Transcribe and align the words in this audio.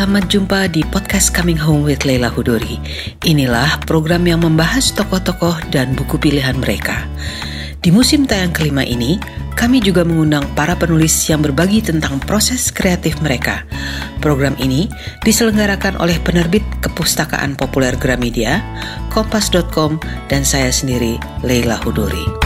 selamat 0.00 0.32
jumpa 0.32 0.60
di 0.72 0.80
podcast 0.88 1.28
Coming 1.28 1.60
Home 1.60 1.84
with 1.84 2.08
Leila 2.08 2.32
Hudori. 2.32 2.80
Inilah 3.28 3.84
program 3.84 4.24
yang 4.24 4.40
membahas 4.40 4.96
tokoh-tokoh 4.96 5.68
dan 5.68 5.92
buku 5.92 6.16
pilihan 6.16 6.56
mereka. 6.56 7.04
Di 7.84 7.92
musim 7.92 8.24
tayang 8.24 8.48
kelima 8.48 8.80
ini, 8.80 9.20
kami 9.60 9.84
juga 9.84 10.00
mengundang 10.00 10.48
para 10.56 10.72
penulis 10.72 11.12
yang 11.28 11.44
berbagi 11.44 11.84
tentang 11.84 12.16
proses 12.16 12.72
kreatif 12.72 13.20
mereka. 13.20 13.68
Program 14.24 14.56
ini 14.56 14.88
diselenggarakan 15.20 16.00
oleh 16.00 16.16
penerbit 16.24 16.64
Kepustakaan 16.80 17.60
Populer 17.60 17.92
Gramedia, 18.00 18.64
Kompas.com, 19.12 20.00
dan 20.32 20.48
saya 20.48 20.72
sendiri, 20.72 21.20
Leila 21.44 21.76
Hudori. 21.76 22.39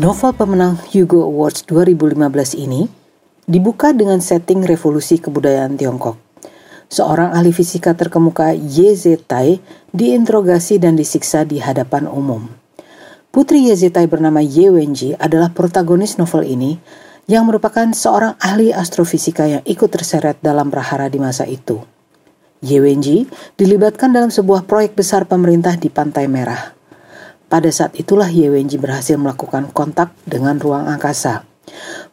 Novel 0.00 0.32
pemenang 0.32 0.80
Hugo 0.80 1.28
Awards 1.28 1.68
2015 1.68 2.56
ini 2.56 2.88
dibuka 3.44 3.92
dengan 3.92 4.24
setting 4.24 4.64
revolusi 4.64 5.20
kebudayaan 5.20 5.76
Tiongkok. 5.76 6.16
Seorang 6.88 7.36
ahli 7.36 7.52
fisika 7.52 7.92
terkemuka 7.92 8.56
Ye 8.56 8.96
Zetai 8.96 9.60
diinterogasi 9.92 10.80
dan 10.80 10.96
disiksa 10.96 11.44
di 11.44 11.60
hadapan 11.60 12.08
umum. 12.08 12.48
Putri 13.28 13.68
Ye 13.68 13.76
Zetai 13.76 14.08
bernama 14.08 14.40
Ye 14.40 14.72
Wenji 14.72 15.12
adalah 15.20 15.52
protagonis 15.52 16.16
novel 16.16 16.48
ini 16.48 16.80
yang 17.28 17.44
merupakan 17.44 17.92
seorang 17.92 18.40
ahli 18.40 18.72
astrofisika 18.72 19.52
yang 19.52 19.62
ikut 19.68 19.92
terseret 19.92 20.40
dalam 20.40 20.72
prahara 20.72 21.12
di 21.12 21.20
masa 21.20 21.44
itu. 21.44 21.76
Ye 22.64 22.80
Wenji 22.80 23.28
dilibatkan 23.60 24.16
dalam 24.16 24.32
sebuah 24.32 24.64
proyek 24.64 24.96
besar 24.96 25.28
pemerintah 25.28 25.76
di 25.76 25.92
Pantai 25.92 26.24
Merah. 26.24 26.79
Pada 27.50 27.66
saat 27.74 27.98
itulah 27.98 28.30
Ye 28.30 28.46
Wenji 28.46 28.78
berhasil 28.78 29.18
melakukan 29.18 29.74
kontak 29.74 30.14
dengan 30.22 30.62
ruang 30.62 30.86
angkasa. 30.86 31.42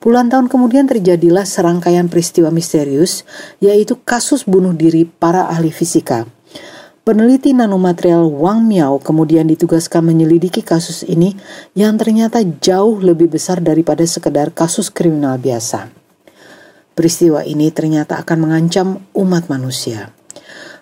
Puluhan 0.02 0.33
tahun 0.33 0.49
kemudian 0.49 0.89
terjadilah 0.89 1.45
serangkaian 1.45 2.09
peristiwa 2.09 2.49
misterius, 2.49 3.21
yaitu 3.61 4.02
kasus 4.02 4.49
bunuh 4.49 4.73
diri 4.73 5.05
para 5.05 5.45
ahli 5.45 5.69
fisika. 5.69 6.25
Peneliti 7.05 7.55
nanomaterial 7.55 8.27
Wang 8.27 8.67
Miao 8.67 8.99
kemudian 8.99 9.47
ditugaskan 9.47 10.03
menyelidiki 10.11 10.59
kasus 10.59 11.07
ini 11.07 11.39
yang 11.72 11.95
ternyata 11.95 12.44
jauh 12.44 12.99
lebih 12.99 13.31
besar 13.31 13.63
daripada 13.63 14.03
sekedar 14.03 14.51
kasus 14.51 14.91
kriminal 14.91 15.39
biasa. 15.39 15.88
Peristiwa 16.97 17.47
ini 17.47 17.72
ternyata 17.72 18.19
akan 18.19 18.38
mengancam 18.49 19.05
umat 19.16 19.47
manusia. 19.47 20.11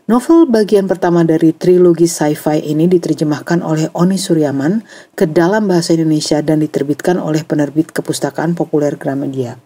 Novel 0.06 0.45
bagian 0.45 0.86
pertama 0.86 1.25
dari 1.25 1.50
trilogi 1.50 2.06
sci-fi 2.06 2.61
ini 2.61 2.86
diterjemahkan 2.86 3.66
oleh 3.66 3.89
Oni 3.98 4.22
Suryaman 4.22 4.86
ke 5.17 5.25
dalam 5.25 5.66
bahasa 5.66 5.97
Indonesia 5.97 6.45
dan 6.45 6.62
diterbitkan 6.62 7.17
oleh 7.17 7.42
penerbit 7.42 7.89
Kepustakaan 7.89 8.53
Populer 8.53 9.02
Gramedia. 9.02 9.58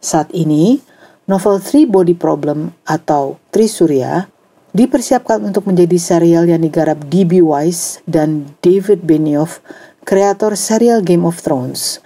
Saat 0.00 0.32
ini, 0.32 0.80
novel 1.28 1.60
Three 1.60 1.84
Body 1.84 2.16
Problem 2.16 2.72
atau 2.88 3.36
Trisurya 3.52 4.24
dipersiapkan 4.72 5.44
untuk 5.44 5.68
menjadi 5.68 6.00
serial 6.00 6.48
yang 6.48 6.64
digarap 6.64 7.04
D.B. 7.04 7.44
Weiss 7.44 8.00
dan 8.08 8.48
David 8.64 9.04
Benioff, 9.04 9.60
kreator 10.08 10.56
serial 10.56 11.04
Game 11.04 11.28
of 11.28 11.44
Thrones. 11.44 12.00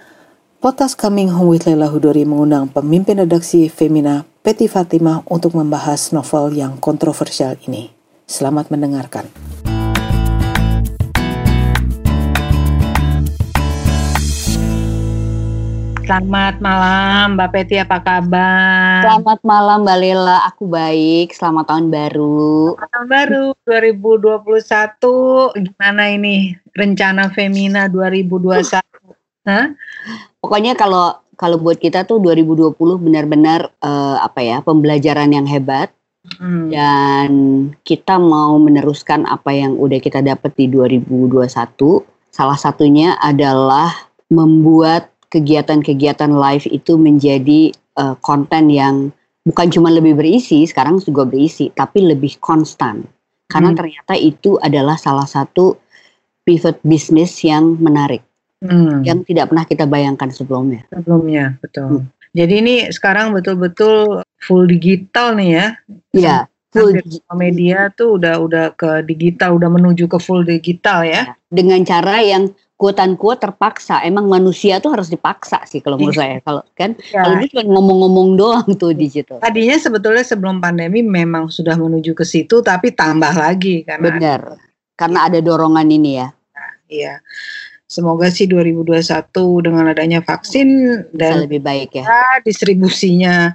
Potas 0.63 0.95
Coming 0.95 1.27
Home 1.27 1.51
with 1.51 1.67
Leila 1.67 1.91
Hudori 1.91 2.23
mengundang 2.23 2.71
pemimpin 2.71 3.19
redaksi 3.19 3.67
Femina 3.67 4.23
Peti 4.47 4.71
Fatimah 4.71 5.27
untuk 5.27 5.59
membahas 5.59 6.15
novel 6.15 6.55
yang 6.55 6.79
kontroversial 6.79 7.59
ini. 7.67 7.91
Selamat 8.23 8.71
mendengarkan. 8.71 9.27
Selamat 16.07 16.63
malam 16.63 17.35
Mbak 17.35 17.49
Peti, 17.51 17.75
apa 17.83 17.99
kabar? 17.99 19.03
Selamat 19.03 19.43
malam 19.43 19.83
Mbak 19.83 19.97
Lela, 19.99 20.47
aku 20.47 20.63
baik. 20.71 21.35
Selamat 21.35 21.75
tahun 21.75 21.91
baru. 21.91 22.79
Selamat 22.79 22.91
tahun 22.95 23.07
baru 23.11 23.45
2021. 23.67 25.59
Gimana 25.59 26.03
ini 26.07 26.55
rencana 26.71 27.27
Femina 27.35 27.91
2021? 27.91 28.92
Hah? 29.43 29.75
Pokoknya 30.39 30.75
kalau 30.75 31.23
kalau 31.35 31.57
buat 31.59 31.81
kita 31.81 32.05
tuh 32.05 32.21
2020 32.21 32.77
benar-benar 33.01 33.73
uh, 33.81 34.21
apa 34.21 34.39
ya 34.41 34.57
pembelajaran 34.61 35.33
yang 35.33 35.49
hebat 35.49 35.91
hmm. 36.39 36.69
dan 36.71 37.31
kita 37.83 38.21
mau 38.21 38.55
meneruskan 38.61 39.25
apa 39.27 39.51
yang 39.51 39.75
udah 39.75 39.99
kita 39.99 40.21
dapat 40.21 40.53
di 40.55 40.69
2021 40.69 41.49
salah 42.33 42.57
satunya 42.57 43.17
adalah 43.19 44.09
membuat 44.29 45.11
kegiatan-kegiatan 45.29 46.31
live 46.31 46.69
itu 46.69 46.97
menjadi 46.97 47.73
uh, 47.97 48.15
konten 48.21 48.69
yang 48.69 49.09
bukan 49.43 49.67
cuma 49.73 49.89
lebih 49.89 50.15
berisi 50.15 50.63
sekarang 50.69 51.01
juga 51.01 51.25
berisi 51.25 51.73
tapi 51.73 52.05
lebih 52.05 52.37
konstan 52.39 53.03
karena 53.49 53.73
hmm. 53.73 53.77
ternyata 53.77 54.13
itu 54.15 54.55
adalah 54.61 54.95
salah 54.95 55.27
satu 55.27 55.75
pivot 56.45 56.79
bisnis 56.85 57.41
yang 57.43 57.75
menarik 57.81 58.23
hmm. 58.63 59.03
yang 59.03 59.21
tidak 59.27 59.51
pernah 59.51 59.65
kita 59.67 59.85
bayangkan 59.85 60.31
sebelumnya. 60.31 60.87
Sebelumnya, 60.89 61.59
betul. 61.59 62.07
Hmm. 62.07 62.07
Jadi 62.33 62.53
ini 62.65 62.75
sekarang 62.89 63.29
betul-betul 63.35 64.25
full 64.41 64.65
digital 64.65 65.37
nih 65.37 65.49
ya. 65.53 65.67
Iya. 66.17 66.37
Full 66.73 66.97
media 67.37 67.93
tuh 67.93 68.17
udah 68.17 68.41
udah 68.41 68.65
ke 68.73 69.05
digital, 69.05 69.61
udah 69.61 69.69
menuju 69.69 70.09
ke 70.09 70.17
full 70.17 70.41
digital 70.41 71.05
ya. 71.05 71.29
Iya. 71.29 71.37
Dengan 71.53 71.85
cara 71.85 72.17
yang 72.25 72.49
kuotan 72.83 73.15
kuat 73.15 73.39
terpaksa. 73.39 74.01
Emang 74.03 74.27
manusia 74.27 74.81
tuh 74.83 74.91
harus 74.91 75.07
dipaksa 75.07 75.63
sih 75.63 75.79
kalau 75.79 75.95
menurut 75.95 76.17
iya. 76.17 76.23
saya. 76.25 76.37
Kalau 76.43 76.61
kan 76.75 76.91
ya. 76.99 77.21
kalau 77.23 77.35
itu 77.39 77.47
cuma 77.55 77.63
ngomong-ngomong 77.79 78.29
doang 78.35 78.67
tuh 78.81 78.91
di 78.91 79.07
situ. 79.07 79.39
Tadinya 79.39 79.77
sebetulnya 79.79 80.25
sebelum 80.27 80.59
pandemi 80.59 80.99
memang 80.99 81.47
sudah 81.47 81.79
menuju 81.79 82.11
ke 82.11 82.25
situ 82.27 82.59
tapi 82.59 82.91
tambah 82.91 83.31
lagi 83.31 83.87
karena 83.87 84.09
Benar. 84.09 84.41
Karena 84.99 85.29
ada 85.31 85.39
dorongan 85.39 85.87
ini 85.89 86.11
ya. 86.19 86.27
Nah, 86.27 86.71
iya. 86.91 87.13
Semoga 87.87 88.31
sih 88.33 88.49
2021 88.49 89.05
dengan 89.61 89.85
adanya 89.91 90.19
vaksin 90.23 91.01
dan 91.13 91.45
lebih 91.45 91.61
baik 91.61 91.93
ya. 91.93 92.05
distribusinya 92.41 93.53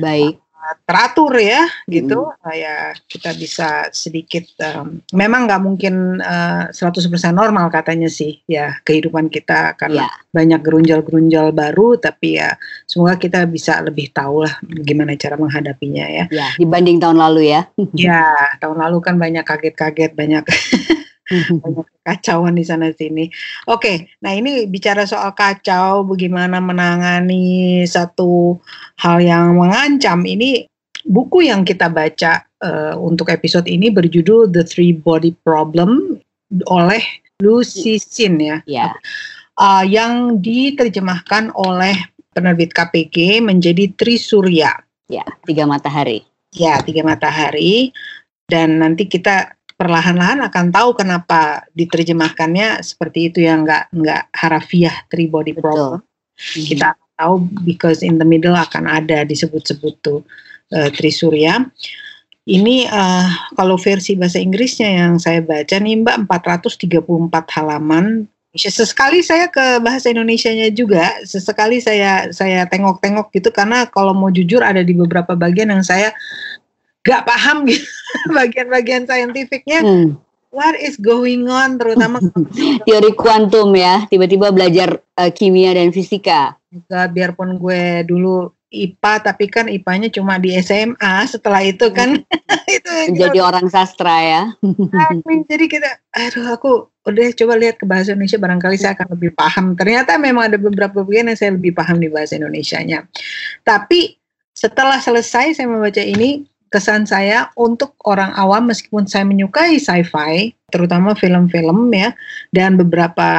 baik 0.00 0.44
teratur 0.84 1.32
ya 1.36 1.64
gitu 1.88 2.24
hmm. 2.24 2.52
ya 2.56 2.96
kita 3.08 3.36
bisa 3.36 3.88
sedikit 3.92 4.44
um, 4.64 5.00
memang 5.12 5.44
nggak 5.44 5.62
mungkin 5.62 6.24
uh, 6.24 6.72
100% 6.72 7.08
normal 7.32 7.68
katanya 7.68 8.08
sih 8.08 8.40
ya 8.48 8.80
kehidupan 8.84 9.28
kita 9.28 9.76
karena 9.76 10.08
yeah. 10.08 10.12
banyak 10.32 10.60
gerunjal-gerunjal 10.64 11.52
baru 11.52 12.00
tapi 12.00 12.40
ya 12.40 12.56
semoga 12.88 13.20
kita 13.20 13.44
bisa 13.48 13.80
lebih 13.84 14.12
tahu 14.12 14.44
lah 14.44 14.54
gimana 14.84 15.16
cara 15.16 15.36
menghadapinya 15.36 16.04
ya. 16.08 16.24
Ya 16.32 16.48
dibanding 16.56 17.00
tahun 17.00 17.20
lalu 17.20 17.52
ya. 17.52 17.68
ya 17.92 18.24
tahun 18.60 18.80
lalu 18.80 18.98
kan 19.04 19.20
banyak 19.20 19.44
kaget-kaget 19.44 20.12
banyak 20.16 20.44
banyak 21.32 21.88
kacauan 22.04 22.54
di 22.56 22.64
sana 22.64 22.92
sini. 22.92 23.28
Oke, 23.68 24.12
nah 24.20 24.32
ini 24.36 24.68
bicara 24.68 25.08
soal 25.08 25.32
kacau, 25.32 26.04
bagaimana 26.04 26.60
menangani 26.60 27.82
satu 27.88 28.60
hal 29.00 29.24
yang 29.24 29.56
mengancam. 29.56 30.24
Ini 30.24 30.68
buku 31.04 31.48
yang 31.48 31.64
kita 31.64 31.88
baca 31.88 32.44
uh, 32.64 32.94
untuk 33.00 33.32
episode 33.32 33.68
ini 33.68 33.88
berjudul 33.92 34.52
The 34.52 34.64
Three 34.64 34.92
Body 34.96 35.32
Problem 35.44 36.20
oleh 36.68 37.02
Lucy 37.40 37.96
Sin 38.00 38.40
ya. 38.40 38.60
Yeah. 38.68 38.92
Uh, 39.54 39.86
yang 39.86 40.42
diterjemahkan 40.42 41.54
oleh 41.54 41.94
penerbit 42.34 42.74
KPG 42.74 43.38
menjadi 43.40 43.94
Trisurya. 43.94 44.74
Ya, 45.06 45.24
tiga 45.46 45.64
matahari. 45.68 46.26
Ya, 46.50 46.82
tiga 46.82 47.06
matahari. 47.06 47.94
Dan 48.50 48.82
nanti 48.82 49.06
kita 49.06 49.54
perlahan-lahan 49.74 50.46
akan 50.46 50.70
tahu 50.70 50.94
kenapa 50.94 51.66
diterjemahkannya 51.74 52.80
seperti 52.80 53.30
itu 53.32 53.42
yang 53.42 53.66
nggak 53.66 53.90
nggak 53.90 54.22
harafiah 54.30 54.94
three 55.10 55.26
body 55.26 55.54
problem. 55.54 56.00
Mm-hmm. 56.00 56.64
Kita 56.70 56.84
akan 56.94 57.10
tahu 57.18 57.34
because 57.66 58.00
in 58.02 58.18
the 58.18 58.26
middle 58.26 58.54
akan 58.54 58.86
ada 58.86 59.26
disebut-sebut 59.26 59.94
tuh 60.02 60.20
uh, 60.74 60.88
Trisurya. 60.94 61.66
Ini 62.44 62.92
uh, 62.92 63.56
kalau 63.56 63.80
versi 63.80 64.20
bahasa 64.20 64.36
Inggrisnya 64.36 64.90
yang 65.00 65.16
saya 65.16 65.40
baca 65.40 65.80
nih 65.80 66.04
Mbak 66.04 66.28
434 66.28 67.56
halaman. 67.56 68.28
Sesekali 68.54 69.18
saya 69.18 69.50
ke 69.50 69.82
bahasa 69.82 70.14
Indonesianya 70.14 70.70
juga, 70.70 71.10
sesekali 71.26 71.82
saya 71.82 72.30
saya 72.30 72.62
tengok-tengok 72.70 73.34
gitu 73.34 73.50
karena 73.50 73.82
kalau 73.90 74.14
mau 74.14 74.30
jujur 74.30 74.62
ada 74.62 74.78
di 74.78 74.94
beberapa 74.94 75.34
bagian 75.34 75.74
yang 75.74 75.82
saya 75.82 76.14
gak 77.04 77.28
paham 77.28 77.68
gitu 77.68 77.86
bagian-bagian 78.36 79.04
saintifiknya. 79.04 79.80
Hmm. 79.84 80.08
what 80.54 80.78
is 80.78 80.94
going 80.96 81.50
on? 81.50 81.76
Terutama 81.76 82.22
teori 82.86 83.12
kuantum 83.18 83.74
ya 83.74 84.06
tiba-tiba 84.06 84.54
belajar 84.54 85.02
uh, 85.18 85.30
kimia 85.34 85.74
dan 85.74 85.90
fisika. 85.90 86.54
Juga 86.70 87.10
biarpun 87.10 87.58
gue 87.58 88.06
dulu 88.06 88.54
IPA 88.74 89.12
tapi 89.22 89.44
kan 89.46 89.70
IPA-nya 89.70 90.10
cuma 90.10 90.38
di 90.38 90.50
SMA 90.58 91.30
setelah 91.30 91.62
itu 91.62 91.90
kan 91.94 92.18
itu 92.76 92.90
menjadi 93.10 93.38
orang 93.42 93.70
sastra 93.70 94.18
ya. 94.22 94.42
Jadi 95.46 95.64
kita 95.70 95.90
aduh 96.10 96.54
aku 96.54 96.90
udah 97.04 97.26
coba 97.36 97.54
lihat 97.60 97.76
ke 97.78 97.84
bahasa 97.86 98.16
Indonesia 98.16 98.40
barangkali 98.40 98.76
saya 98.78 98.98
akan 98.98 99.14
lebih 99.14 99.30
paham. 99.36 99.78
Ternyata 99.78 100.18
memang 100.18 100.50
ada 100.50 100.58
beberapa 100.58 101.06
bagian 101.06 101.30
yang 101.30 101.38
saya 101.38 101.50
lebih 101.54 101.74
paham 101.76 102.02
di 102.02 102.10
bahasa 102.10 102.34
Indonesia-nya. 102.34 103.06
Tapi 103.62 104.18
setelah 104.54 104.98
selesai 105.02 105.58
saya 105.58 105.66
membaca 105.66 106.02
ini 106.02 106.46
kesan 106.74 107.06
saya 107.06 107.54
untuk 107.54 107.94
orang 108.02 108.34
awam 108.34 108.66
meskipun 108.66 109.06
saya 109.06 109.22
menyukai 109.22 109.78
sci-fi 109.78 110.50
terutama 110.74 111.14
film-film 111.14 111.86
ya 111.94 112.10
dan 112.50 112.74
beberapa 112.74 113.30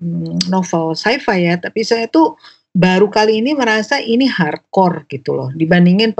mm, 0.00 0.48
novel 0.48 0.96
sci-fi 0.96 1.52
ya 1.52 1.60
tapi 1.60 1.84
saya 1.84 2.08
tuh 2.08 2.40
baru 2.72 3.12
kali 3.12 3.44
ini 3.44 3.52
merasa 3.52 4.00
ini 4.00 4.24
hardcore 4.24 5.04
gitu 5.12 5.36
loh 5.36 5.52
dibandingin 5.52 6.16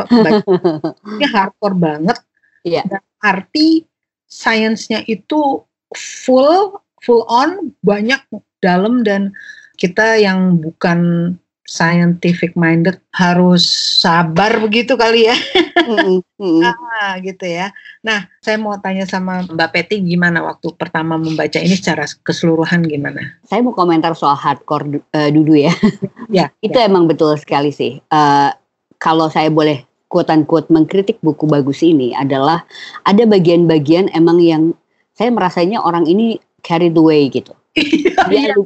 ini 1.17 1.25
hardcore 1.25 1.77
banget 1.81 2.21
yeah. 2.69 2.85
dan 2.85 3.01
arti 3.25 3.89
sainsnya 4.29 5.01
itu 5.09 5.65
full 5.97 6.77
full 7.01 7.25
on 7.33 7.73
banyak 7.81 8.21
dalam 8.61 9.01
dan 9.09 9.33
kita 9.81 10.21
yang 10.21 10.61
bukan 10.61 11.33
scientific 11.69 12.57
minded 12.57 12.97
harus 13.13 13.61
sabar 14.01 14.57
begitu 14.57 14.97
kali 14.97 15.29
ya. 15.29 15.37
Mm, 15.85 16.25
mm. 16.41 16.65
ah, 16.97 17.21
gitu 17.21 17.45
ya. 17.45 17.77
Nah, 18.01 18.25
saya 18.41 18.57
mau 18.57 18.73
tanya 18.81 19.05
sama 19.05 19.45
Mbak 19.45 19.71
Peti 19.77 20.01
gimana 20.01 20.41
waktu 20.41 20.73
pertama 20.81 21.21
membaca 21.21 21.61
ini 21.61 21.77
secara 21.77 22.09
keseluruhan 22.25 22.89
gimana? 22.89 23.37
Saya 23.45 23.61
mau 23.61 23.77
komentar 23.77 24.17
soal 24.17 24.41
hardcore 24.41 25.05
uh, 25.13 25.29
dulu 25.29 25.61
ya. 25.61 25.77
ya. 26.41 26.49
Itu 26.65 26.81
ya. 26.81 26.89
emang 26.89 27.05
betul 27.05 27.37
sekali 27.37 27.69
sih. 27.69 28.01
Uh, 28.09 28.49
kalau 28.97 29.29
saya 29.29 29.53
boleh 29.53 29.85
quote 30.09 30.33
unquote 30.33 30.73
mengkritik 30.73 31.21
buku 31.21 31.45
bagus 31.45 31.85
ini 31.85 32.17
adalah 32.17 32.65
ada 33.05 33.29
bagian-bagian 33.29 34.09
emang 34.17 34.41
yang 34.41 34.73
saya 35.13 35.29
merasanya 35.29 35.85
orang 35.85 36.09
ini 36.09 36.41
carried 36.65 36.97
away 36.97 37.29
gitu. 37.29 37.53
Iya, 38.29 38.57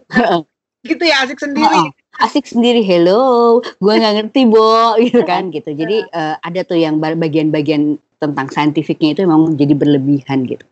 gitu 0.82 1.04
ya 1.04 1.22
asik 1.22 1.38
sendiri. 1.38 1.68
Oh, 1.68 1.90
asik 2.20 2.44
sendiri 2.44 2.84
hello 2.84 3.60
gue 3.80 3.94
nggak 3.94 4.14
ngerti 4.20 4.40
bo. 4.50 4.92
Gitu 5.04 5.22
kan 5.24 5.48
gitu. 5.48 5.72
Jadi 5.72 6.04
uh, 6.12 6.36
ada 6.42 6.60
tuh 6.66 6.76
yang 6.76 7.00
bagian-bagian 7.00 7.96
tentang 8.22 8.46
saintifiknya 8.54 9.18
itu 9.18 9.20
memang 9.26 9.58
jadi 9.58 9.74
berlebihan 9.74 10.46
gitu. 10.46 10.62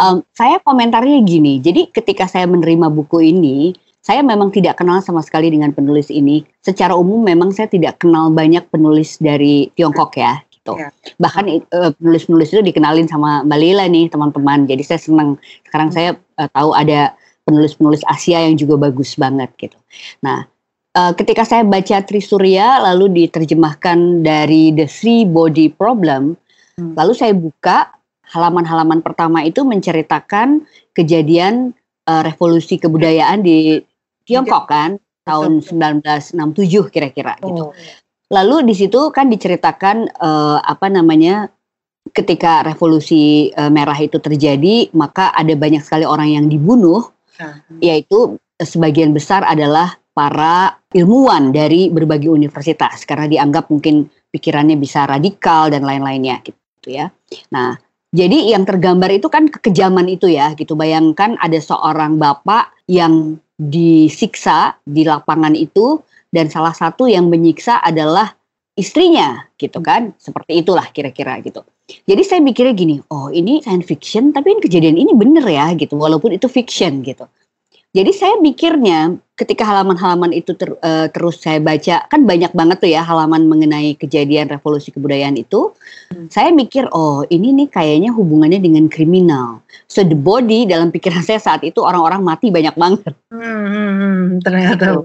Um, 0.00 0.24
saya 0.32 0.56
komentarnya 0.64 1.20
gini. 1.20 1.60
Jadi 1.60 1.92
ketika 1.92 2.24
saya 2.24 2.48
menerima 2.48 2.88
buku 2.88 3.28
ini 3.28 3.76
saya 4.00 4.24
memang 4.24 4.48
tidak 4.48 4.80
kenal 4.80 5.04
sama 5.04 5.20
sekali 5.20 5.52
dengan 5.52 5.76
penulis 5.76 6.08
ini. 6.08 6.40
Secara 6.64 6.96
umum 6.96 7.20
memang 7.20 7.52
saya 7.52 7.68
tidak 7.68 8.00
kenal 8.00 8.32
banyak 8.32 8.64
penulis 8.72 9.20
dari 9.20 9.68
Tiongkok 9.76 10.16
ya 10.16 10.40
gitu. 10.48 10.80
Yeah. 10.80 10.92
bahkan 11.20 11.44
uh, 11.76 11.92
penulis-penulis 12.00 12.56
itu 12.56 12.64
dikenalin 12.64 13.04
sama 13.04 13.44
Mbak 13.44 13.58
Lila 13.60 13.84
nih 13.84 14.08
teman-teman. 14.08 14.64
Jadi 14.64 14.80
saya 14.80 15.00
senang. 15.00 15.36
Sekarang 15.68 15.92
hmm. 15.92 15.96
saya 15.96 16.10
uh, 16.40 16.48
tahu 16.56 16.72
ada 16.72 17.12
penulis-penulis 17.44 18.00
Asia 18.08 18.40
yang 18.48 18.56
juga 18.56 18.80
bagus 18.88 19.12
banget 19.16 19.52
gitu. 19.60 19.76
Nah 20.24 20.48
uh, 20.98 21.12
ketika 21.14 21.46
saya 21.46 21.62
baca 21.62 22.02
Trisurya 22.02 22.82
lalu 22.82 23.24
diterjemahkan 23.24 24.26
dari 24.26 24.74
The 24.74 24.90
Three 24.90 25.22
Body 25.22 25.70
Problem, 25.70 26.34
hmm. 26.74 26.98
lalu 26.98 27.12
saya 27.14 27.32
buka 27.38 27.94
halaman-halaman 28.28 29.00
pertama 29.00 29.46
itu 29.46 29.62
menceritakan 29.62 30.66
kejadian 30.92 31.72
uh, 32.10 32.22
revolusi 32.26 32.76
kebudayaan 32.76 33.40
di 33.46 33.80
Tiongkok 34.26 34.68
kan 34.68 35.00
tahun 35.24 35.64
1967 35.64 36.92
kira-kira 36.92 37.38
oh. 37.40 37.46
gitu. 37.48 37.64
Lalu 38.28 38.68
di 38.68 38.74
situ 38.76 39.08
kan 39.08 39.32
diceritakan 39.32 40.20
uh, 40.20 40.60
apa 40.60 40.92
namanya 40.92 41.48
ketika 42.12 42.60
revolusi 42.60 43.48
uh, 43.56 43.72
merah 43.72 43.96
itu 43.96 44.20
terjadi 44.20 44.92
maka 44.92 45.32
ada 45.32 45.52
banyak 45.56 45.80
sekali 45.80 46.04
orang 46.04 46.36
yang 46.36 46.46
dibunuh, 46.48 47.08
uh 47.40 47.56
yaitu 47.78 48.36
sebagian 48.58 49.14
besar 49.14 49.46
adalah 49.46 49.97
para 50.18 50.74
ilmuwan 50.90 51.54
dari 51.54 51.94
berbagai 51.94 52.26
universitas 52.26 53.06
karena 53.06 53.30
dianggap 53.30 53.70
mungkin 53.70 54.10
pikirannya 54.34 54.74
bisa 54.74 55.06
radikal 55.06 55.70
dan 55.70 55.86
lain-lainnya 55.86 56.42
gitu 56.42 56.90
ya. 56.90 57.06
Nah, 57.54 57.78
jadi 58.10 58.50
yang 58.50 58.66
tergambar 58.66 59.14
itu 59.14 59.30
kan 59.30 59.46
kekejaman 59.46 60.10
itu 60.10 60.26
ya 60.26 60.58
gitu. 60.58 60.74
Bayangkan 60.74 61.38
ada 61.38 61.62
seorang 61.62 62.18
bapak 62.18 62.74
yang 62.90 63.38
disiksa 63.54 64.74
di 64.82 65.06
lapangan 65.06 65.54
itu 65.54 66.02
dan 66.34 66.50
salah 66.50 66.74
satu 66.74 67.06
yang 67.06 67.30
menyiksa 67.30 67.78
adalah 67.78 68.34
istrinya 68.74 69.46
gitu 69.54 69.78
kan. 69.78 70.18
Seperti 70.18 70.66
itulah 70.66 70.90
kira-kira 70.90 71.38
gitu. 71.46 71.62
Jadi 72.10 72.22
saya 72.26 72.42
mikirnya 72.42 72.74
gini, 72.74 72.98
oh 73.14 73.30
ini 73.30 73.62
science 73.62 73.86
fiction 73.86 74.34
tapi 74.34 74.58
kejadian 74.58 74.98
ini 74.98 75.14
bener 75.14 75.46
ya 75.46 75.72
gitu 75.78 75.94
walaupun 75.94 76.34
itu 76.34 76.50
fiction 76.50 77.06
gitu. 77.06 77.30
Jadi 77.98 78.14
saya 78.14 78.38
mikirnya 78.38 79.18
ketika 79.34 79.66
halaman-halaman 79.66 80.30
itu 80.30 80.54
ter, 80.54 80.70
uh, 80.70 81.10
terus 81.10 81.42
saya 81.42 81.58
baca 81.58 82.06
kan 82.06 82.22
banyak 82.22 82.54
banget 82.54 82.78
tuh 82.78 82.90
ya 82.94 83.02
halaman 83.02 83.50
mengenai 83.50 83.98
kejadian 83.98 84.46
revolusi 84.46 84.94
kebudayaan 84.94 85.34
itu. 85.34 85.74
Hmm. 86.14 86.30
Saya 86.30 86.54
mikir 86.54 86.86
oh 86.94 87.26
ini 87.26 87.50
nih 87.50 87.66
kayaknya 87.66 88.14
hubungannya 88.14 88.62
dengan 88.62 88.86
kriminal. 88.86 89.66
So 89.90 90.06
the 90.06 90.14
body 90.14 90.70
dalam 90.70 90.94
pikiran 90.94 91.22
saya 91.26 91.42
saat 91.42 91.66
itu 91.66 91.82
orang-orang 91.82 92.22
mati 92.22 92.54
banyak 92.54 92.78
banget. 92.78 93.18
Hmm, 93.34 93.66
hmm, 93.66 93.92
hmm 93.98 94.26
ternyata. 94.46 94.78
Gitu. 94.78 95.02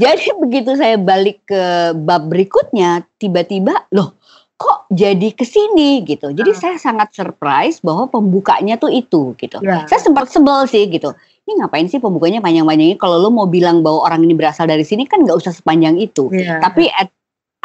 Jadi 0.00 0.24
begitu 0.40 0.70
saya 0.80 0.96
balik 0.96 1.44
ke 1.44 1.92
bab 1.92 2.24
berikutnya 2.32 3.04
tiba-tiba 3.20 3.84
loh 3.92 4.16
kok 4.60 4.88
jadi 4.92 5.32
ke 5.36 5.44
sini 5.44 6.04
gitu. 6.08 6.32
Jadi 6.32 6.52
hmm. 6.52 6.60
saya 6.60 6.76
sangat 6.80 7.12
surprise 7.12 7.84
bahwa 7.84 8.08
pembukanya 8.08 8.80
tuh 8.80 8.92
itu 8.92 9.36
gitu. 9.36 9.60
Yeah. 9.60 9.84
Saya 9.88 10.00
sempat 10.00 10.32
sebel 10.32 10.64
sih 10.68 10.88
gitu 10.88 11.12
ini 11.50 11.58
ngapain 11.58 11.90
sih 11.90 11.98
pembukanya 11.98 12.38
panjang-panjang 12.38 12.94
ini 12.94 12.96
kalau 12.96 13.18
lo 13.18 13.34
mau 13.34 13.50
bilang 13.50 13.82
bahwa 13.82 14.06
orang 14.06 14.22
ini 14.22 14.38
berasal 14.38 14.70
dari 14.70 14.86
sini 14.86 15.10
kan 15.10 15.26
nggak 15.26 15.34
usah 15.34 15.50
sepanjang 15.50 15.98
itu 15.98 16.30
yeah. 16.30 16.62
tapi 16.62 16.86
at, 16.86 17.10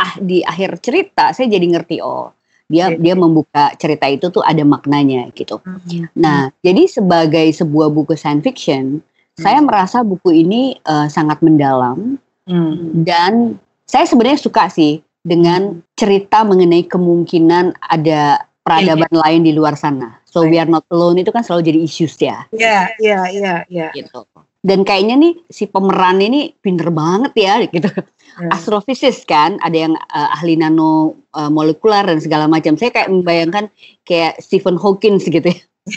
ah 0.02 0.18
di 0.18 0.42
akhir 0.42 0.82
cerita 0.82 1.30
saya 1.38 1.46
jadi 1.46 1.78
ngerti 1.78 2.02
oh 2.02 2.34
dia 2.66 2.90
okay. 2.90 2.98
dia 2.98 3.14
membuka 3.14 3.78
cerita 3.78 4.10
itu 4.10 4.34
tuh 4.34 4.42
ada 4.42 4.66
maknanya 4.66 5.30
gitu 5.38 5.62
mm-hmm. 5.62 6.18
nah 6.18 6.50
jadi 6.66 6.90
sebagai 6.90 7.46
sebuah 7.54 7.94
buku 7.94 8.18
science 8.18 8.42
fiction 8.42 9.06
mm-hmm. 9.06 9.44
saya 9.46 9.62
merasa 9.62 10.02
buku 10.02 10.34
ini 10.34 10.82
uh, 10.90 11.06
sangat 11.06 11.46
mendalam 11.46 12.18
mm-hmm. 12.50 13.06
dan 13.06 13.62
saya 13.86 14.10
sebenarnya 14.10 14.42
suka 14.42 14.66
sih 14.74 15.06
dengan 15.22 15.82
cerita 15.98 16.42
mengenai 16.42 16.86
kemungkinan 16.90 17.78
ada 17.82 18.46
peradaban 18.66 19.10
yeah. 19.14 19.22
lain 19.26 19.42
di 19.46 19.52
luar 19.54 19.78
sana. 19.78 20.18
So 20.36 20.44
we 20.44 20.60
are 20.60 20.68
not 20.68 20.84
alone 20.92 21.24
itu 21.24 21.32
kan 21.32 21.48
selalu 21.48 21.72
jadi 21.72 21.80
issues 21.80 22.20
ya. 22.20 22.44
Iya, 22.52 22.92
iya, 23.00 23.20
iya, 23.32 23.56
iya. 23.72 23.88
Gitu. 23.96 24.28
Dan 24.60 24.84
kayaknya 24.84 25.16
nih 25.16 25.34
si 25.48 25.64
pemeran 25.64 26.20
ini 26.20 26.52
pinter 26.60 26.92
banget 26.92 27.32
ya 27.40 27.64
gitu. 27.64 27.88
Hmm. 28.36 28.52
Astrofisis 28.52 29.24
kan, 29.24 29.56
ada 29.64 29.88
yang 29.88 29.96
uh, 29.96 30.36
ahli 30.36 30.60
nano 30.60 31.16
uh, 31.32 31.48
molekuler 31.48 32.04
dan 32.04 32.20
segala 32.20 32.52
macam. 32.52 32.76
Saya 32.76 32.92
kayak 32.92 33.08
membayangkan 33.08 33.72
kayak 34.04 34.44
Stephen 34.44 34.76
Hawking 34.76 35.24
gitu 35.24 35.40
ya. 35.40 35.56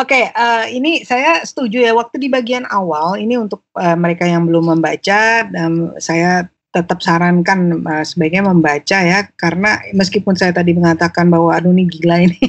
Oke, 0.00 0.16
okay, 0.16 0.24
uh, 0.32 0.66
ini 0.66 1.06
saya 1.06 1.46
setuju 1.46 1.86
ya. 1.86 1.92
Waktu 1.94 2.18
di 2.18 2.32
bagian 2.32 2.66
awal 2.72 3.20
ini 3.20 3.38
untuk 3.38 3.62
uh, 3.78 3.94
mereka 3.94 4.26
yang 4.26 4.48
belum 4.50 4.74
membaca, 4.74 5.46
dan 5.46 5.94
saya 6.02 6.48
tetap 6.72 6.98
sarankan 7.00 7.82
uh, 7.84 8.04
sebaiknya 8.04 8.46
membaca 8.46 8.98
ya. 9.00 9.26
Karena 9.34 9.80
meskipun 9.92 10.36
saya 10.36 10.52
tadi 10.52 10.76
mengatakan 10.76 11.28
bahwa 11.28 11.54
aduh 11.54 11.72
ini 11.72 11.88
gila 11.88 12.22
ini. 12.22 12.40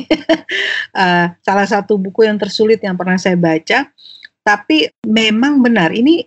Uh, 0.96 1.32
salah 1.48 1.68
satu 1.68 1.96
buku 1.96 2.28
yang 2.28 2.38
tersulit 2.40 2.82
yang 2.84 2.96
pernah 2.96 3.16
saya 3.16 3.40
baca. 3.40 3.88
Tapi 4.44 4.88
memang 5.04 5.60
benar 5.60 5.92
ini 5.92 6.24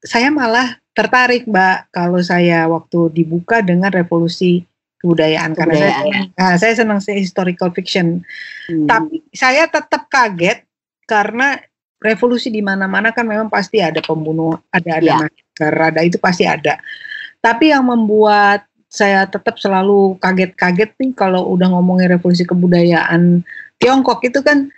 saya 0.00 0.28
malah 0.32 0.80
tertarik 0.92 1.48
mbak 1.48 1.88
kalau 1.94 2.20
saya 2.20 2.66
waktu 2.68 3.22
dibuka 3.22 3.64
dengan 3.64 3.88
revolusi 3.88 4.66
kebudayaan, 5.00 5.56
karena 5.56 5.74
saya 5.80 5.96
nah, 6.36 6.54
saya 6.60 6.72
senang 6.76 7.00
sih 7.00 7.16
historical 7.16 7.72
fiction. 7.72 8.20
Hmm. 8.68 8.84
tapi 8.84 9.24
saya 9.32 9.64
tetap 9.64 10.12
kaget 10.12 10.62
karena 11.08 11.56
revolusi 11.98 12.52
di 12.52 12.60
mana-mana 12.60 13.10
kan 13.10 13.24
memang 13.24 13.48
pasti 13.48 13.80
ada 13.80 13.98
pembunuh 14.04 14.60
ada 14.70 15.00
ada 15.00 15.26
ya. 15.26 15.68
ada 15.68 16.00
itu 16.04 16.16
pasti 16.20 16.44
ada 16.44 16.80
tapi 17.40 17.72
yang 17.72 17.88
membuat 17.88 18.68
saya 18.90 19.24
tetap 19.24 19.56
selalu 19.56 20.18
kaget-kaget 20.18 20.90
nih 20.98 21.14
kalau 21.14 21.46
udah 21.54 21.70
ngomongin 21.70 22.10
revolusi 22.10 22.42
kebudayaan 22.42 23.46
Tiongkok 23.80 24.20
itu 24.26 24.42
kan 24.42 24.68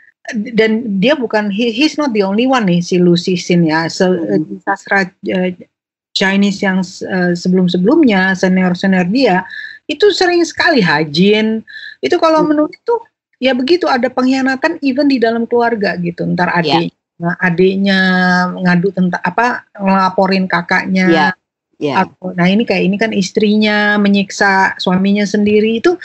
dan 0.54 1.00
dia 1.02 1.18
bukan 1.18 1.50
he, 1.50 1.74
he's 1.74 1.98
not 1.98 2.14
the 2.14 2.22
only 2.22 2.46
one 2.46 2.68
nih 2.68 2.78
si 2.78 3.00
Lu 3.00 3.18
Cixin 3.18 3.66
ya 3.66 3.90
Se, 3.90 4.06
hmm. 4.06 4.62
sastra 4.62 5.08
uh, 5.08 5.50
Chinese 6.12 6.60
yang 6.62 6.84
uh, 6.84 7.32
sebelum-sebelumnya 7.32 8.36
senior-senior 8.36 9.08
dia 9.08 9.42
itu 9.90 10.12
sering 10.14 10.44
sekali 10.46 10.78
hajin 10.84 11.64
itu 12.04 12.16
kalau 12.20 12.44
hmm. 12.44 12.48
menurut 12.52 12.72
itu 12.76 12.94
ya 13.42 13.56
begitu 13.56 13.90
ada 13.90 14.06
pengkhianatan 14.12 14.78
even 14.84 15.10
di 15.10 15.18
dalam 15.18 15.48
keluarga 15.48 15.98
gitu 15.98 16.22
ntar 16.36 16.52
ya. 16.52 16.60
adik 16.62 16.94
yeah. 17.18 17.34
adiknya 17.42 18.00
ngadu 18.60 18.94
tentang 18.94 19.22
apa 19.24 19.66
ngelaporin 19.74 20.46
kakaknya 20.46 21.08
yeah 21.10 21.32
Yeah. 21.80 22.06
Aku, 22.06 22.36
nah 22.36 22.46
ini 22.46 22.62
kayak 22.62 22.82
ini 22.84 22.96
kan 23.00 23.10
istrinya 23.10 23.96
menyiksa 23.98 24.78
suaminya 24.78 25.26
sendiri 25.26 25.82
itu 25.82 25.98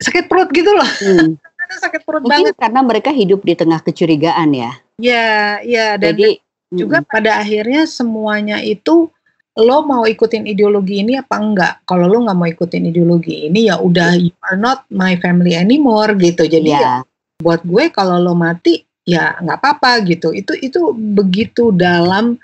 sakit 0.00 0.26
perut 0.26 0.50
gitu 0.52 0.70
loh. 0.72 0.90
Hmm. 1.02 1.38
sakit 1.82 2.02
perut 2.06 2.22
Mungkin 2.24 2.52
banget. 2.52 2.56
karena 2.58 2.80
mereka 2.82 3.10
hidup 3.10 3.42
di 3.42 3.54
tengah 3.54 3.80
kecurigaan 3.82 4.50
ya. 4.54 4.72
Ya, 4.96 5.60
ya 5.60 6.00
dan 6.00 6.16
Jadi, 6.16 6.40
juga 6.72 7.04
hmm. 7.04 7.08
pada 7.08 7.42
akhirnya 7.42 7.84
semuanya 7.86 8.58
itu 8.64 9.12
lo 9.56 9.78
mau 9.88 10.04
ikutin 10.04 10.44
ideologi 10.44 11.00
ini 11.00 11.16
apa 11.16 11.40
enggak? 11.40 11.74
Kalau 11.88 12.12
lo 12.12 12.28
nggak 12.28 12.36
mau 12.36 12.48
ikutin 12.48 12.92
ideologi 12.92 13.48
ini 13.48 13.72
ya 13.72 13.80
udah 13.80 14.12
you 14.20 14.34
are 14.44 14.58
not 14.60 14.84
my 14.92 15.16
family 15.16 15.56
anymore 15.56 16.12
gitu. 16.20 16.44
Jadi 16.44 16.70
yeah. 16.76 17.00
ya 17.00 17.40
buat 17.40 17.64
gue 17.64 17.88
kalau 17.92 18.20
lo 18.20 18.36
mati 18.36 18.84
ya 19.08 19.36
nggak 19.40 19.58
apa-apa 19.62 20.04
gitu. 20.04 20.36
Itu 20.36 20.52
itu 20.60 20.92
begitu 20.92 21.72
dalam 21.72 22.36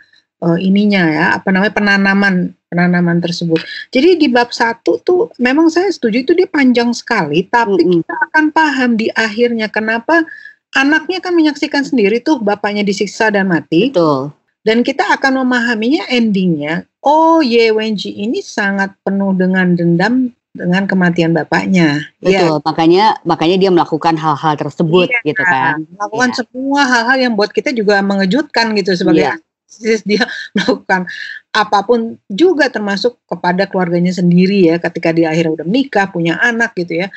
uh, 0.42 0.58
ininya 0.58 1.02
ya 1.08 1.26
apa 1.38 1.49
namanya 1.54 1.72
penanaman 1.72 2.34
penanaman 2.68 3.22
tersebut. 3.22 3.62
Jadi 3.94 4.18
di 4.18 4.28
bab 4.28 4.50
satu 4.50 4.99
tuh 5.00 5.30
memang 5.38 5.70
saya 5.70 5.88
setuju 5.88 6.26
itu 6.26 6.32
dia 6.34 6.50
panjang 6.50 6.90
sekali, 6.90 7.46
tapi 7.46 7.78
mm 7.78 7.87
-hmm. 7.87 7.94
kita 8.02 8.14
akan 8.30 8.44
paham 8.50 8.90
di 8.99 9.06
akhirnya 9.14 9.70
kenapa 9.70 10.26
anaknya 10.75 11.22
kan 11.22 11.37
menyaksikan 11.37 11.87
sendiri 11.87 12.18
tuh 12.20 12.42
bapaknya 12.42 12.82
disiksa 12.82 13.30
dan 13.30 13.49
mati. 13.49 13.94
Betul 13.94 14.34
dan 14.62 14.87
kita 14.87 15.02
akan 15.18 15.42
memahaminya 15.42 16.06
endingnya 16.06 16.87
oh 17.02 17.42
Ye 17.42 17.75
Wenji 17.75 18.14
ini 18.14 18.40
sangat 18.40 18.94
penuh 19.02 19.34
dengan 19.34 19.75
dendam 19.75 20.30
dengan 20.52 20.84
kematian 20.84 21.32
bapaknya. 21.32 22.04
Betul, 22.20 22.61
ya. 22.61 22.61
makanya 22.61 23.04
makanya 23.25 23.56
dia 23.56 23.70
melakukan 23.72 24.20
hal-hal 24.20 24.52
tersebut 24.61 25.08
iya, 25.08 25.25
gitu 25.25 25.40
kan. 25.40 25.88
Melakukan 25.96 26.30
ya. 26.30 26.37
semua 26.44 26.80
hal-hal 26.84 27.18
yang 27.25 27.32
buat 27.32 27.50
kita 27.56 27.72
juga 27.72 28.04
mengejutkan 28.04 28.76
gitu 28.76 28.92
sebagai 28.92 29.40
ya. 29.80 29.96
dia 30.04 30.22
melakukan 30.56 31.08
apa 31.52 31.78
pun 31.84 32.16
juga 32.28 32.68
termasuk 32.68 33.16
kepada 33.28 33.68
keluarganya 33.68 34.12
sendiri 34.12 34.72
ya 34.72 34.76
ketika 34.80 35.12
dia 35.12 35.32
akhirnya 35.32 35.62
udah 35.62 35.66
menikah 35.68 36.08
punya 36.08 36.40
anak 36.40 36.72
gitu 36.76 37.04
ya 37.04 37.08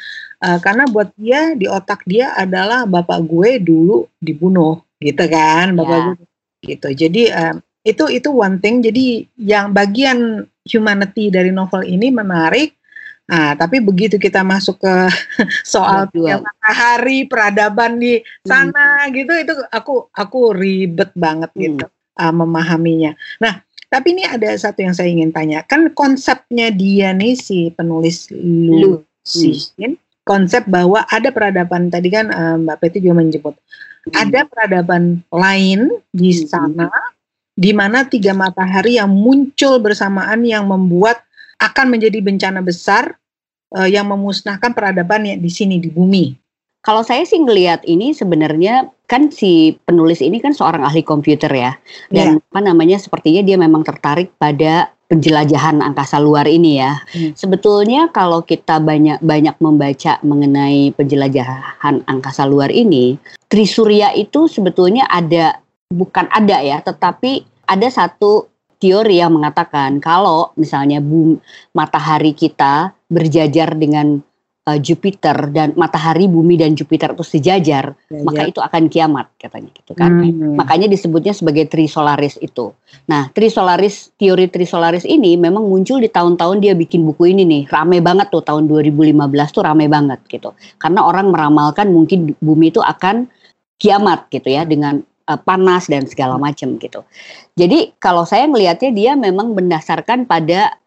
uh, 0.44 0.60
karena 0.60 0.88
buat 0.88 1.12
dia 1.16 1.56
di 1.56 1.68
otak 1.68 2.04
dia 2.08 2.36
adalah 2.36 2.84
bapak 2.88 3.20
gue 3.24 3.64
dulu 3.64 4.08
dibunuh 4.20 4.84
gitu 5.00 5.24
kan 5.28 5.76
bapak 5.76 6.00
ya. 6.00 6.04
gue 6.16 6.26
gitu. 6.66 6.90
Jadi 6.92 7.30
um, 7.30 7.62
itu 7.86 8.04
itu 8.10 8.30
one 8.34 8.58
thing. 8.58 8.82
Jadi 8.82 9.30
yang 9.38 9.70
bagian 9.72 10.50
humanity 10.66 11.30
dari 11.30 11.54
novel 11.54 11.86
ini 11.86 12.10
menarik. 12.10 12.74
Nah, 13.26 13.58
tapi 13.58 13.82
begitu 13.82 14.22
kita 14.22 14.46
masuk 14.46 14.78
ke 14.86 14.96
soal 15.66 16.06
matahari 16.14 17.26
peradaban 17.26 17.98
di 17.98 18.22
hmm. 18.22 18.46
sana 18.46 19.06
hmm. 19.06 19.12
gitu, 19.18 19.34
itu 19.34 19.54
aku 19.74 20.10
aku 20.14 20.54
ribet 20.54 21.10
banget 21.18 21.50
hmm. 21.54 21.62
gitu 21.62 21.86
uh, 22.20 22.34
memahaminya. 22.34 23.16
Nah, 23.40 23.62
tapi 23.92 24.18
ini 24.18 24.28
ada 24.28 24.52
satu 24.56 24.84
yang 24.84 24.96
saya 24.96 25.12
ingin 25.12 25.32
tanya. 25.32 25.64
Kan 25.68 25.94
konsepnya 25.96 26.74
dia 26.74 27.16
nih 27.16 27.38
si 27.38 27.72
penulis 27.72 28.28
Lu, 28.34 29.02
hmm. 29.02 29.96
konsep 30.28 30.66
bahwa 30.68 31.06
ada 31.08 31.30
peradaban 31.30 31.88
tadi 31.94 32.10
kan 32.12 32.34
um, 32.34 32.68
Mbak 32.68 32.78
Peti 32.82 32.98
juga 33.06 33.22
menyebut 33.22 33.56
ada 34.14 34.46
peradaban 34.46 35.26
lain 35.34 35.90
di 36.14 36.30
hmm. 36.30 36.46
sana 36.46 36.90
di 37.56 37.72
mana 37.72 38.06
tiga 38.06 38.36
matahari 38.36 39.00
yang 39.00 39.10
muncul 39.10 39.80
bersamaan 39.80 40.44
yang 40.44 40.68
membuat 40.68 41.24
akan 41.58 41.96
menjadi 41.96 42.20
bencana 42.20 42.60
besar 42.60 43.16
uh, 43.74 43.88
yang 43.88 44.12
memusnahkan 44.12 44.76
peradaban 44.76 45.24
yang 45.24 45.40
di 45.40 45.48
sini 45.50 45.80
di 45.80 45.88
bumi. 45.88 46.36
Kalau 46.84 47.02
saya 47.02 47.24
sih 47.26 47.40
ngelihat 47.42 47.88
ini 47.88 48.14
sebenarnya 48.14 48.92
kan 49.06 49.30
si 49.30 49.78
penulis 49.86 50.22
ini 50.22 50.42
kan 50.42 50.52
seorang 50.52 50.82
ahli 50.82 51.06
komputer 51.06 51.50
ya 51.54 51.78
dan 52.10 52.42
yeah. 52.42 52.50
apa 52.52 52.60
namanya 52.66 52.98
sepertinya 52.98 53.46
dia 53.46 53.58
memang 53.58 53.86
tertarik 53.86 54.34
pada 54.42 54.96
penjelajahan 55.06 55.86
angkasa 55.86 56.18
luar 56.18 56.50
ini 56.50 56.82
ya. 56.82 56.98
Hmm. 57.14 57.38
Sebetulnya 57.38 58.10
kalau 58.10 58.42
kita 58.42 58.82
banyak 58.82 59.22
banyak 59.22 59.56
membaca 59.62 60.18
mengenai 60.26 60.92
penjelajahan 60.98 62.02
angkasa 62.10 62.50
luar 62.50 62.74
ini, 62.74 63.18
Trisurya 63.46 64.18
itu 64.18 64.50
sebetulnya 64.50 65.06
ada 65.06 65.62
bukan 65.94 66.26
ada 66.34 66.58
ya, 66.62 66.82
tetapi 66.82 67.46
ada 67.70 67.88
satu 67.90 68.50
teori 68.82 69.22
yang 69.22 69.34
mengatakan 69.38 70.02
kalau 70.04 70.52
misalnya 70.60 71.00
bum, 71.00 71.40
matahari 71.72 72.36
kita 72.36 72.94
berjajar 73.08 73.78
dengan 73.78 74.20
uh, 74.66 74.80
Jupiter 74.82 75.54
dan 75.54 75.78
matahari, 75.78 76.26
bumi 76.26 76.58
dan 76.58 76.74
Jupiter 76.74 77.14
itu 77.14 77.22
sejajar, 77.22 77.94
ya, 78.10 78.22
maka 78.26 78.42
ya. 78.46 78.50
itu 78.50 78.60
akan 78.60 78.84
kiamat 78.90 79.30
katanya 79.38 79.70
gitu 79.72 79.94
kan. 79.94 80.12
Hmm. 80.12 80.58
Makanya 80.58 80.90
disebutnya 80.90 81.32
sebagai 81.32 81.70
trisolaris 81.70 82.42
itu. 82.42 82.74
Nah, 83.06 83.30
trisolaris 83.32 84.12
teori 84.18 84.50
trisolaris 84.50 85.06
ini 85.06 85.38
memang 85.38 85.64
muncul 85.66 86.02
di 86.02 86.10
tahun-tahun 86.10 86.58
dia 86.66 86.74
bikin 86.74 87.06
buku 87.06 87.32
ini 87.32 87.46
nih. 87.46 87.64
Rame 87.70 88.02
banget 88.02 88.34
tuh 88.34 88.42
tahun 88.42 88.66
2015 88.66 89.16
tuh 89.54 89.64
rame 89.64 89.86
banget 89.86 90.20
gitu. 90.28 90.58
Karena 90.82 91.06
orang 91.06 91.30
meramalkan 91.30 91.94
mungkin 91.94 92.34
bumi 92.42 92.74
itu 92.74 92.82
akan 92.82 93.30
kiamat 93.78 94.32
gitu 94.32 94.50
ya 94.50 94.66
dengan 94.66 95.04
uh, 95.30 95.40
panas 95.40 95.86
dan 95.88 96.10
segala 96.10 96.42
macam 96.42 96.80
gitu. 96.82 97.06
Jadi 97.54 97.94
kalau 98.02 98.26
saya 98.26 98.50
melihatnya 98.50 98.92
dia 98.92 99.12
memang 99.14 99.54
mendasarkan 99.54 100.26
pada 100.26 100.80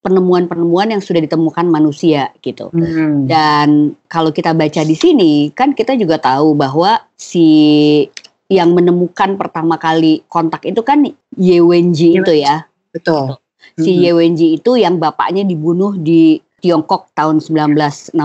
penemuan-penemuan 0.00 0.96
yang 0.96 1.02
sudah 1.04 1.20
ditemukan 1.20 1.68
manusia 1.68 2.32
gitu. 2.40 2.72
Hmm. 2.72 3.28
Dan 3.28 3.94
kalau 4.08 4.32
kita 4.32 4.56
baca 4.56 4.80
di 4.80 4.96
sini 4.96 5.52
kan 5.52 5.76
kita 5.76 5.92
juga 5.96 6.16
tahu 6.16 6.56
bahwa 6.56 7.04
si 7.20 8.08
yang 8.50 8.74
menemukan 8.74 9.36
pertama 9.36 9.76
kali 9.76 10.26
kontak 10.26 10.66
itu 10.66 10.80
kan 10.82 11.04
Ye 11.36 11.60
Wenji 11.60 12.16
itu 12.16 12.32
ya. 12.32 12.64
Betul. 12.90 13.38
Si 13.78 13.92
hmm. 13.94 14.00
Ye 14.02 14.10
Wenji 14.16 14.46
itu 14.56 14.74
yang 14.80 14.96
bapaknya 14.96 15.44
dibunuh 15.44 15.94
di 15.94 16.40
Tiongkok 16.60 17.12
tahun 17.16 17.40
1967 17.40 18.16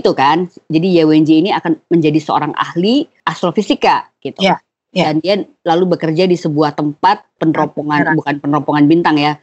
itu 0.00 0.10
kan. 0.14 0.46
Jadi 0.70 0.86
Ye 0.86 1.04
Wenji 1.04 1.42
ini 1.42 1.50
akan 1.50 1.82
menjadi 1.90 2.22
seorang 2.22 2.54
ahli 2.54 3.10
astrofisika 3.26 4.06
gitu. 4.22 4.38
Yeah. 4.40 4.62
Yeah. 4.94 5.10
Dan 5.10 5.14
dia 5.20 5.34
lalu 5.66 5.98
bekerja 5.98 6.30
di 6.30 6.38
sebuah 6.38 6.78
tempat 6.78 7.26
peneropongan 7.42 8.14
bukan 8.14 8.34
peneropongan 8.38 8.86
bintang 8.86 9.18
ya. 9.18 9.34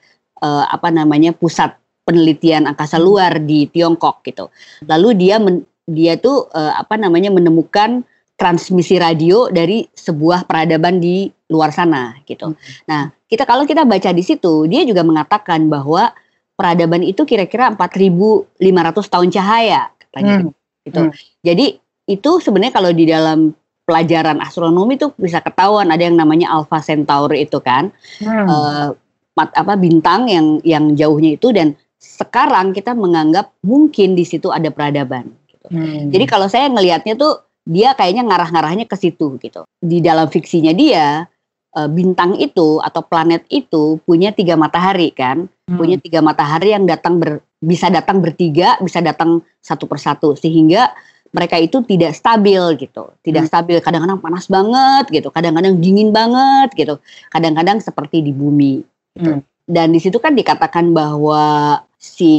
Uh, 0.42 0.66
apa 0.74 0.90
namanya 0.90 1.38
pusat 1.38 1.78
penelitian 2.12 2.68
angkasa 2.68 3.00
luar 3.00 3.40
di 3.40 3.72
Tiongkok 3.72 4.20
gitu. 4.28 4.52
Lalu 4.84 5.16
dia 5.16 5.40
men, 5.40 5.64
dia 5.88 6.20
tuh 6.20 6.52
uh, 6.52 6.76
apa 6.76 7.00
namanya 7.00 7.32
menemukan 7.32 8.04
transmisi 8.36 9.00
radio 9.00 9.48
dari 9.48 9.88
sebuah 9.96 10.44
peradaban 10.44 11.00
di 11.00 11.32
luar 11.48 11.72
sana 11.72 12.20
gitu. 12.28 12.52
Hmm. 12.52 12.58
Nah, 12.90 13.02
kita 13.32 13.48
kalau 13.48 13.64
kita 13.64 13.88
baca 13.88 14.12
di 14.12 14.24
situ, 14.26 14.68
dia 14.68 14.84
juga 14.84 15.08
mengatakan 15.08 15.72
bahwa 15.72 16.12
peradaban 16.60 17.06
itu 17.06 17.24
kira-kira 17.24 17.72
4.500 17.74 19.14
tahun 19.14 19.30
cahaya 19.32 19.82
katanya 19.96 20.36
hmm. 20.44 20.52
gitu. 20.90 21.02
Hmm. 21.08 21.14
Jadi 21.46 21.66
itu 22.10 22.32
sebenarnya 22.44 22.74
kalau 22.74 22.92
di 22.92 23.06
dalam 23.08 23.54
pelajaran 23.86 24.42
astronomi 24.42 24.98
itu 24.98 25.14
bisa 25.22 25.42
ketahuan 25.42 25.94
ada 25.94 26.02
yang 26.02 26.18
namanya 26.18 26.50
Alpha 26.50 26.82
Centauri 26.82 27.46
itu 27.46 27.62
kan. 27.62 27.94
Hmm. 28.20 28.46
Uh, 28.50 28.90
apa 29.38 29.74
bintang 29.80 30.28
yang 30.28 30.60
yang 30.62 30.94
jauhnya 30.94 31.40
itu 31.40 31.50
dan 31.56 31.74
sekarang 32.02 32.74
kita 32.74 32.98
menganggap 32.98 33.54
mungkin 33.62 34.18
di 34.18 34.26
situ 34.26 34.50
ada 34.50 34.74
peradaban. 34.74 35.30
Gitu. 35.46 35.68
Hmm. 35.70 36.10
Jadi 36.10 36.26
kalau 36.26 36.50
saya 36.50 36.66
ngelihatnya 36.66 37.14
tuh 37.14 37.46
dia 37.62 37.94
kayaknya 37.94 38.26
ngarah-ngarahnya 38.26 38.90
ke 38.90 38.98
situ 38.98 39.38
gitu. 39.38 39.62
Di 39.78 40.02
dalam 40.02 40.26
fiksinya 40.26 40.74
dia 40.74 41.30
eh, 41.78 41.90
bintang 41.94 42.34
itu 42.42 42.82
atau 42.82 43.06
planet 43.06 43.46
itu 43.54 44.02
punya 44.02 44.34
tiga 44.34 44.58
matahari 44.58 45.14
kan, 45.14 45.46
hmm. 45.46 45.78
punya 45.78 46.02
tiga 46.02 46.26
matahari 46.26 46.74
yang 46.74 46.90
datang 46.90 47.22
ber, 47.22 47.46
bisa 47.62 47.94
datang 47.94 48.18
bertiga, 48.18 48.82
bisa 48.82 48.98
datang 48.98 49.46
satu 49.62 49.86
persatu 49.86 50.34
sehingga 50.34 50.90
mereka 51.32 51.56
itu 51.62 51.80
tidak 51.86 52.18
stabil 52.18 52.60
gitu, 52.82 53.14
tidak 53.22 53.46
hmm. 53.46 53.52
stabil. 53.54 53.78
Kadang-kadang 53.78 54.20
panas 54.20 54.50
banget 54.50 55.06
gitu, 55.14 55.30
kadang-kadang 55.30 55.78
dingin 55.78 56.10
banget 56.10 56.74
gitu, 56.74 56.98
kadang-kadang 57.30 57.78
seperti 57.78 58.26
di 58.26 58.34
bumi. 58.34 58.82
Gitu. 59.14 59.38
Hmm. 59.38 59.46
Dan 59.72 59.94
di 59.94 60.02
situ 60.02 60.18
kan 60.20 60.36
dikatakan 60.36 60.92
bahwa 60.92 61.80
si 62.02 62.34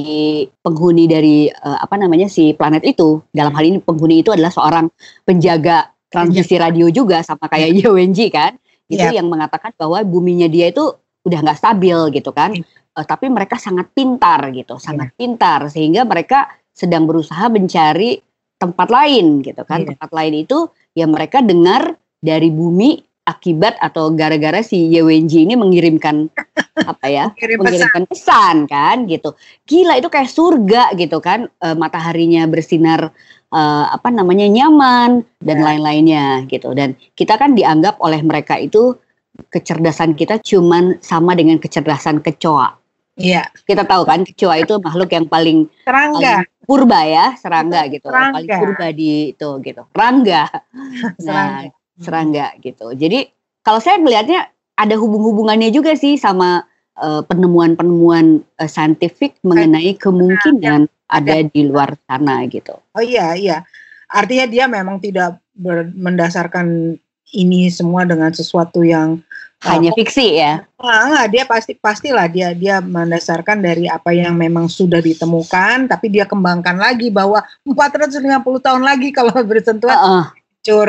penghuni 0.58 1.06
dari 1.06 1.46
uh, 1.46 1.78
apa 1.78 1.94
namanya 1.94 2.26
si 2.26 2.50
planet 2.50 2.82
itu. 2.82 3.22
Dalam 3.30 3.54
hal 3.54 3.62
ini 3.62 3.78
penghuni 3.78 4.26
itu 4.26 4.34
adalah 4.34 4.50
seorang 4.50 4.90
penjaga 5.22 5.94
transmisi 6.10 6.58
radio 6.58 6.90
juga 6.90 7.22
sama 7.22 7.46
kayak 7.46 7.70
Yewenji 7.78 8.26
kan? 8.34 8.58
Itu 8.90 9.06
yeah. 9.06 9.22
yang 9.22 9.30
mengatakan 9.30 9.70
bahwa 9.78 10.02
buminya 10.02 10.50
dia 10.50 10.74
itu 10.74 10.90
udah 11.22 11.38
nggak 11.46 11.58
stabil 11.62 11.94
gitu 12.18 12.34
kan. 12.34 12.58
Uh, 12.92 13.06
tapi 13.06 13.30
mereka 13.30 13.54
sangat 13.56 13.88
pintar 13.94 14.50
gitu 14.50 14.82
sangat 14.82 15.14
yeah. 15.14 15.18
pintar. 15.22 15.70
Sehingga 15.70 16.02
mereka 16.02 16.50
sedang 16.74 17.06
berusaha 17.06 17.46
mencari 17.46 18.18
tempat 18.58 18.90
lain 18.90 19.46
gitu 19.46 19.62
kan. 19.62 19.86
Tempat 19.86 20.10
lain 20.10 20.42
itu 20.42 20.74
ya 20.98 21.06
mereka 21.06 21.38
dengar 21.38 21.94
dari 22.18 22.50
bumi 22.50 22.98
akibat 23.22 23.78
atau 23.78 24.10
gara-gara 24.10 24.66
si 24.66 24.90
Yewenji 24.90 25.46
ini 25.46 25.54
mengirimkan 25.54 26.26
apa 26.90 27.06
ya 27.06 27.30
Kirim 27.38 27.62
mengirimkan 27.62 28.10
pesan. 28.10 28.66
pesan 28.66 28.70
kan 28.70 28.96
gitu 29.06 29.38
gila 29.62 29.94
itu 29.94 30.10
kayak 30.10 30.30
surga 30.30 30.90
gitu 30.98 31.22
kan 31.22 31.46
e, 31.46 31.68
mataharinya 31.78 32.42
bersinar 32.50 33.14
e, 33.54 33.60
apa 33.94 34.10
namanya 34.10 34.50
nyaman 34.50 35.22
dan 35.38 35.58
ya. 35.62 35.64
lain-lainnya 35.70 36.26
gitu 36.50 36.74
dan 36.74 36.98
kita 37.14 37.38
kan 37.38 37.54
dianggap 37.54 38.02
oleh 38.02 38.18
mereka 38.26 38.58
itu 38.58 38.98
kecerdasan 39.54 40.18
kita 40.18 40.42
cuman 40.42 40.98
sama 40.98 41.38
dengan 41.38 41.62
kecerdasan 41.62 42.20
kecoa 42.20 42.82
Iya. 43.12 43.44
Kita 43.68 43.84
tahu 43.84 44.08
kan 44.08 44.24
kecoa 44.24 44.64
itu 44.64 44.80
makhluk 44.80 45.12
yang 45.12 45.28
paling 45.28 45.68
serangga, 45.84 46.48
paling 46.48 46.64
purba 46.64 47.00
ya, 47.04 47.26
serangga 47.36 47.84
gitu. 47.92 48.08
Serangga. 48.08 48.40
Paling 48.40 48.56
purba 48.56 48.86
di 48.88 49.36
itu 49.36 49.48
gitu. 49.60 49.82
Rangga. 49.92 50.48
Nah, 51.20 51.68
serangga 51.68 51.81
gitu. 52.60 52.92
Jadi 52.96 53.28
kalau 53.62 53.78
saya 53.78 53.98
melihatnya 54.00 54.48
ada 54.76 54.94
hubung-hubungannya 54.96 55.70
juga 55.70 55.94
sih 55.94 56.16
sama 56.16 56.64
uh, 56.98 57.22
penemuan-penemuan 57.24 58.42
uh, 58.58 58.70
saintifik 58.70 59.38
mengenai 59.44 59.94
kemungkinan 59.96 60.88
ada 61.12 61.36
di 61.44 61.68
luar 61.68 61.94
sana 62.08 62.42
gitu. 62.48 62.74
Oh 62.96 63.04
iya 63.04 63.36
iya. 63.36 63.62
Artinya 64.08 64.46
dia 64.48 64.64
memang 64.68 65.00
tidak 65.00 65.40
mendasarkan 65.96 66.96
ini 67.32 67.68
semua 67.72 68.04
dengan 68.04 68.32
sesuatu 68.32 68.84
yang 68.84 69.20
hanya 69.62 69.94
uh, 69.94 69.96
fiksi 69.96 70.42
ya. 70.42 70.66
Ah, 70.82 71.24
dia 71.30 71.46
pasti 71.46 71.78
pastilah 71.78 72.26
dia 72.26 72.50
dia 72.52 72.82
mendasarkan 72.82 73.62
dari 73.62 73.86
apa 73.86 74.10
yang 74.10 74.34
memang 74.34 74.66
sudah 74.66 74.98
ditemukan 74.98 75.86
tapi 75.86 76.10
dia 76.10 76.26
kembangkan 76.26 76.76
lagi 76.76 77.08
bahwa 77.08 77.40
450 77.62 78.26
tahun 78.58 78.82
lagi 78.82 79.14
kalau 79.14 79.32
bersentuhan 79.46 79.96
uh 79.96 80.02
-uh. 80.02 80.26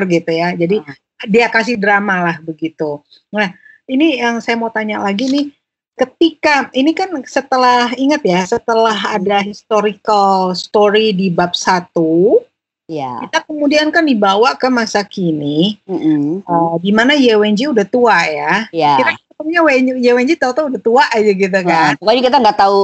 Gitu 0.06 0.32
ya. 0.32 0.54
Jadi 0.54 0.78
-uh. 0.80 0.96
dia 1.26 1.50
kasih 1.50 1.76
drama 1.76 2.22
lah 2.22 2.38
begitu. 2.40 3.02
Nah, 3.34 3.52
ini 3.90 4.22
yang 4.22 4.40
saya 4.40 4.56
mau 4.56 4.72
tanya 4.72 5.02
lagi 5.02 5.28
nih 5.28 5.48
ketika 5.94 6.74
ini 6.74 6.92
kan 6.98 7.14
setelah 7.30 7.94
ingat 7.94 8.22
ya 8.26 8.42
setelah 8.50 8.98
ada 9.14 9.46
historical 9.46 10.58
story 10.58 11.14
di 11.14 11.30
bab 11.30 11.54
satu 11.54 12.42
ya. 12.90 13.22
kita 13.22 13.46
kemudian 13.46 13.94
kan 13.94 14.02
dibawa 14.02 14.58
ke 14.58 14.66
masa 14.74 15.06
kini 15.06 15.78
mm 15.86 15.94
-hmm. 15.94 16.26
uh, 16.50 16.76
di 16.82 16.90
mana 16.90 17.14
Yewenji 17.14 17.70
udah 17.70 17.86
tua 17.86 18.26
ya, 18.26 18.66
ya. 18.74 18.98
kita 18.98 19.12
ketemunya 19.22 19.62
Yewenji 20.02 20.34
tahu-tahu 20.34 20.74
udah 20.74 20.82
tua 20.82 21.04
aja 21.14 21.32
gitu 21.32 21.60
kan 21.62 21.94
nah, 21.94 22.00
pokoknya 22.02 22.22
kita 22.26 22.38
nggak 22.42 22.58
tahu 22.58 22.80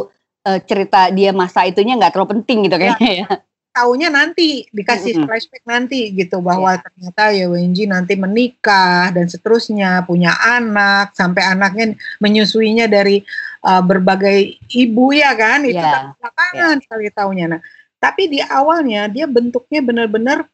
uh, 0.46 0.60
cerita 0.70 1.00
dia 1.10 1.34
masa 1.34 1.66
itunya 1.66 1.98
nggak 1.98 2.14
terlalu 2.14 2.38
penting 2.38 2.70
gitu 2.70 2.78
ya. 2.78 2.94
kayaknya 2.94 3.12
ya 3.26 3.28
taunya 3.70 4.10
nanti 4.10 4.66
dikasih 4.74 5.14
mm 5.14 5.20
-hmm. 5.24 5.28
flashback 5.30 5.64
nanti 5.64 6.10
gitu 6.12 6.42
bahwa 6.42 6.76
yeah. 6.76 6.84
ternyata 6.84 7.24
ya 7.32 7.46
Wenji 7.48 7.84
nanti 7.86 8.14
menikah 8.18 9.14
dan 9.14 9.30
seterusnya 9.30 10.04
punya 10.04 10.34
anak 10.42 11.14
sampai 11.14 11.46
anaknya 11.46 11.94
menyusuinya 12.20 12.90
dari 12.90 13.22
uh, 13.64 13.82
berbagai 13.86 14.58
ibu 14.74 15.14
ya 15.14 15.32
kan 15.38 15.64
itu 15.64 15.78
yeah. 15.78 15.94
kan 15.94 16.04
belakangan 16.18 16.76
yeah. 16.76 16.84
sekali 16.84 17.08
taunya 17.14 17.46
nah 17.58 17.62
tapi 18.00 18.32
di 18.32 18.40
awalnya 18.42 19.12
dia 19.12 19.28
bentuknya 19.28 19.84
benar-benar 19.84 20.48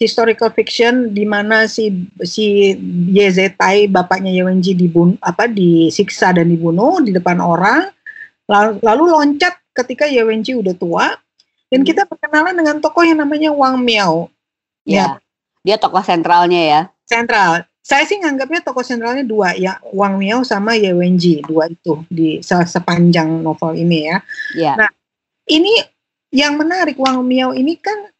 historical 0.00 0.48
fiction 0.48 1.12
di 1.12 1.28
mana 1.28 1.68
si 1.68 1.92
si 2.24 2.72
Yezetai 3.12 3.88
bapaknya 3.88 4.32
Yewenji 4.32 4.72
dibunuh 4.72 5.20
apa 5.20 5.44
disiksa 5.44 6.32
dan 6.32 6.48
dibunuh 6.48 7.04
di 7.04 7.12
depan 7.12 7.36
orang 7.36 7.92
lalu, 8.48 8.80
lalu 8.80 9.04
loncat 9.12 9.60
ketika 9.76 10.08
Yewenji 10.08 10.56
udah 10.56 10.74
tua 10.76 11.06
dan 11.70 11.80
kita 11.86 12.02
berkenalan 12.04 12.52
dengan 12.52 12.76
tokoh 12.82 13.06
yang 13.06 13.22
namanya 13.22 13.54
Wang 13.54 13.80
Miao. 13.80 14.28
Ya. 14.82 15.22
Dia 15.62 15.78
tokoh 15.78 16.02
sentralnya 16.02 16.60
ya. 16.60 16.80
Sentral. 17.06 17.64
Saya 17.80 18.04
sih 18.04 18.20
nganggapnya 18.20 18.60
tokoh 18.60 18.84
sentralnya 18.84 19.24
dua 19.24 19.56
ya, 19.56 19.78
Wang 19.94 20.20
Miao 20.20 20.44
sama 20.44 20.76
Ye 20.76 20.92
Wenji, 20.92 21.40
dua 21.46 21.70
itu 21.70 22.02
di 22.10 22.42
sepanjang 22.44 23.40
novel 23.40 23.78
ini 23.78 24.10
ya. 24.10 24.18
ya. 24.54 24.72
Nah, 24.76 24.90
ini 25.48 25.80
yang 26.30 26.58
menarik 26.58 26.98
Wang 26.98 27.22
Miao 27.26 27.50
ini 27.54 27.78
kan 27.78 28.10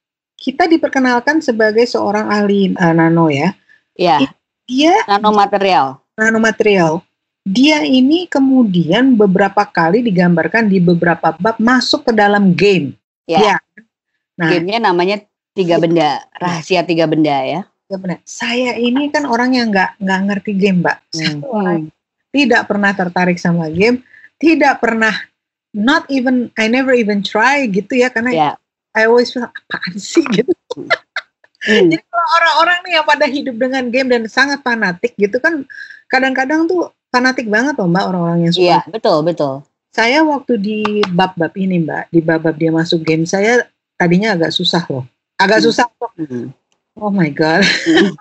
kita 0.40 0.64
diperkenalkan 0.66 1.44
sebagai 1.44 1.84
seorang 1.84 2.32
ahli 2.32 2.72
uh, 2.72 2.94
nano 2.96 3.28
ya. 3.28 3.52
Iya. 3.98 4.32
Dia 4.64 4.94
nanomaterial. 5.06 6.00
Nanomaterial. 6.16 7.04
Dia 7.44 7.82
ini 7.84 8.28
kemudian 8.28 9.16
beberapa 9.16 9.64
kali 9.64 10.04
digambarkan 10.04 10.68
di 10.68 10.78
beberapa 10.80 11.36
bab 11.36 11.56
masuk 11.60 12.08
ke 12.08 12.12
dalam 12.12 12.52
game. 12.56 12.99
Ya. 13.30 13.38
ya. 13.38 13.56
Nah, 14.34 14.50
gamenya 14.50 14.80
namanya 14.82 15.16
tiga 15.54 15.78
benda, 15.78 16.26
rahasia 16.42 16.82
tiga 16.82 17.06
benda 17.06 17.36
ya. 17.46 17.60
Tiga 17.86 17.96
benda. 18.02 18.16
Saya 18.26 18.74
ini 18.74 19.06
kan 19.14 19.22
orang 19.28 19.54
yang 19.54 19.70
nggak 19.70 20.02
nggak 20.02 20.20
ngerti 20.26 20.52
game, 20.58 20.82
Mbak. 20.82 20.98
Hmm. 21.14 21.86
tidak 22.30 22.70
pernah 22.70 22.94
tertarik 22.94 23.42
sama 23.42 23.66
game, 23.74 24.06
tidak 24.38 24.78
pernah 24.78 25.10
not 25.74 26.06
even 26.10 26.50
I 26.58 26.70
never 26.70 26.94
even 26.94 27.22
try 27.22 27.66
gitu 27.66 27.98
ya 27.98 28.10
karena 28.10 28.30
yeah. 28.30 28.54
I 28.94 29.06
always 29.06 29.30
feel 29.30 29.46
apaan 29.46 29.94
sih 29.98 30.22
gitu. 30.38 30.54
Hmm. 30.74 30.90
Jadi 31.90 32.02
kalau 32.06 32.26
orang-orang 32.40 32.78
nih 32.86 32.92
yang 32.98 33.06
pada 33.06 33.26
hidup 33.26 33.56
dengan 33.58 33.84
game 33.90 34.08
dan 34.10 34.22
sangat 34.26 34.62
fanatik 34.62 35.14
gitu 35.18 35.38
kan 35.42 35.66
kadang-kadang 36.10 36.66
tuh 36.66 36.90
fanatik 37.10 37.50
banget 37.50 37.74
loh 37.78 37.90
mbak 37.90 38.06
orang-orang 38.06 38.46
yang 38.46 38.54
suka. 38.54 38.64
Iya 38.66 38.80
betul 38.90 39.18
betul 39.26 39.54
saya 39.90 40.22
waktu 40.22 40.54
di 40.56 40.80
bab-bab 41.10 41.50
ini 41.58 41.82
mbak, 41.82 42.14
di 42.14 42.22
bab-bab 42.22 42.54
dia 42.54 42.70
masuk 42.70 43.02
game, 43.02 43.26
saya 43.26 43.66
tadinya 43.98 44.38
agak 44.38 44.54
susah 44.54 44.86
loh, 44.86 45.04
agak 45.34 45.60
hmm. 45.60 45.66
susah 45.66 45.86
kok. 45.90 46.12
Hmm. 46.14 46.54
Oh 46.98 47.10
my 47.10 47.30
god. 47.30 47.66
Hmm. 47.86 48.14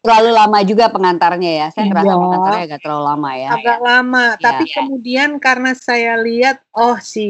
terlalu 0.00 0.30
lama 0.32 0.58
juga 0.64 0.88
pengantarnya 0.88 1.50
ya. 1.52 1.66
Saya 1.68 1.92
ngerasa 1.92 2.12
iya. 2.12 2.22
pengantarnya 2.22 2.64
agak 2.64 2.80
terlalu 2.80 3.04
lama 3.04 3.30
ya. 3.36 3.48
Agak 3.52 3.78
ya. 3.78 3.84
lama, 3.84 4.24
ya, 4.24 4.40
tapi 4.40 4.64
ya. 4.64 4.74
kemudian 4.80 5.30
karena 5.36 5.70
saya 5.76 6.12
lihat 6.20 6.56
oh 6.72 6.96
si 6.96 7.28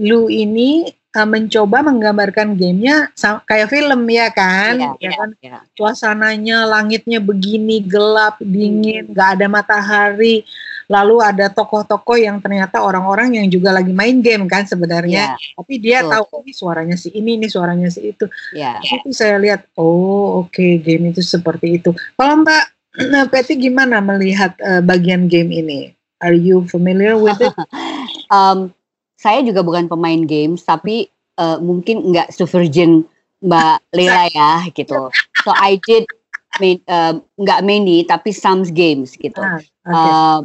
Lu 0.00 0.32
ini 0.32 0.88
uh, 1.16 1.28
mencoba 1.28 1.84
menggambarkan 1.84 2.56
gamenya 2.56 3.12
kayak 3.48 3.68
film 3.68 4.08
ya 4.08 4.28
kan, 4.32 4.74
ya, 4.76 4.88
ya, 4.96 5.04
ya 5.04 5.10
kan. 5.16 5.30
Ya. 5.40 5.58
Suasananya 5.76 6.64
langitnya 6.64 7.20
begini 7.20 7.84
gelap, 7.84 8.40
dingin, 8.40 9.12
nggak 9.12 9.28
hmm. 9.28 9.36
ada 9.36 9.46
matahari 9.48 10.48
lalu 10.86 11.18
ada 11.22 11.50
tokoh-tokoh 11.50 12.16
yang 12.18 12.38
ternyata 12.38 12.82
orang-orang 12.82 13.38
yang 13.42 13.46
juga 13.50 13.74
lagi 13.74 13.90
main 13.90 14.22
game 14.22 14.46
kan 14.46 14.66
sebenarnya 14.66 15.34
yeah. 15.34 15.54
tapi 15.58 15.74
dia 15.82 15.98
Betul. 16.02 16.12
tahu 16.12 16.24
ini 16.46 16.52
suaranya 16.54 16.96
si 16.96 17.08
ini 17.14 17.38
ini 17.38 17.46
suaranya 17.50 17.88
si 17.90 18.14
itu 18.14 18.26
yeah. 18.54 18.78
itu 18.82 19.10
saya 19.10 19.38
lihat 19.38 19.66
oh 19.78 20.46
oke 20.46 20.54
okay, 20.54 20.78
game 20.78 21.10
itu 21.10 21.22
seperti 21.22 21.82
itu 21.82 21.90
kalau 22.14 22.46
mbak 22.46 22.70
Patty 23.32 23.60
gimana 23.60 24.00
melihat 24.00 24.56
uh, 24.64 24.80
bagian 24.80 25.28
game 25.28 25.52
ini 25.52 25.92
are 26.24 26.36
you 26.36 26.64
familiar 26.70 27.18
with 27.18 27.36
it 27.42 27.52
um, 28.34 28.72
saya 29.18 29.42
juga 29.42 29.60
bukan 29.66 29.90
pemain 29.90 30.22
games 30.24 30.64
tapi 30.64 31.10
uh, 31.40 31.58
mungkin 31.60 32.14
nggak 32.14 32.32
virgin 32.48 33.04
Mbak 33.44 33.78
Lela 33.92 34.24
ya 34.32 34.52
gitu. 34.72 35.12
So 35.44 35.50
I 35.52 35.76
did 35.84 36.08
main 36.56 36.80
uh, 36.88 37.20
nggak 37.36 37.60
mainly 37.68 38.02
tapi 38.08 38.32
some 38.32 38.64
games 38.72 39.12
gitu. 39.20 39.38
Ah, 39.38 39.60
okay. 39.60 39.92
uh, 39.92 40.40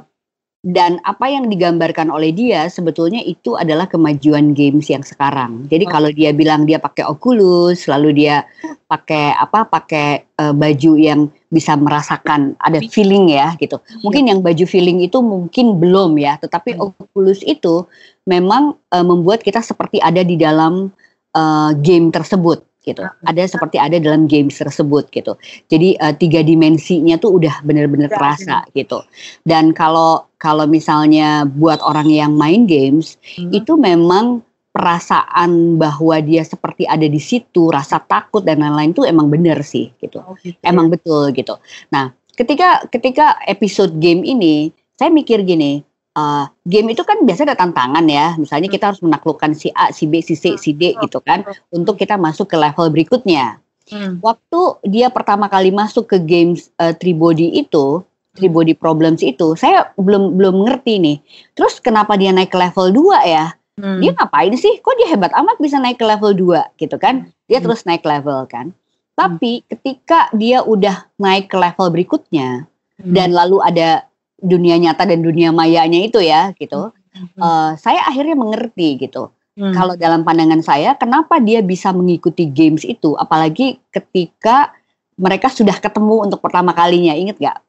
dan 0.62 1.02
apa 1.10 1.26
yang 1.26 1.50
digambarkan 1.50 2.13
oleh 2.13 2.30
dia 2.30 2.69
sebetulnya 2.69 3.17
itu 3.26 3.58
adalah 3.58 3.89
kemajuan 3.89 4.54
games 4.54 4.93
yang 4.93 5.02
sekarang. 5.02 5.65
Jadi 5.74 5.89
oh. 5.89 5.91
kalau 5.91 6.10
dia 6.13 6.30
bilang 6.38 6.69
dia 6.69 6.78
pakai 6.78 7.02
Oculus, 7.10 7.89
lalu 7.89 8.13
dia 8.26 8.45
pakai 8.86 9.34
apa? 9.34 9.65
Pakai 9.65 10.38
uh, 10.38 10.54
baju 10.54 10.93
yang 11.02 11.34
bisa 11.50 11.74
merasakan 11.74 12.54
ada 12.62 12.78
feeling 12.93 13.34
ya 13.34 13.58
gitu. 13.58 13.82
Iya. 13.82 14.06
Mungkin 14.06 14.24
yang 14.30 14.39
baju 14.45 14.65
feeling 14.69 15.02
itu 15.02 15.17
mungkin 15.26 15.82
belum 15.82 16.21
ya, 16.21 16.38
tetapi 16.38 16.78
hmm. 16.78 17.10
Oculus 17.10 17.41
itu 17.41 17.89
memang 18.30 18.78
uh, 18.93 19.06
membuat 19.06 19.41
kita 19.41 19.65
seperti 19.65 19.97
ada 19.97 20.21
di 20.21 20.38
dalam 20.38 20.93
uh, 21.34 21.74
game 21.74 22.13
tersebut 22.13 22.62
gitu. 22.82 23.06
Ada 23.26 23.46
seperti 23.46 23.78
ada 23.78 23.98
dalam 24.02 24.26
games 24.26 24.58
tersebut 24.58 25.10
gitu. 25.13 25.38
Jadi 25.70 25.96
uh, 26.02 26.13
tiga 26.17 26.41
dimensinya 26.41 27.17
tuh 27.22 27.38
udah 27.38 27.62
benar-benar 27.62 28.10
terasa 28.10 28.65
gitu. 28.74 29.06
Dan 29.46 29.72
kalau 29.72 30.26
kalau 30.41 30.65
misalnya 30.65 31.46
buat 31.46 31.78
orang 31.86 32.10
yang 32.10 32.34
main 32.34 32.65
games 32.65 33.22
hmm. 33.38 33.54
itu 33.54 33.78
memang 33.78 34.41
perasaan 34.72 35.76
bahwa 35.76 36.15
dia 36.24 36.41
seperti 36.48 36.88
ada 36.88 37.04
di 37.04 37.20
situ, 37.20 37.70
rasa 37.70 38.00
takut 38.02 38.41
dan 38.41 38.63
lain-lain 38.63 38.96
tuh 38.96 39.04
emang 39.04 39.28
bener 39.28 39.60
sih 39.62 39.91
gitu. 40.00 40.24
Oh, 40.24 40.34
gitu 40.41 40.58
emang 40.63 40.89
ya. 40.89 40.91
betul 40.98 41.24
gitu. 41.36 41.60
Nah, 41.91 42.15
ketika 42.34 42.88
ketika 42.89 43.38
episode 43.46 44.00
game 44.00 44.24
ini 44.24 44.72
saya 44.96 45.12
mikir 45.12 45.44
gini, 45.44 45.84
uh, 46.15 46.45
game 46.67 46.91
itu 46.91 47.04
kan 47.04 47.24
biasa 47.24 47.47
ada 47.47 47.58
tantangan 47.58 48.06
ya. 48.08 48.36
Misalnya 48.36 48.67
kita 48.67 48.91
harus 48.91 49.02
menaklukkan 49.04 49.56
si 49.56 49.71
A, 49.76 49.91
si 49.95 50.08
B, 50.08 50.19
si 50.19 50.36
C, 50.36 50.60
si 50.60 50.76
D 50.76 50.95
gitu 51.00 51.19
kan 51.24 51.45
untuk 51.71 52.00
kita 52.00 52.19
masuk 52.19 52.52
ke 52.52 52.58
level 52.60 52.91
berikutnya. 52.91 53.60
Hmm. 53.91 54.24
Waktu 54.24 54.88
dia 54.88 55.12
pertama 55.12 55.52
kali 55.52 55.74
masuk 55.74 56.08
ke 56.08 56.17
games 56.24 56.71
uh, 56.80 56.95
Tribody 56.95 57.60
itu, 57.60 58.00
Tribody 58.38 58.71
Problems 58.71 59.19
itu, 59.19 59.60
saya 59.60 59.91
belum 60.00 60.39
belum 60.39 60.63
ngerti 60.63 61.02
nih. 61.02 61.17
Terus 61.58 61.84
kenapa 61.84 62.15
dia 62.15 62.32
naik 62.32 62.56
ke 62.56 62.58
level 62.60 62.93
2 62.93 63.28
ya? 63.28 63.52
Hmm. 63.76 64.00
Dia 64.00 64.15
ngapain 64.15 64.54
sih? 64.56 64.80
Kok 64.80 64.95
dia 64.95 65.08
hebat 65.12 65.34
amat 65.36 65.58
bisa 65.60 65.82
naik 65.82 66.00
ke 66.00 66.06
level 66.08 66.32
2 66.32 66.80
gitu 66.80 66.95
kan? 67.02 67.28
Dia 67.52 67.60
hmm. 67.60 67.65
terus 67.67 67.84
naik 67.84 68.06
level 68.08 68.47
kan. 68.47 68.71
Tapi 69.17 69.60
hmm. 69.60 69.65
ketika 69.76 70.32
dia 70.32 70.63
udah 70.63 71.12
naik 71.19 71.52
ke 71.52 71.58
level 71.60 71.91
berikutnya 71.91 72.69
hmm. 73.02 73.12
dan 73.12 73.36
lalu 73.36 73.60
ada 73.60 74.08
dunia 74.41 74.75
nyata 74.82 75.06
dan 75.06 75.21
dunia 75.21 75.54
mayanya 75.54 76.01
itu 76.01 76.19
ya 76.19 76.51
gitu. 76.58 76.91
Hmm. 77.13 77.30
Uh, 77.38 77.71
saya 77.77 78.01
akhirnya 78.10 78.34
mengerti 78.34 78.97
gitu. 78.97 79.30
Hmm. 79.56 79.75
Kalau 79.75 79.93
dalam 79.99 80.23
pandangan 80.23 80.63
saya, 80.63 80.95
kenapa 80.95 81.38
dia 81.43 81.60
bisa 81.60 81.91
mengikuti 81.91 82.47
games 82.47 82.88
itu, 82.88 83.13
apalagi 83.19 83.84
ketika 83.91 84.71
mereka 85.19 85.51
sudah 85.51 85.75
ketemu 85.75 86.25
untuk 86.32 86.39
pertama 86.39 86.71
kalinya, 86.71 87.13
inget 87.13 87.38
gak? 87.38 87.60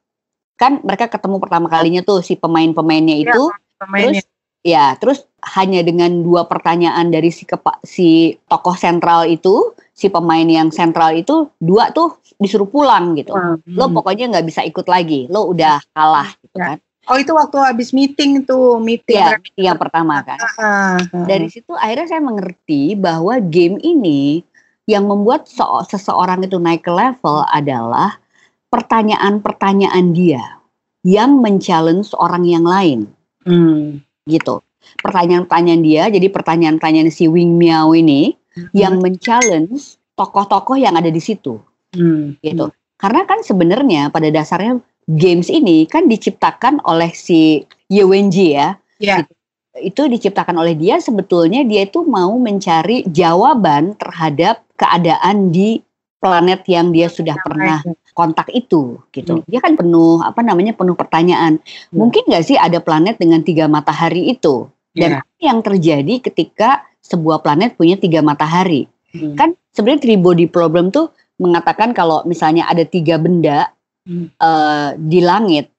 Kan 0.57 0.79
mereka 0.87 1.11
ketemu 1.11 1.43
pertama 1.43 1.67
kalinya 1.67 2.01
tuh 2.07 2.23
si 2.23 2.39
pemain-pemainnya 2.39 3.17
iya, 3.19 3.25
itu, 3.29 3.43
ya, 3.51 3.83
pemainnya. 3.83 4.23
terus 4.23 4.32
ya 4.63 4.95
terus 4.99 5.27
hanya 5.59 5.83
dengan 5.83 6.23
dua 6.23 6.47
pertanyaan 6.47 7.11
dari 7.11 7.35
si 7.35 7.43
kepa, 7.43 7.83
si 7.83 8.39
tokoh 8.47 8.79
sentral 8.79 9.27
itu 9.27 9.75
si 9.91 10.07
pemain 10.07 10.47
yang 10.47 10.71
sentral 10.71 11.13
itu 11.19 11.51
dua 11.59 11.91
tuh 11.91 12.23
disuruh 12.39 12.71
pulang 12.71 13.19
gitu 13.19 13.35
hmm. 13.35 13.75
lo 13.75 13.91
pokoknya 13.91 14.31
nggak 14.31 14.47
bisa 14.47 14.63
ikut 14.63 14.87
lagi 14.87 15.27
lo 15.31 15.51
udah 15.51 15.83
kalah 15.95 16.31
gitu 16.43 16.59
ya. 16.59 16.67
kan 16.75 16.79
Oh 17.11 17.19
itu 17.19 17.35
waktu 17.35 17.59
habis 17.59 17.91
meeting 17.91 18.47
tuh 18.47 18.79
meeting 18.79 19.19
ya, 19.19 19.35
meeting 19.35 19.67
yang 19.67 19.75
pertama 19.75 20.23
kan. 20.23 20.39
Uh, 20.39 21.03
uh, 21.03 21.27
Dari 21.27 21.51
situ 21.51 21.75
akhirnya 21.75 22.07
saya 22.07 22.23
mengerti 22.23 22.95
bahwa 22.95 23.43
game 23.43 23.83
ini 23.83 24.47
yang 24.87 25.11
membuat 25.11 25.51
seseorang 25.91 26.47
itu 26.47 26.63
naik 26.63 26.87
ke 26.87 26.95
level 26.95 27.43
adalah 27.51 28.23
pertanyaan-pertanyaan 28.71 30.15
dia 30.15 30.63
yang 31.03 31.43
men-challenge 31.43 32.15
orang 32.15 32.47
yang 32.47 32.63
lain. 32.63 33.11
Hmm. 33.43 34.07
Gitu 34.27 34.63
pertanyaan-pertanyaan 35.01 35.83
dia, 35.83 36.05
jadi 36.11 36.27
pertanyaan-pertanyaan 36.29 37.11
si 37.13 37.31
Wing 37.31 37.57
Miao 37.57 37.95
ini 37.95 38.35
hmm. 38.35 38.75
yang 38.75 38.99
men-challenge 38.99 39.99
tokoh-tokoh 40.19 40.77
yang 40.79 40.99
ada 40.99 41.09
di 41.09 41.23
situ. 41.23 41.59
Hmm. 41.95 42.37
Gitu. 42.43 42.69
Karena 42.99 43.27
kan 43.27 43.43
sebenarnya 43.43 44.11
pada 44.15 44.31
dasarnya 44.31 44.79
games 45.11 45.51
ini 45.51 45.87
kan 45.91 46.07
diciptakan 46.07 46.83
oleh 46.87 47.11
si 47.15 47.67
Ye 47.91 48.05
Wenji 48.07 48.55
ya. 48.55 48.79
Yeah. 49.03 49.25
Gitu. 49.25 49.33
Itu 49.73 50.03
diciptakan 50.05 50.61
oleh 50.61 50.77
dia 50.77 51.01
sebetulnya 51.01 51.65
dia 51.65 51.89
itu 51.89 52.05
mau 52.05 52.37
mencari 52.37 53.09
jawaban 53.09 53.97
terhadap 53.97 54.61
keadaan 54.77 55.49
di 55.49 55.81
planet 56.21 56.63
yang 56.69 56.93
dia 56.93 57.09
sudah 57.09 57.35
pernah 57.41 57.81
kontak 58.13 58.49
itu 58.53 59.01
gitu. 59.13 59.41
Hmm. 59.41 59.45
Dia 59.49 59.61
kan 59.65 59.77
penuh 59.77 60.21
apa 60.21 60.41
namanya 60.45 60.77
penuh 60.77 60.97
pertanyaan. 60.97 61.59
Hmm. 61.59 61.97
Mungkin 61.97 62.29
nggak 62.29 62.45
sih 62.45 62.57
ada 62.57 62.79
planet 62.79 63.17
dengan 63.17 63.41
tiga 63.41 63.67
matahari 63.67 64.33
itu? 64.33 64.69
Dan 64.93 65.21
yeah. 65.21 65.25
yang 65.41 65.65
terjadi 65.65 66.21
ketika 66.21 66.85
sebuah 67.01 67.41
planet 67.41 67.81
punya 67.81 67.97
tiga 67.97 68.21
matahari. 68.21 68.87
Hmm. 69.13 69.35
Kan 69.37 69.49
sebenarnya 69.73 70.01
three 70.05 70.21
body 70.21 70.47
problem 70.49 70.93
tuh 70.93 71.13
mengatakan 71.41 71.97
kalau 71.97 72.23
misalnya 72.29 72.69
ada 72.69 72.85
tiga 72.85 73.17
benda 73.17 73.73
hmm. 74.05 74.37
uh, 74.39 74.95
di 75.01 75.25
langit 75.25 75.73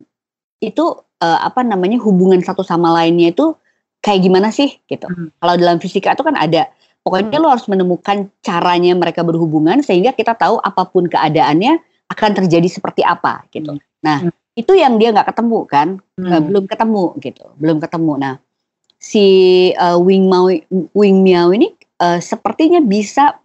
itu 0.60 0.86
uh, 1.22 1.40
apa 1.46 1.62
namanya 1.62 2.02
hubungan 2.02 2.42
satu 2.42 2.66
sama 2.66 2.90
lainnya 2.92 3.30
itu 3.30 3.54
kayak 4.02 4.26
gimana 4.26 4.50
sih 4.50 4.74
gitu. 4.90 5.06
Hmm. 5.06 5.30
Kalau 5.38 5.54
dalam 5.56 5.78
fisika 5.78 6.18
itu 6.18 6.26
kan 6.26 6.36
ada 6.36 6.74
Pokoknya 7.04 7.36
lo 7.36 7.52
harus 7.52 7.68
menemukan 7.68 8.32
caranya 8.40 8.96
mereka 8.96 9.28
berhubungan 9.28 9.84
sehingga 9.84 10.16
kita 10.16 10.40
tahu 10.40 10.56
apa 10.64 10.88
pun 10.88 11.12
keadaannya 11.12 11.84
akan 12.14 12.32
terjadi 12.38 12.70
seperti 12.70 13.02
apa 13.02 13.44
gitu. 13.50 13.76
Hmm. 13.76 13.84
Nah 14.06 14.18
hmm. 14.30 14.34
itu 14.54 14.72
yang 14.78 15.02
dia 15.02 15.10
nggak 15.10 15.34
ketemu 15.34 15.60
kan, 15.66 15.88
hmm. 16.22 16.42
belum 16.48 16.66
ketemu 16.70 17.04
gitu, 17.20 17.46
belum 17.58 17.78
ketemu. 17.82 18.14
Nah 18.22 18.34
si 19.02 19.26
uh, 19.76 19.98
Wing 19.98 20.30
Miao 20.30 20.54
Wing 20.94 21.26
Miao 21.26 21.50
ini 21.52 21.74
uh, 22.00 22.22
sepertinya 22.22 22.80
bisa 22.80 23.36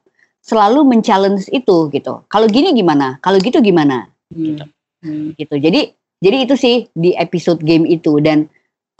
selalu 0.44 0.84
men-challenge 0.86 1.48
itu 1.50 1.88
gitu. 1.92 2.24
Kalau 2.28 2.46
gini 2.48 2.72
gimana? 2.76 3.16
Kalau 3.24 3.40
gitu 3.40 3.58
gimana? 3.64 4.06
Hmm. 4.30 4.44
Gitu. 4.44 4.64
Hmm. 4.98 5.26
gitu. 5.34 5.54
Jadi 5.56 5.80
jadi 6.18 6.36
itu 6.44 6.54
sih 6.58 6.76
di 6.92 7.14
episode 7.14 7.62
game 7.62 7.86
itu 7.86 8.18
dan 8.18 8.50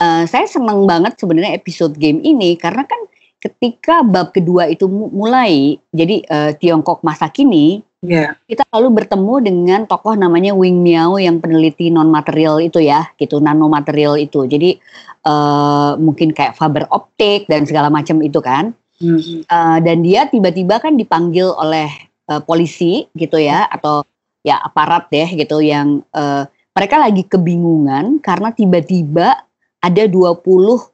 uh, 0.01 0.23
saya 0.25 0.47
senang 0.47 0.87
banget 0.87 1.19
sebenarnya 1.19 1.55
episode 1.55 1.95
game 1.99 2.23
ini 2.23 2.55
karena 2.55 2.87
kan 2.87 2.99
ketika 3.39 4.03
bab 4.03 4.35
kedua 4.35 4.67
itu 4.67 4.85
mulai, 4.91 5.79
jadi 5.95 6.23
uh, 6.27 6.51
Tiongkok 6.59 6.99
masa 7.07 7.31
kini, 7.31 7.79
yeah. 8.03 8.35
kita 8.47 8.63
lalu 8.71 9.03
bertemu 9.03 9.33
dengan 9.43 9.79
tokoh 9.85 10.15
namanya 10.15 10.55
Wing 10.55 10.79
Miao 10.83 11.19
yang 11.19 11.43
peneliti 11.43 11.91
non 11.91 12.07
material 12.07 12.59
itu 12.63 12.79
ya, 12.79 13.11
gitu 13.19 13.43
nanomaterial 13.43 14.15
itu. 14.19 14.47
Jadi 14.47 14.79
uh, 15.27 15.99
mungkin 15.99 16.31
kayak 16.31 16.55
fiber 16.55 16.87
optik 16.91 17.47
dan 17.51 17.67
segala 17.67 17.91
macam 17.91 18.19
itu 18.23 18.39
kan. 18.39 18.71
Mm-hmm. 18.99 19.47
Uh, 19.47 19.79
dan 19.79 20.03
dia 20.03 20.27
tiba-tiba 20.27 20.83
kan 20.83 20.99
dipanggil 20.99 21.55
oleh 21.55 21.87
uh, 22.27 22.43
polisi 22.43 23.07
gitu 23.15 23.39
ya, 23.39 23.67
atau 23.67 24.03
ya 24.43 24.59
aparat 24.59 25.07
deh 25.11 25.27
gitu 25.35 25.59
yang 25.59 26.03
uh, 26.15 26.47
mereka 26.75 26.95
lagi 26.99 27.27
kebingungan 27.27 28.23
karena 28.23 28.55
tiba-tiba 28.55 29.35
ada 29.79 30.03
20 30.07 30.43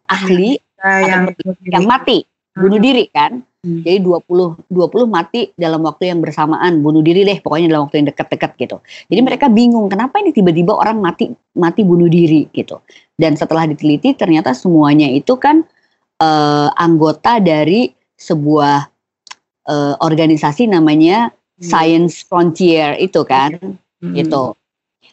ahli 0.06 0.58
yang, 0.86 1.34
yang 1.66 1.86
mati 1.86 2.26
bunuh 2.56 2.80
hmm. 2.80 2.86
diri 2.86 3.06
kan. 3.12 3.44
Hmm. 3.66 3.82
Jadi 3.82 3.98
20 4.06 4.70
20 4.70 5.10
mati 5.10 5.50
dalam 5.58 5.82
waktu 5.82 6.14
yang 6.14 6.22
bersamaan, 6.22 6.86
bunuh 6.86 7.02
diri 7.02 7.26
deh 7.26 7.42
pokoknya 7.42 7.74
dalam 7.74 7.90
waktu 7.90 8.06
yang 8.06 8.08
dekat-dekat 8.14 8.52
gitu. 8.62 8.78
Jadi 9.10 9.20
hmm. 9.20 9.26
mereka 9.26 9.50
bingung 9.50 9.90
kenapa 9.90 10.22
ini 10.22 10.30
tiba-tiba 10.30 10.78
orang 10.78 11.02
mati 11.02 11.34
mati 11.58 11.82
bunuh 11.82 12.06
diri 12.06 12.46
gitu. 12.54 12.78
Dan 13.18 13.34
setelah 13.34 13.66
diteliti 13.66 14.14
ternyata 14.14 14.54
semuanya 14.54 15.10
itu 15.10 15.34
kan 15.42 15.66
uh, 16.22 16.70
anggota 16.78 17.42
dari 17.42 17.90
sebuah 18.14 18.86
uh, 19.66 19.96
organisasi 19.98 20.70
namanya 20.70 21.34
hmm. 21.34 21.66
Science 21.66 22.22
Frontier 22.22 22.94
itu 23.02 23.26
kan. 23.26 23.58
Hmm. 23.98 24.14
Gitu. 24.14 24.54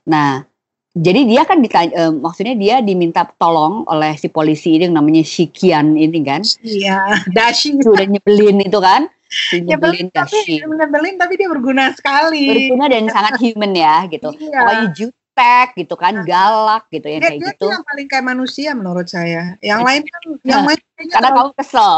Nah, 0.05 0.45
jadi 0.93 1.25
dia 1.25 1.43
kan 1.49 1.65
ditanya, 1.65 1.93
uh, 1.97 2.13
maksudnya 2.13 2.53
dia 2.53 2.77
diminta 2.85 3.25
tolong 3.41 3.89
oleh 3.89 4.13
si 4.21 4.29
polisi 4.29 4.77
ini 4.77 4.93
yang 4.93 5.01
namanya 5.01 5.25
Shikian 5.25 5.97
ini 5.97 6.21
kan. 6.21 6.45
Iya, 6.61 7.25
Dashi. 7.33 7.81
Sudah 7.81 8.05
nyebelin 8.05 8.61
itu 8.61 8.77
kan. 8.77 9.09
Nyebelin, 9.57 10.13
Dashi. 10.13 10.61
Tapi, 10.61 10.69
nyebelin 10.69 11.17
tapi 11.17 11.41
dia 11.41 11.49
berguna 11.49 11.97
sekali. 11.97 12.69
Berguna 12.69 12.93
dan 12.93 13.09
sangat 13.09 13.41
human 13.41 13.73
ya 13.73 14.05
gitu. 14.13 14.37
Iya. 14.37 14.53
Pokoknya 14.53 14.87
jutek 14.93 15.69
gitu 15.81 15.95
kan, 15.97 16.15
galak 16.29 16.85
gitu 16.93 17.09
ya 17.09 17.19
kayak 17.25 17.41
dia 17.41 17.49
gitu. 17.57 17.65
Dia 17.65 17.73
yang 17.73 17.85
paling 17.89 18.09
kayak 18.13 18.27
manusia 18.29 18.71
menurut 18.77 19.09
saya. 19.09 19.57
Yang 19.65 19.81
lain 19.89 20.03
kan, 20.05 20.21
yang 20.45 20.63
lain 20.69 20.81
karena 21.17 21.29
kamu 21.33 21.51
kesel. 21.57 21.95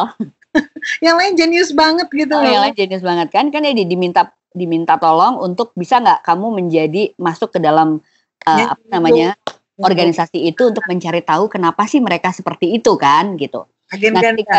yang 1.11 1.19
lain 1.19 1.33
jenius 1.35 1.75
banget 1.75 2.07
gitu. 2.15 2.31
Oh, 2.31 2.47
yang 2.47 2.63
lain 2.63 2.79
jenius 2.79 3.03
banget 3.03 3.35
kan, 3.35 3.51
kan 3.51 3.67
dia 3.67 3.75
diminta 3.75 4.31
diminta 4.55 4.95
tolong 5.03 5.43
untuk 5.43 5.75
bisa 5.75 5.99
nggak 5.99 6.23
kamu 6.23 6.63
menjadi 6.63 7.11
masuk 7.19 7.51
ke 7.51 7.59
dalam 7.59 7.99
uh, 8.47 8.59
ya, 8.59 8.67
apa 8.77 8.85
namanya 8.93 9.29
organisasi 9.81 10.39
itu 10.47 10.71
untuk 10.71 10.87
mencari 10.87 11.21
tahu 11.25 11.51
kenapa 11.51 11.89
sih 11.91 11.99
mereka 11.99 12.31
seperti 12.31 12.79
itu 12.79 12.95
kan 12.95 13.35
gitu. 13.35 13.67
Agen 13.91 14.15
nah, 14.15 14.23
ketika 14.23 14.59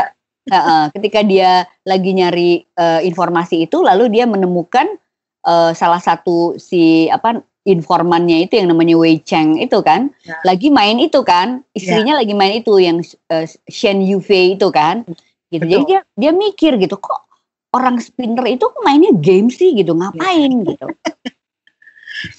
uh, 0.51 0.57
uh, 0.71 0.85
ketika 0.91 1.19
dia 1.23 1.63
lagi 1.87 2.11
nyari 2.11 2.67
uh, 2.75 2.99
informasi 2.99 3.65
itu 3.69 3.79
lalu 3.79 4.11
dia 4.11 4.27
menemukan 4.27 4.99
uh, 5.47 5.71
salah 5.71 6.03
satu 6.03 6.59
si 6.59 7.07
apa 7.07 7.39
informannya 7.65 8.45
itu 8.45 8.61
yang 8.61 8.69
namanya 8.69 8.93
Wei 8.93 9.17
Cheng 9.25 9.57
itu 9.57 9.81
kan 9.81 10.13
ya. 10.21 10.37
lagi 10.45 10.69
main 10.69 11.01
itu 11.01 11.25
kan 11.25 11.65
istrinya 11.73 12.13
ya. 12.17 12.21
lagi 12.21 12.33
main 12.37 12.61
itu 12.61 12.77
yang 12.77 13.01
uh, 13.33 13.45
Shen 13.65 14.05
Yufei 14.05 14.53
itu 14.53 14.69
kan 14.69 15.01
gitu 15.49 15.65
Betul. 15.65 15.71
jadi 15.71 15.83
dia 15.89 15.99
dia 16.13 16.31
mikir 16.35 16.77
gitu 16.77 17.01
kok 17.01 17.25
orang 17.73 17.97
spinner 17.97 18.45
itu 18.45 18.69
mainnya 18.85 19.11
game 19.17 19.49
sih 19.49 19.73
gitu 19.73 19.97
ngapain 19.97 20.61
ya. 20.61 20.77
gitu 20.77 20.87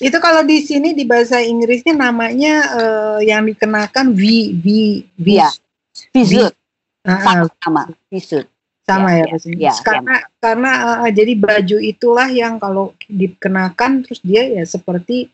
Itu 0.00 0.16
kalau 0.18 0.42
di 0.42 0.64
sini 0.64 0.96
di 0.96 1.04
bahasa 1.04 1.40
Inggrisnya 1.40 1.92
namanya 1.92 2.54
uh, 2.76 3.18
yang 3.20 3.44
dikenakan 3.44 4.16
V 4.16 4.22
V 4.58 4.66
V. 5.20 5.26
Ya. 5.38 5.50
Visut. 6.12 6.52
Sama 7.06 7.46
sama 7.62 7.82
visut. 8.10 8.46
Sama 8.86 9.18
ya, 9.18 9.26
ya, 9.26 9.36
ya, 9.42 9.70
ya 9.70 9.74
karena 9.82 10.14
ya. 10.14 10.30
karena 10.38 10.72
uh, 11.02 11.10
jadi 11.10 11.32
baju 11.34 11.78
itulah 11.82 12.28
yang 12.30 12.62
kalau 12.62 12.94
dikenakan 13.10 14.06
terus 14.06 14.22
dia 14.22 14.46
ya 14.46 14.62
seperti 14.62 15.26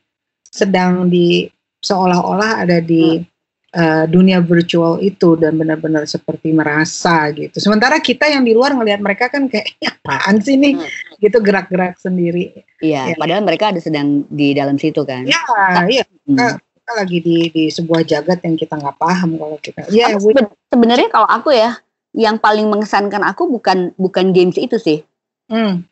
sedang 0.48 1.12
di 1.12 1.52
seolah-olah 1.85 2.64
ada 2.64 2.81
di 2.81 3.20
hmm 3.20 3.31
uh, 3.76 4.05
dunia 4.09 4.40
virtual 4.44 5.00
itu 5.00 5.35
dan 5.40 5.57
benar-benar 5.57 6.05
seperti 6.05 6.52
merasa 6.52 7.28
gitu. 7.33 7.57
Sementara 7.59 7.98
kita 7.98 8.28
yang 8.28 8.44
di 8.44 8.52
luar 8.52 8.76
ngelihat 8.76 9.00
mereka 9.00 9.33
kan 9.33 9.48
kayak 9.48 9.72
apaan 9.81 10.40
sih 10.40 10.57
nih 10.57 10.76
hmm. 10.76 11.12
Gitu 11.22 11.38
gerak-gerak 11.38 11.94
sendiri. 12.02 12.66
Iya, 12.82 13.14
ya. 13.14 13.16
padahal 13.16 13.46
mereka 13.46 13.70
ada 13.70 13.78
sedang 13.78 14.26
di 14.26 14.50
dalam 14.58 14.74
situ 14.74 15.06
kan. 15.06 15.22
Iya, 15.22 15.38
iya. 15.87 16.04
Hmm. 16.26 16.35
Kita, 16.35 16.46
kita 16.58 16.92
lagi 16.98 17.18
di 17.22 17.37
di 17.54 17.64
sebuah 17.70 18.02
jagat 18.02 18.42
yang 18.42 18.58
kita 18.58 18.74
nggak 18.74 18.98
paham 18.98 19.38
kalau 19.38 19.56
kita. 19.62 19.87
Iya, 19.87 20.18
sebenarnya 20.66 21.08
kalau 21.14 21.30
aku 21.30 21.54
ya 21.54 21.78
yang 22.12 22.42
paling 22.42 22.66
mengesankan 22.66 23.22
aku 23.22 23.46
bukan 23.46 23.94
bukan 23.94 24.35
games 24.35 24.58
itu 24.58 24.82
sih. 24.82 25.06
Hmm. 25.46 25.87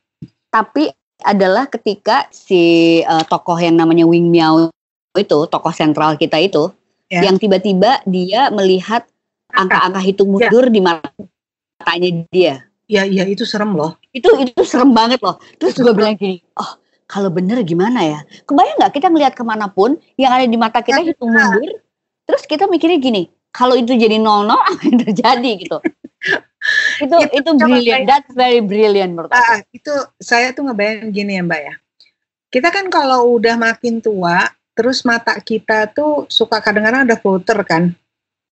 Tapi 0.51 0.91
adalah 1.23 1.71
ketika 1.71 2.27
si 2.35 2.99
uh, 3.07 3.23
tokoh 3.23 3.57
yang 3.61 3.79
namanya 3.79 4.09
Wing 4.09 4.35
Miao 4.35 4.75
itu, 5.15 5.39
tokoh 5.47 5.71
sentral 5.71 6.19
kita 6.19 6.43
itu, 6.43 6.75
ya. 7.07 7.23
yang 7.23 7.39
tiba-tiba 7.39 8.03
dia 8.09 8.51
melihat 8.51 9.07
angka-angka 9.53 10.01
hitung 10.03 10.35
ya. 10.35 10.51
mundur 10.51 10.67
ya. 10.67 10.73
di 10.75 10.81
matanya 10.81 12.11
dia. 12.33 12.55
Iya, 12.91 13.03
iya 13.07 13.25
itu 13.31 13.47
serem 13.47 13.79
loh. 13.79 14.00
Itu 14.11 14.29
itu 14.43 14.63
serem 14.67 14.91
banget 14.91 15.23
loh. 15.23 15.39
Terus 15.59 15.79
gue 15.79 15.95
bilang 15.95 16.19
gini, 16.19 16.43
oh 16.59 16.79
kalau 17.07 17.31
bener 17.31 17.63
gimana 17.63 18.03
ya? 18.03 18.21
Kebayang 18.47 18.79
nggak 18.79 18.93
kita 18.95 19.09
melihat 19.11 19.35
ke 19.35 19.43
mana 19.47 19.71
pun 19.71 19.99
yang 20.19 20.35
ada 20.35 20.47
di 20.47 20.59
mata 20.59 20.83
kita 20.83 21.03
hitung 21.03 21.31
mundur, 21.31 21.83
terus 22.27 22.43
kita 22.47 22.67
mikirnya 22.67 22.99
gini, 22.99 23.31
kalau 23.51 23.75
itu 23.79 23.95
jadi 23.95 24.19
nol 24.19 24.47
nol 24.47 24.59
apa 24.69 24.83
yang 24.87 24.99
terjadi 25.03 25.51
gitu? 25.63 25.79
itu 27.05 27.17
itu, 27.17 27.37
itu 27.41 27.51
brilliant, 27.57 28.05
that's 28.05 28.31
very 28.37 28.61
brilliant 28.61 29.17
menurut 29.17 29.33
uh, 29.33 29.65
Itu 29.73 29.91
saya 30.21 30.53
tuh 30.53 30.69
ngebayang 30.69 31.11
gini 31.11 31.39
ya 31.39 31.43
mbak 31.47 31.61
ya. 31.63 31.75
Kita 32.51 32.69
kan 32.75 32.91
kalau 32.91 33.39
udah 33.39 33.55
makin 33.55 34.03
tua, 34.03 34.51
terus 34.75 35.07
mata 35.07 35.39
kita 35.39 35.87
tuh 35.95 36.27
suka 36.27 36.59
kadang-kadang 36.59 37.07
ada 37.07 37.15
floater 37.15 37.63
kan 37.63 37.95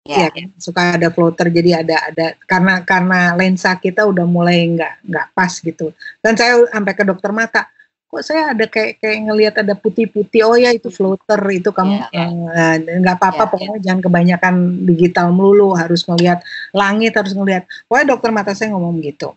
yeah. 0.07 0.31
ya 0.31 0.47
suka 0.57 0.95
ada 0.95 1.07
floater 1.11 1.51
jadi 1.51 1.83
ada 1.85 1.95
ada 2.07 2.27
karena 2.47 2.81
karena 2.81 3.35
lensa 3.35 3.75
kita 3.77 4.07
udah 4.07 4.25
mulai 4.25 4.63
nggak 4.73 5.05
nggak 5.05 5.27
pas 5.35 5.53
gitu 5.59 5.91
dan 6.23 6.33
saya 6.39 6.63
sampai 6.71 6.93
ke 6.95 7.03
dokter 7.03 7.31
mata 7.35 7.67
kok 8.07 8.23
saya 8.23 8.55
ada 8.55 8.65
kayak 8.71 9.03
kayak 9.03 9.17
ngelihat 9.27 9.55
ada 9.59 9.75
putih-putih 9.75 10.47
oh 10.47 10.55
ya 10.55 10.71
itu 10.71 10.87
floater 10.87 11.43
itu 11.51 11.75
kamu 11.75 12.07
yeah, 12.07 12.09
yeah. 12.15 12.29
Uh, 12.31 12.75
nggak 13.03 13.19
apa-apa 13.19 13.43
yeah, 13.43 13.51
pokoknya 13.51 13.75
yeah. 13.75 13.83
jangan 13.83 14.01
kebanyakan 14.07 14.55
digital 14.87 15.27
melulu 15.35 15.75
harus 15.75 16.07
ngelihat 16.07 16.39
langit 16.71 17.11
harus 17.19 17.35
ngelihat 17.35 17.67
pokoknya 17.91 18.07
dokter 18.15 18.31
mata 18.31 18.55
saya 18.55 18.71
ngomong 18.71 19.03
gitu 19.03 19.35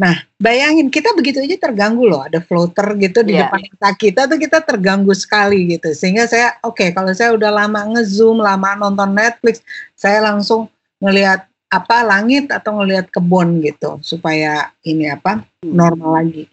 Nah, 0.00 0.16
bayangin 0.40 0.88
kita 0.88 1.12
begitu 1.12 1.44
aja 1.44 1.68
terganggu 1.68 2.08
loh, 2.08 2.24
ada 2.24 2.40
floater 2.40 2.96
gitu 2.96 3.20
di 3.20 3.36
yeah. 3.36 3.52
depan 3.52 3.60
mata 3.68 3.92
kita 3.92 4.24
tuh 4.24 4.40
kita 4.40 4.64
terganggu 4.64 5.12
sekali 5.12 5.76
gitu. 5.76 5.92
Sehingga 5.92 6.24
saya 6.24 6.56
oke, 6.64 6.80
okay, 6.80 6.88
kalau 6.96 7.12
saya 7.12 7.36
udah 7.36 7.52
lama 7.52 7.84
ngezoom, 7.92 8.40
lama 8.40 8.80
nonton 8.80 9.12
Netflix, 9.12 9.60
saya 9.92 10.24
langsung 10.24 10.72
ngelihat 11.04 11.44
apa 11.68 12.00
langit 12.00 12.48
atau 12.48 12.80
ngelihat 12.80 13.12
kebun 13.12 13.60
gitu 13.60 14.00
supaya 14.00 14.72
ini 14.88 15.12
apa 15.12 15.44
hmm. 15.60 15.68
normal 15.68 16.24
lagi. 16.24 16.48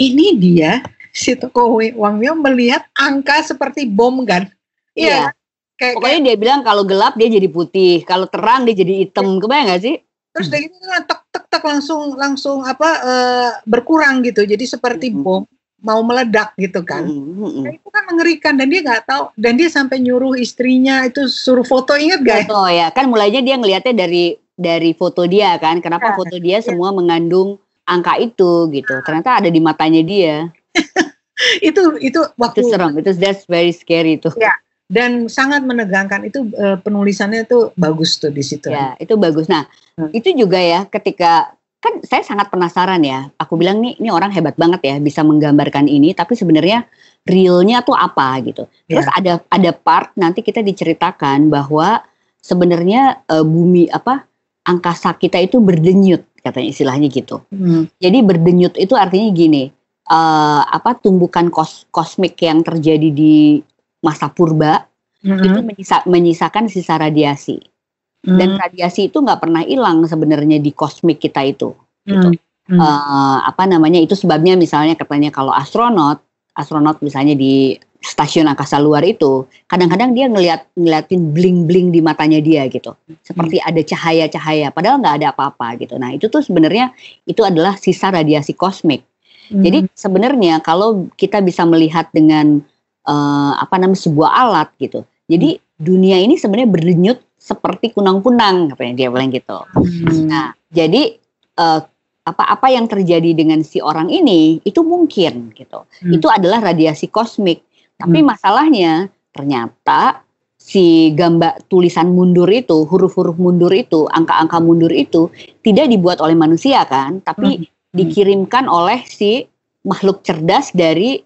Ini 0.00 0.40
dia 0.40 0.80
si 1.12 1.36
toko 1.36 1.76
Wang 1.76 2.16
Mio 2.16 2.32
melihat 2.40 2.88
angka 2.96 3.44
seperti 3.44 3.84
bom 3.84 4.24
kan. 4.24 4.48
Iya. 4.96 5.28
Yeah. 5.28 5.28
Kayak, 5.76 6.00
Pokoknya 6.00 6.16
kayak, 6.16 6.24
dia 6.24 6.36
bilang 6.40 6.60
kalau 6.64 6.88
gelap 6.88 7.20
dia 7.20 7.28
jadi 7.28 7.52
putih, 7.52 8.00
kalau 8.08 8.24
terang 8.32 8.64
dia 8.64 8.72
jadi 8.80 9.04
hitam. 9.04 9.36
Kebayang 9.36 9.76
gak 9.76 9.84
sih? 9.84 10.00
Terus 10.32 10.48
dari 10.48 10.72
itu 10.72 10.76
tek 10.80 11.20
tek 11.48 11.64
langsung 11.64 12.14
langsung 12.18 12.62
apa 12.66 12.90
uh, 13.02 13.50
berkurang 13.64 14.22
gitu. 14.26 14.42
Jadi 14.44 14.64
seperti 14.66 15.12
bom 15.14 15.46
mau 15.80 16.00
meledak 16.02 16.56
gitu 16.58 16.82
kan. 16.82 17.04
Nah, 17.06 17.70
itu 17.70 17.88
kan 17.92 18.02
mengerikan 18.08 18.56
dan 18.56 18.66
dia 18.66 18.80
nggak 18.82 19.04
tahu 19.06 19.30
dan 19.36 19.54
dia 19.54 19.68
sampai 19.70 20.02
nyuruh 20.02 20.34
istrinya 20.34 21.04
itu 21.06 21.28
suruh 21.30 21.62
foto 21.62 21.94
inget 21.94 22.24
gak? 22.24 22.48
Foto 22.48 22.66
ya 22.66 22.88
kan 22.90 23.06
mulainya 23.06 23.44
dia 23.44 23.54
ngelihatnya 23.60 23.94
dari 23.94 24.34
dari 24.56 24.90
foto 24.96 25.28
dia 25.28 25.54
kan. 25.60 25.78
Kenapa 25.84 26.12
ya, 26.12 26.16
foto 26.16 26.36
dia 26.40 26.58
ya. 26.58 26.64
semua 26.64 26.90
mengandung 26.90 27.60
angka 27.86 28.18
itu 28.18 28.66
gitu. 28.72 28.98
Ternyata 29.04 29.44
ada 29.44 29.48
di 29.52 29.60
matanya 29.62 30.02
dia. 30.02 30.50
itu 31.68 31.80
itu 32.02 32.20
waktu 32.34 32.64
itu 32.64 32.72
serem. 32.72 32.96
Itu 32.98 33.12
that's 33.14 33.44
very 33.46 33.70
scary 33.70 34.18
itu. 34.18 34.32
Ya 34.40 34.56
dan 34.86 35.26
sangat 35.26 35.66
menegangkan 35.66 36.22
itu 36.26 36.46
uh, 36.54 36.78
penulisannya 36.78 37.42
itu 37.46 37.74
bagus 37.74 38.22
tuh 38.22 38.30
di 38.30 38.42
situ. 38.42 38.70
Ya, 38.70 38.94
itu 39.02 39.18
bagus. 39.18 39.50
Nah, 39.50 39.66
hmm. 39.98 40.14
itu 40.14 40.30
juga 40.34 40.62
ya 40.62 40.86
ketika 40.86 41.54
kan 41.82 42.02
saya 42.06 42.22
sangat 42.22 42.50
penasaran 42.50 43.02
ya. 43.02 43.26
Aku 43.38 43.58
bilang 43.58 43.82
nih 43.82 43.98
ini 43.98 44.08
orang 44.14 44.30
hebat 44.30 44.54
banget 44.54 44.82
ya 44.86 44.96
bisa 45.02 45.26
menggambarkan 45.26 45.90
ini 45.90 46.14
tapi 46.14 46.38
sebenarnya 46.38 46.86
realnya 47.26 47.82
tuh 47.82 47.98
apa 47.98 48.38
gitu. 48.46 48.70
Terus 48.86 49.06
ya. 49.10 49.12
ada 49.18 49.32
ada 49.50 49.70
part 49.74 50.14
nanti 50.14 50.46
kita 50.46 50.62
diceritakan 50.62 51.50
bahwa 51.50 52.06
sebenarnya 52.38 53.26
uh, 53.26 53.42
bumi 53.42 53.90
apa 53.90 54.22
angkasa 54.66 55.14
kita 55.18 55.42
itu 55.42 55.58
berdenyut 55.58 56.22
katanya 56.46 56.68
istilahnya 56.70 57.10
gitu. 57.10 57.42
Hmm. 57.50 57.90
Jadi 57.98 58.18
berdenyut 58.22 58.78
itu 58.78 58.94
artinya 58.94 59.34
gini, 59.34 59.74
uh, 60.06 60.62
apa 60.62 60.94
tumbukan 60.98 61.50
kos 61.50 61.90
kosmik 61.90 62.38
yang 62.38 62.62
terjadi 62.62 63.10
di 63.10 63.58
masa 64.06 64.30
purba 64.30 64.86
mm-hmm. 65.26 65.42
itu 65.42 65.60
menyisa, 65.66 65.96
menyisakan 66.06 66.70
sisa 66.70 66.94
radiasi 66.94 67.58
mm-hmm. 67.58 68.38
dan 68.38 68.48
radiasi 68.54 69.10
itu 69.10 69.18
nggak 69.18 69.42
pernah 69.42 69.66
hilang 69.66 70.06
sebenarnya 70.06 70.62
di 70.62 70.70
kosmik 70.70 71.18
kita 71.18 71.42
itu 71.42 71.74
gitu 72.06 72.28
mm-hmm. 72.30 72.78
uh, 72.78 73.42
apa 73.42 73.66
namanya 73.66 73.98
itu 73.98 74.14
sebabnya 74.14 74.54
misalnya 74.54 74.94
katanya 74.94 75.34
kalau 75.34 75.50
astronot 75.50 76.22
astronot 76.54 77.02
misalnya 77.02 77.34
di 77.34 77.74
stasiun 78.06 78.46
angkasa 78.46 78.78
luar 78.78 79.02
itu 79.02 79.50
kadang-kadang 79.66 80.14
dia 80.14 80.30
ngeliat 80.30 80.70
ngeliatin 80.78 81.34
bling 81.34 81.66
bling 81.66 81.90
di 81.90 81.98
matanya 81.98 82.38
dia 82.38 82.68
gitu 82.70 82.94
seperti 83.26 83.58
hmm. 83.58 83.66
ada 83.66 83.80
cahaya-cahaya 83.82 84.68
padahal 84.70 85.02
nggak 85.02 85.16
ada 85.22 85.26
apa-apa 85.34 85.74
gitu 85.82 85.98
nah 85.98 86.14
itu 86.14 86.30
tuh 86.30 86.44
sebenarnya 86.44 86.94
itu 87.26 87.42
adalah 87.42 87.74
sisa 87.74 88.14
radiasi 88.14 88.54
kosmik 88.54 89.02
hmm. 89.50 89.58
jadi 89.58 89.78
sebenarnya 89.98 90.62
kalau 90.62 91.10
kita 91.18 91.42
bisa 91.42 91.66
melihat 91.66 92.06
dengan 92.14 92.62
uh, 93.06 93.52
apa 93.56 93.74
namanya 93.78 94.02
sebuah 94.02 94.30
alat 94.34 94.68
gitu. 94.82 95.06
Jadi 95.30 95.56
hmm. 95.56 95.62
dunia 95.78 96.16
ini 96.20 96.34
sebenarnya 96.36 96.70
berdenyut 96.70 97.18
seperti 97.38 97.94
kunang-kunang 97.94 98.74
katanya 98.74 98.94
dia 98.98 99.08
bilang 99.08 99.30
gitu. 99.30 99.58
Hmm. 99.70 100.26
Nah, 100.26 100.46
jadi 100.74 101.14
uh, 101.58 101.80
apa-apa 102.26 102.66
yang 102.74 102.90
terjadi 102.90 103.38
dengan 103.38 103.62
si 103.62 103.78
orang 103.78 104.10
ini 104.10 104.58
itu 104.66 104.82
mungkin 104.82 105.54
gitu. 105.54 105.86
Hmm. 105.86 106.12
Itu 106.12 106.26
adalah 106.26 106.74
radiasi 106.74 107.06
kosmik. 107.06 107.62
Tapi 107.96 108.18
hmm. 108.20 108.26
masalahnya 108.26 108.92
ternyata 109.30 110.26
si 110.58 111.14
gambar 111.14 111.70
tulisan 111.70 112.10
mundur 112.10 112.50
itu, 112.50 112.82
huruf-huruf 112.90 113.38
mundur 113.38 113.70
itu, 113.70 114.10
angka-angka 114.10 114.58
mundur 114.58 114.90
itu 114.90 115.30
tidak 115.62 115.86
dibuat 115.86 116.18
oleh 116.18 116.34
manusia 116.34 116.82
kan, 116.90 117.22
tapi 117.22 117.62
hmm. 117.62 117.94
dikirimkan 117.94 118.66
oleh 118.66 119.06
si 119.06 119.46
makhluk 119.86 120.26
cerdas 120.26 120.74
dari 120.74 121.22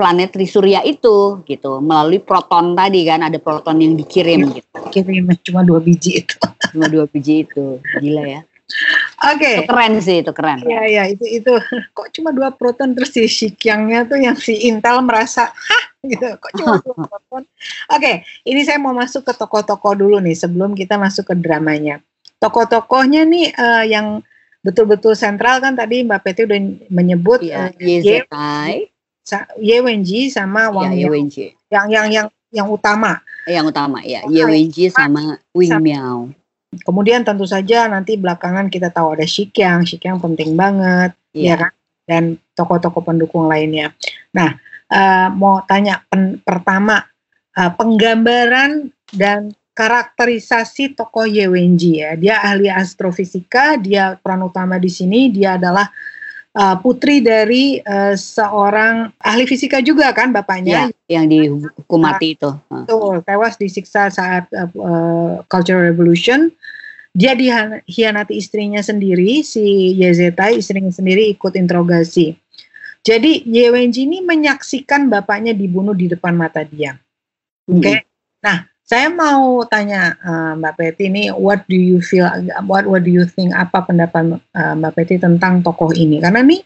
planet 0.00 0.32
Trisurya 0.32 0.80
itu 0.88 1.44
gitu 1.44 1.84
melalui 1.84 2.24
proton 2.24 2.72
tadi 2.72 3.04
kan 3.04 3.20
ada 3.20 3.36
proton 3.36 3.76
yang 3.76 3.92
dikirim 4.00 4.48
gitu. 4.56 4.72
Kirim 4.88 5.28
cuma 5.44 5.60
dua 5.60 5.76
biji 5.76 6.24
itu. 6.24 6.40
Cuma 6.72 6.88
dua 6.88 7.04
biji 7.04 7.44
itu 7.44 7.76
gila 8.00 8.24
ya. 8.24 8.40
Oke. 9.20 9.44
Okay. 9.44 9.56
keren 9.68 10.00
sih 10.00 10.24
itu 10.24 10.32
keren. 10.32 10.64
Iya 10.64 10.82
iya 10.88 11.02
itu 11.12 11.28
itu 11.28 11.52
kok 11.92 12.08
cuma 12.16 12.32
dua 12.32 12.48
proton 12.48 12.96
terus 12.96 13.12
si 13.12 13.28
Shikyangnya 13.28 14.08
tuh 14.08 14.16
yang 14.16 14.40
si 14.40 14.56
Intel 14.64 15.04
merasa 15.04 15.52
hah 15.52 15.84
gitu 16.00 16.24
kok 16.40 16.52
cuma 16.56 16.80
dua 16.80 16.96
proton. 17.12 17.42
Oke 17.44 18.00
okay, 18.00 18.14
ini 18.48 18.64
saya 18.64 18.80
mau 18.80 18.96
masuk 18.96 19.28
ke 19.28 19.36
tokoh-tokoh 19.36 20.00
dulu 20.00 20.16
nih 20.24 20.32
sebelum 20.32 20.72
kita 20.72 20.96
masuk 20.96 21.28
ke 21.28 21.34
dramanya. 21.36 22.00
Tokoh-tokohnya 22.40 23.28
nih 23.28 23.52
uh, 23.52 23.84
yang 23.84 24.24
betul-betul 24.64 25.12
sentral 25.12 25.60
kan 25.60 25.76
tadi 25.76 26.00
Mbak 26.04 26.20
Peti 26.24 26.40
udah 26.48 26.60
menyebut 26.88 27.44
ya, 27.44 27.68
uh, 27.68 27.70
Yezekai. 27.76 28.88
Ye 29.58 29.78
Wenji 29.80 30.30
sama 30.30 30.70
Wang 30.70 30.94
ya, 30.94 31.06
Yang, 31.06 31.52
yang 31.70 31.86
yang 31.88 32.06
yang 32.10 32.26
yang 32.50 32.68
utama. 32.68 33.22
Yang 33.46 33.64
utama 33.70 33.98
ya, 34.02 34.26
Ye 34.26 34.42
Wenji 34.42 34.90
sama 34.90 35.38
Wing 35.54 35.74
Miao. 35.82 36.30
Kemudian 36.70 37.26
tentu 37.26 37.50
saja 37.50 37.90
nanti 37.90 38.14
belakangan 38.14 38.70
kita 38.70 38.94
tahu 38.94 39.18
ada 39.18 39.26
Xikyang, 39.26 39.82
Xikyang 39.82 40.22
penting 40.22 40.54
banget, 40.54 41.18
ya, 41.34 41.54
ya 41.54 41.54
kan? 41.66 41.72
Dan 42.06 42.22
tokoh-tokoh 42.54 43.02
pendukung 43.02 43.50
lainnya. 43.50 43.90
Nah, 44.30 44.54
uh, 44.86 45.28
mau 45.34 45.62
tanya 45.66 46.02
pen, 46.06 46.38
pertama 46.42 47.02
uh, 47.58 47.70
penggambaran 47.74 48.90
dan 49.10 49.50
karakterisasi 49.74 50.94
tokoh 50.94 51.26
Ye 51.26 51.50
Wenji 51.50 52.02
ya. 52.02 52.14
Dia 52.14 52.38
ahli 52.38 52.70
astrofisika, 52.70 53.74
dia 53.74 54.14
peran 54.18 54.46
utama 54.46 54.78
di 54.78 54.90
sini, 54.90 55.26
dia 55.30 55.58
adalah 55.58 55.90
uh, 56.56 56.76
putri 56.80 57.22
dari 57.22 57.78
uh, 57.82 58.14
seorang 58.16 59.14
ahli 59.22 59.44
fisika 59.46 59.78
juga 59.82 60.10
kan 60.10 60.34
bapaknya 60.34 60.90
ya, 60.90 61.20
yang 61.20 61.26
dihukum 61.30 62.00
mati 62.00 62.34
itu. 62.34 62.50
Betul, 62.66 63.22
tewas 63.22 63.54
disiksa 63.60 64.10
saat 64.10 64.50
uh, 64.54 64.70
uh, 64.78 65.32
Cultural 65.46 65.90
Revolution. 65.90 66.50
Dia 67.10 67.34
dihianati 67.34 68.38
istrinya 68.38 68.78
sendiri, 68.78 69.42
si 69.42 69.98
Yezetai 69.98 70.62
istrinya 70.62 70.94
sendiri 70.94 71.26
ikut 71.34 71.58
interogasi. 71.58 72.38
Jadi 73.02 73.50
Yewenji 73.50 74.06
ini 74.06 74.22
menyaksikan 74.22 75.10
bapaknya 75.10 75.50
dibunuh 75.50 75.96
di 75.96 76.06
depan 76.06 76.38
mata 76.38 76.62
dia. 76.62 76.94
Oke. 77.66 77.82
Okay? 77.82 77.96
Hmm. 77.98 78.06
Nah, 78.46 78.58
saya 78.90 79.06
mau 79.06 79.62
tanya 79.70 80.18
uh, 80.18 80.58
Mbak 80.58 80.74
Peti 80.74 81.06
ini, 81.06 81.30
what 81.30 81.62
do 81.70 81.78
you 81.78 82.02
feel, 82.02 82.26
what 82.66 82.90
what 82.90 83.06
do 83.06 83.14
you 83.14 83.22
think, 83.22 83.54
apa 83.54 83.86
pendapat 83.86 84.42
uh, 84.42 84.74
Mbak 84.74 84.92
Peti 84.98 85.22
tentang 85.22 85.62
tokoh 85.62 85.94
ini? 85.94 86.18
Karena 86.18 86.42
nih 86.42 86.58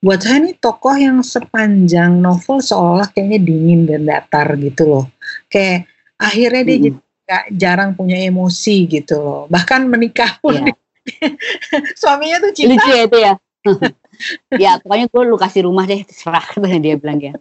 buat 0.00 0.24
saya 0.24 0.40
nih 0.48 0.56
tokoh 0.56 0.96
yang 0.96 1.20
sepanjang 1.20 2.24
novel 2.24 2.64
seolah 2.64 3.12
kayaknya 3.12 3.44
dingin 3.44 3.84
dan 3.84 4.08
datar 4.08 4.48
gitu 4.56 4.88
loh. 4.88 5.04
Kayak 5.52 5.92
akhirnya 6.16 6.62
dia 6.64 6.76
hmm. 6.80 6.84
jadi 6.88 6.98
gak 7.28 7.44
jarang 7.60 7.90
punya 7.92 8.16
emosi 8.16 8.88
gitu 8.88 9.20
loh. 9.20 9.42
Bahkan 9.52 9.92
menikah 9.92 10.40
pun 10.40 10.64
yeah. 10.64 10.72
suaminya 12.00 12.48
tuh 12.48 12.52
cinta. 12.56 12.80
Lucu 12.80 12.88
ya 12.96 13.02
itu 13.04 13.18
ya. 13.20 13.34
ya 14.62 14.78
pokoknya 14.82 15.06
gue 15.10 15.22
lu 15.26 15.36
kasih 15.38 15.66
rumah 15.66 15.84
deh 15.86 16.02
serah 16.10 16.44
dia 16.84 16.94
bilang 16.98 17.18
ya 17.22 17.34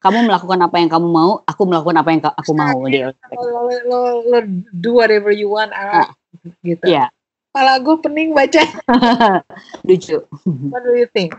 kamu 0.00 0.28
melakukan 0.28 0.58
apa 0.64 0.76
yang 0.80 0.90
kamu 0.90 1.08
mau 1.08 1.40
aku 1.44 1.62
melakukan 1.68 1.96
apa 2.00 2.08
yang 2.12 2.20
aku 2.24 2.52
mau 2.56 2.78
dia 2.88 3.12
lo, 3.32 3.68
lo, 3.88 4.00
lo 4.24 4.38
do 4.72 5.00
whatever 5.00 5.32
you 5.32 5.52
want 5.52 5.72
ah. 5.72 6.08
gitu. 6.64 6.84
Ya 6.84 7.08
Kepala 7.54 7.78
gue 7.78 7.96
pening 8.02 8.34
baca. 8.34 8.66
Lucu. 9.86 10.26
What 10.74 10.82
do 10.82 10.98
you 10.98 11.06
think 11.06 11.38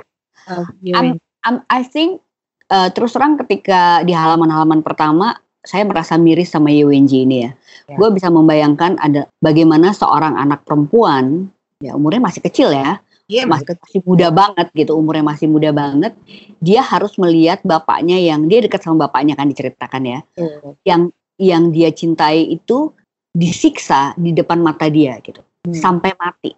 I'm, 0.95 1.19
I'm, 1.43 1.67
I 1.67 1.83
think 1.83 2.23
uh, 2.71 2.87
terus 2.95 3.11
terang 3.11 3.35
ketika 3.35 3.99
di 4.07 4.15
halaman-halaman 4.15 4.79
pertama 4.79 5.35
saya 5.59 5.83
merasa 5.83 6.15
miris 6.15 6.55
sama 6.55 6.71
Yewenji 6.71 7.27
ini 7.27 7.43
ya. 7.43 7.51
ya. 7.91 7.99
Gue 7.99 8.15
bisa 8.15 8.31
membayangkan 8.31 8.95
ada 8.95 9.27
bagaimana 9.43 9.91
seorang 9.91 10.39
anak 10.39 10.63
perempuan 10.63 11.51
ya 11.83 11.99
umurnya 11.99 12.31
masih 12.31 12.39
kecil 12.39 12.71
ya 12.71 13.03
Iya, 13.25 13.49
masih, 13.49 13.73
masih 13.73 14.01
muda 14.05 14.29
banget 14.29 14.67
gitu, 14.77 14.93
umurnya 14.93 15.25
masih 15.25 15.49
muda 15.49 15.73
banget. 15.73 16.13
Dia 16.61 16.85
harus 16.85 17.17
melihat 17.17 17.65
bapaknya 17.65 18.21
yang 18.21 18.45
dia 18.45 18.61
dekat 18.61 18.85
sama 18.85 19.09
bapaknya 19.09 19.33
kan 19.33 19.49
diceritakan 19.49 20.03
ya. 20.05 20.19
Hmm. 20.37 20.77
Yang 20.85 21.01
yang 21.41 21.63
dia 21.73 21.89
cintai 21.89 22.47
itu 22.47 22.93
disiksa 23.35 24.15
di 24.15 24.31
depan 24.31 24.63
mata 24.63 24.87
dia 24.87 25.19
gitu 25.19 25.43
hmm. 25.67 25.75
sampai 25.75 26.13
mati. 26.15 26.55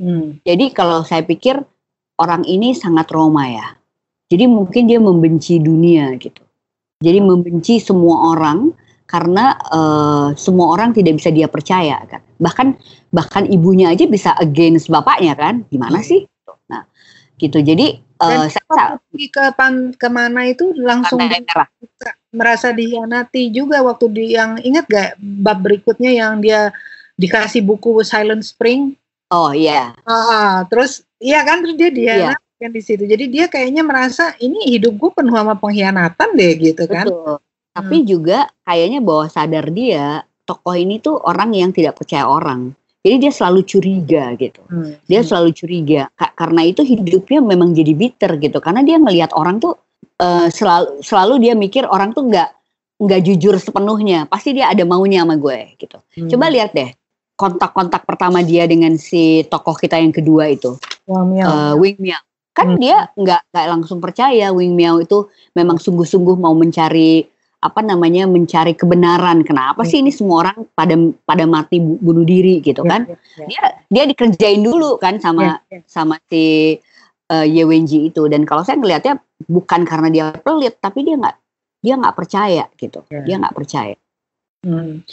Hmm. 0.00 0.40
Jadi 0.42 0.72
kalau 0.72 1.04
saya 1.04 1.22
pikir 1.22 1.60
orang 2.18 2.48
ini 2.48 2.72
sangat 2.72 3.12
trauma 3.12 3.46
ya. 3.46 3.68
Jadi 4.30 4.48
mungkin 4.48 4.88
dia 4.88 4.98
membenci 4.98 5.60
dunia 5.60 6.16
gitu. 6.16 6.40
Jadi 7.00 7.18
membenci 7.20 7.76
semua 7.76 8.32
orang 8.32 8.72
karena 9.04 9.58
uh, 9.68 10.28
semua 10.38 10.72
orang 10.72 10.96
tidak 10.96 11.20
bisa 11.20 11.28
dia 11.28 11.50
percaya 11.50 12.00
kan. 12.08 12.22
Bahkan 12.40 12.80
bahkan 13.12 13.44
ibunya 13.46 13.92
aja 13.92 14.08
bisa 14.08 14.32
against 14.40 14.88
bapaknya 14.88 15.36
kan. 15.36 15.68
Gimana 15.68 16.00
hmm. 16.00 16.08
sih? 16.08 16.20
Nah, 16.72 16.88
gitu. 17.36 17.60
Jadi 17.60 18.00
uh, 18.18 18.48
saya 18.48 18.96
pergi 18.96 19.26
ke 19.28 19.44
pan 19.54 19.92
ke 19.92 20.08
mana 20.08 20.48
itu 20.48 20.72
langsung 20.74 21.20
di, 21.20 21.44
merasa 22.32 22.72
dihianati 22.72 23.52
juga 23.52 23.84
waktu 23.84 24.06
di 24.10 24.24
yang 24.34 24.56
ingat 24.64 24.84
gak 24.88 25.10
bab 25.20 25.60
berikutnya 25.60 26.10
yang 26.10 26.40
dia 26.40 26.72
dikasih 27.20 27.60
buku 27.60 28.00
Silent 28.00 28.42
Spring. 28.42 28.96
Oh 29.30 29.52
iya. 29.54 29.94
Yeah. 29.94 30.08
Uh, 30.10 30.56
terus 30.72 31.04
iya 31.20 31.44
kan 31.44 31.62
terus 31.62 31.76
dia 31.76 31.92
dia 31.92 32.14
yeah 32.16 32.38
kan 32.60 32.70
di 32.76 32.82
situ. 32.84 33.08
Jadi 33.08 33.24
dia 33.32 33.48
kayaknya 33.48 33.80
merasa 33.80 34.36
ini 34.36 34.76
hidup 34.76 35.00
gue 35.00 35.10
penuh 35.16 35.32
sama 35.32 35.56
pengkhianatan 35.56 36.28
deh 36.36 36.52
gitu 36.60 36.84
kan. 36.84 37.08
Betul. 37.08 37.40
Tapi 37.72 37.96
hmm. 38.04 38.06
juga 38.06 38.38
kayaknya 38.68 39.00
bahwa 39.00 39.26
sadar 39.32 39.66
dia 39.72 40.28
tokoh 40.50 40.74
ini 40.74 40.98
tuh 40.98 41.14
orang 41.22 41.54
yang 41.54 41.70
tidak 41.70 42.02
percaya 42.02 42.26
orang. 42.26 42.74
Jadi 43.00 43.16
dia 43.22 43.32
selalu 43.32 43.60
curiga 43.64 44.24
gitu. 44.36 44.60
Hmm. 44.66 44.98
Dia 45.06 45.22
selalu 45.22 45.56
curiga 45.56 46.10
karena 46.36 46.66
itu 46.66 46.82
hidupnya 46.84 47.40
memang 47.40 47.72
jadi 47.72 47.94
bitter 47.94 48.36
gitu. 48.42 48.58
Karena 48.58 48.82
dia 48.82 48.98
melihat 48.98 49.30
orang 49.38 49.62
tuh 49.62 49.78
uh, 50.20 50.50
selalu 50.50 51.00
selalu 51.00 51.34
dia 51.40 51.54
mikir 51.56 51.86
orang 51.88 52.12
tuh 52.12 52.28
nggak 52.28 52.50
nggak 53.00 53.20
jujur 53.24 53.54
sepenuhnya. 53.56 54.28
Pasti 54.28 54.52
dia 54.52 54.68
ada 54.68 54.84
maunya 54.84 55.22
sama 55.24 55.38
gue 55.38 55.78
gitu. 55.80 55.96
Hmm. 55.96 56.28
Coba 56.28 56.52
lihat 56.52 56.74
deh 56.74 56.90
kontak-kontak 57.40 58.04
pertama 58.04 58.44
dia 58.44 58.68
dengan 58.68 59.00
si 59.00 59.48
tokoh 59.48 59.72
kita 59.72 59.96
yang 59.96 60.12
kedua 60.12 60.52
itu. 60.52 60.76
Uh, 61.08 61.74
Wing 61.80 61.96
Miao 61.96 62.20
kan 62.50 62.76
hmm. 62.76 62.80
dia 62.82 62.96
nggak 63.14 63.42
nggak 63.54 63.66
langsung 63.70 63.98
percaya 64.02 64.50
Wing 64.50 64.74
Miao 64.74 65.00
itu 65.00 65.30
memang 65.54 65.78
sungguh-sungguh 65.78 66.36
mau 66.36 66.52
mencari 66.52 67.24
apa 67.60 67.84
namanya 67.84 68.24
mencari 68.24 68.72
kebenaran 68.72 69.44
kenapa 69.44 69.84
hmm. 69.84 69.88
sih 69.88 69.98
ini 70.00 70.08
semua 70.08 70.48
orang 70.48 70.64
pada 70.72 70.96
pada 71.28 71.44
mati 71.44 71.76
bunuh 71.76 72.24
diri 72.24 72.64
gitu 72.64 72.80
ya, 72.84 72.88
kan 72.88 73.00
ya, 73.04 73.16
ya. 73.16 73.46
dia 73.46 73.62
dia 73.92 74.04
dikerjain 74.08 74.64
dulu 74.64 74.96
kan 74.96 75.20
sama 75.20 75.44
ya, 75.44 75.54
ya. 75.68 75.80
sama 75.84 76.16
si 76.32 76.76
uh, 77.28 77.44
Ye 77.44 77.60
Wenji 77.68 78.08
itu 78.08 78.24
dan 78.32 78.48
kalau 78.48 78.64
saya 78.64 78.80
ngelihatnya 78.80 79.20
bukan 79.44 79.84
karena 79.84 80.08
dia 80.08 80.24
pelit 80.40 80.80
tapi 80.80 81.04
dia 81.04 81.20
nggak 81.20 81.36
dia 81.84 81.94
nggak 82.00 82.16
percaya 82.16 82.64
gitu 82.80 83.04
ya. 83.12 83.20
dia 83.28 83.36
nggak 83.36 83.56
percaya 83.56 83.96
hmm. 84.64 85.04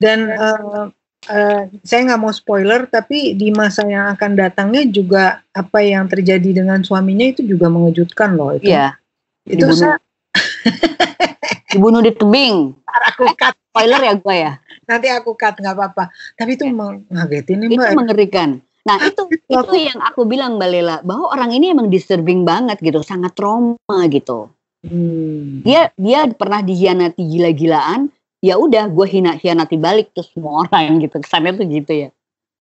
dan 0.00 0.18
uh, 0.32 0.88
Uh, 1.22 1.70
saya 1.86 2.02
nggak 2.02 2.18
mau 2.18 2.34
spoiler, 2.34 2.90
tapi 2.90 3.38
di 3.38 3.54
masa 3.54 3.86
yang 3.86 4.10
akan 4.10 4.34
datangnya 4.34 4.82
juga 4.90 5.38
apa 5.54 5.78
yang 5.78 6.10
terjadi 6.10 6.50
dengan 6.50 6.82
suaminya 6.82 7.30
itu 7.30 7.46
juga 7.46 7.70
mengejutkan 7.70 8.34
loh. 8.34 8.58
Itu. 8.58 8.66
Iya. 8.66 8.98
Itu 9.46 9.70
dibunuh. 9.70 9.78
saya 9.78 10.02
dibunuh 11.72 12.00
di 12.04 12.12
tebing. 12.12 12.76
Aku 12.86 13.24
eh, 13.26 13.36
cut. 13.36 13.56
spoiler 13.72 14.00
ya 14.04 14.14
gue 14.20 14.36
ya. 14.36 14.52
Nanti 14.84 15.08
aku 15.08 15.32
cut 15.32 15.56
nggak 15.56 15.74
apa-apa. 15.74 16.04
Tapi 16.36 16.60
itu 16.60 16.68
mengagetin 16.68 17.64
nih 17.64 17.68
mbak. 17.72 17.88
Itu 17.88 17.96
mengerikan. 17.96 18.50
Nah 18.82 18.98
itu 19.00 19.22
itu 19.32 19.74
yang 19.78 19.98
aku 20.04 20.28
bilang 20.28 20.60
mbak 20.60 20.68
Lela 20.68 20.96
bahwa 21.00 21.32
orang 21.32 21.56
ini 21.56 21.72
emang 21.72 21.88
disturbing 21.88 22.44
banget 22.44 22.78
gitu, 22.84 23.00
sangat 23.00 23.32
trauma 23.32 23.98
gitu. 24.12 24.52
Hmm. 24.84 25.62
Dia 25.64 25.94
dia 25.96 26.26
pernah 26.34 26.58
dihianati 26.60 27.22
gila-gilaan, 27.22 28.10
ya 28.42 28.58
udah 28.58 28.90
gue 28.90 29.06
hina 29.06 29.38
hianati 29.38 29.78
balik 29.78 30.10
tuh 30.10 30.26
semua 30.26 30.66
orang 30.66 30.98
gitu 30.98 31.22
kesannya 31.22 31.54
tuh 31.54 31.66
gitu 31.70 31.92
ya 31.94 32.08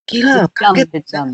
gila 0.06 0.46
kaget 0.54 0.90
dejam. 0.94 1.28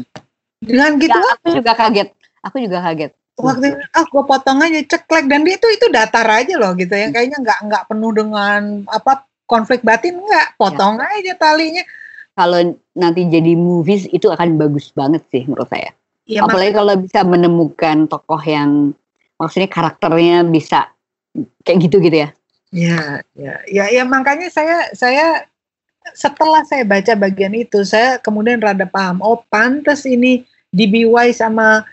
dengan 0.64 0.98
gitu 0.98 1.14
ya, 1.14 1.32
aku 1.36 1.48
juga 1.60 1.72
kaget 1.76 2.10
aku 2.42 2.56
juga 2.64 2.78
kaget 2.82 3.12
waktu 3.38 3.78
ah 3.94 4.06
gue 4.06 4.24
potong 4.26 4.60
aja 4.66 4.82
ceklek. 4.98 5.30
Dan 5.30 5.46
dia 5.46 5.56
itu 5.56 5.68
itu 5.70 5.88
datar 5.94 6.26
aja 6.26 6.54
loh 6.58 6.74
gitu 6.74 6.94
ya. 6.94 7.14
Kayaknya 7.14 7.38
nggak 7.42 7.60
nggak 7.70 7.84
penuh 7.90 8.12
dengan 8.12 8.62
apa 8.90 9.26
konflik 9.46 9.86
batin. 9.86 10.20
Nggak 10.20 10.58
potong 10.58 10.98
ya. 10.98 11.08
aja 11.22 11.34
talinya. 11.38 11.84
Kalau 12.38 12.60
nanti 12.94 13.26
jadi 13.26 13.58
movies 13.58 14.06
itu 14.14 14.30
akan 14.30 14.62
bagus 14.62 14.94
banget 14.94 15.26
sih 15.34 15.46
menurut 15.50 15.70
saya. 15.70 15.90
Ya, 16.28 16.44
apalagi 16.44 16.76
kalau 16.76 16.94
bisa 17.00 17.24
menemukan 17.24 18.06
tokoh 18.06 18.42
yang 18.44 18.92
maksudnya 19.40 19.72
karakternya 19.72 20.44
bisa 20.44 20.92
kayak 21.64 21.88
gitu 21.88 22.04
gitu 22.04 22.28
ya. 22.28 22.30
Ya, 22.68 23.24
ya, 23.32 23.64
ya, 23.72 23.86
ya 23.88 24.04
makanya 24.04 24.52
saya 24.52 24.92
saya 24.92 25.48
setelah 26.12 26.68
saya 26.68 26.84
baca 26.84 27.16
bagian 27.16 27.56
itu 27.56 27.84
saya 27.88 28.20
kemudian 28.20 28.60
rada 28.60 28.84
paham. 28.84 29.24
Oh, 29.24 29.40
pantas 29.48 30.04
ini 30.04 30.44
DBY 30.76 31.32
sama 31.32 31.88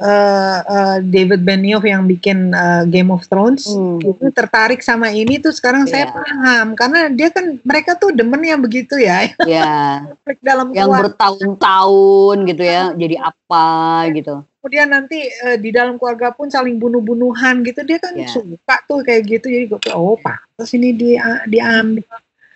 uh, 0.00 0.58
uh, 0.64 0.96
David 1.04 1.44
Benioff 1.44 1.84
yang 1.84 2.08
bikin 2.08 2.50
uh, 2.56 2.82
Game 2.88 3.12
of 3.14 3.26
Thrones 3.30 3.68
hmm. 3.68 4.02
itu 4.02 4.24
tertarik 4.34 4.80
sama 4.82 5.12
ini 5.12 5.38
tuh 5.38 5.54
sekarang 5.54 5.86
yeah. 5.86 5.92
saya 5.92 6.04
iya. 6.08 6.14
paham 6.14 6.66
karena 6.74 7.00
dia 7.12 7.28
kan 7.30 7.58
mereka 7.62 7.94
tuh 7.94 8.10
demen 8.10 8.42
yang 8.42 8.60
begitu 8.62 8.98
ya. 8.98 9.26
Yeah. 9.44 10.16
dalam 10.40 10.72
yang 10.72 10.88
bertahun-tahun 10.90 12.36
gitu 12.48 12.62
ya, 12.64 12.90
jadi 12.96 13.16
apa 13.22 14.08
gitu 14.16 14.42
kemudian 14.64 14.88
nanti 14.88 15.20
uh, 15.44 15.60
di 15.60 15.68
dalam 15.68 16.00
keluarga 16.00 16.32
pun 16.32 16.48
saling 16.48 16.80
bunuh-bunuhan 16.80 17.60
gitu 17.68 17.84
dia 17.84 18.00
kan 18.00 18.16
yeah. 18.16 18.32
suka 18.32 18.80
tuh 18.88 19.04
kayak 19.04 19.28
gitu 19.28 19.52
jadi 19.52 19.68
gue 19.68 19.92
oh 19.92 20.16
terus 20.56 20.72
ini 20.72 20.96
di 20.96 21.20
diambil 21.52 22.00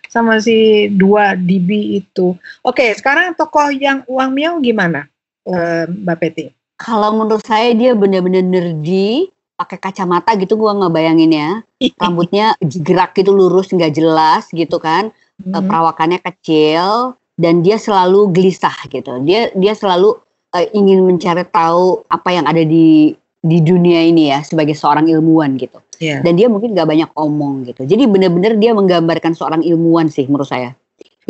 sama 0.08 0.40
si 0.40 0.88
dua 0.88 1.36
DB 1.36 2.00
itu 2.00 2.32
oke 2.64 2.96
sekarang 2.96 3.36
tokoh 3.36 3.68
yang 3.68 4.08
uang 4.08 4.32
miau 4.32 4.56
gimana 4.56 5.04
uh, 5.44 5.84
Mbak 5.84 6.16
Peti 6.16 6.57
kalau 6.78 7.10
menurut 7.18 7.44
saya 7.44 7.74
dia 7.74 7.92
bener-bener 7.92 8.40
nerdy 8.40 9.28
pakai 9.58 9.78
kacamata 9.82 10.38
gitu 10.38 10.54
gua 10.54 10.72
nggak 10.78 10.94
bayangin 10.94 11.30
ya 11.34 11.50
rambutnya 12.02 12.54
gerak 12.62 13.12
gitu 13.18 13.34
lurus 13.34 13.74
nggak 13.74 13.92
jelas 13.92 14.46
gitu 14.54 14.78
kan 14.78 15.10
hmm. 15.42 15.52
perawakannya 15.52 16.22
kecil 16.22 17.18
dan 17.38 17.62
dia 17.66 17.76
selalu 17.78 18.30
gelisah 18.30 18.74
gitu 18.88 19.18
dia 19.26 19.50
dia 19.58 19.74
selalu 19.74 20.14
uh, 20.54 20.66
ingin 20.72 21.04
mencari 21.04 21.44
tahu 21.50 22.06
apa 22.08 22.28
yang 22.32 22.46
ada 22.46 22.62
di 22.62 23.18
di 23.38 23.62
dunia 23.62 24.02
ini 24.02 24.34
ya 24.34 24.42
sebagai 24.42 24.74
seorang 24.74 25.06
ilmuwan 25.06 25.54
gitu. 25.56 25.78
Yeah. 26.02 26.22
Dan 26.26 26.34
dia 26.38 26.50
mungkin 26.50 26.74
gak 26.74 26.90
banyak 26.90 27.10
omong 27.14 27.70
gitu. 27.70 27.86
Jadi 27.86 28.10
benar-benar 28.10 28.58
dia 28.58 28.74
menggambarkan 28.74 29.34
seorang 29.34 29.62
ilmuwan 29.62 30.10
sih 30.10 30.26
menurut 30.26 30.50
saya. 30.50 30.74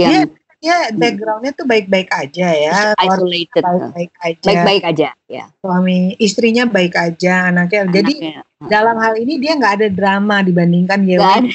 Yang 0.00 0.12
yeah, 0.12 0.24
backgroundnya 0.94 1.53
tuh 1.55 1.66
baik-baik 1.66 2.11
aja 2.11 2.49
ya. 2.51 2.77
Isolated. 2.99 3.62
Baik-baik 3.62 4.12
aja. 4.18 4.47
Baik-baik 4.47 4.83
aja. 4.85 5.09
Ya. 5.31 5.44
Suami 5.62 6.18
istrinya 6.18 6.66
baik 6.66 6.99
aja, 6.99 7.51
anaknya. 7.53 7.87
anaknya. 7.87 7.97
Jadi 8.03 8.14
dalam 8.66 8.97
hal 8.99 9.14
ini 9.18 9.38
dia 9.38 9.55
nggak 9.55 9.75
ada 9.83 9.88
drama 9.88 10.42
dibandingkan 10.42 11.01
Yewen. 11.07 11.55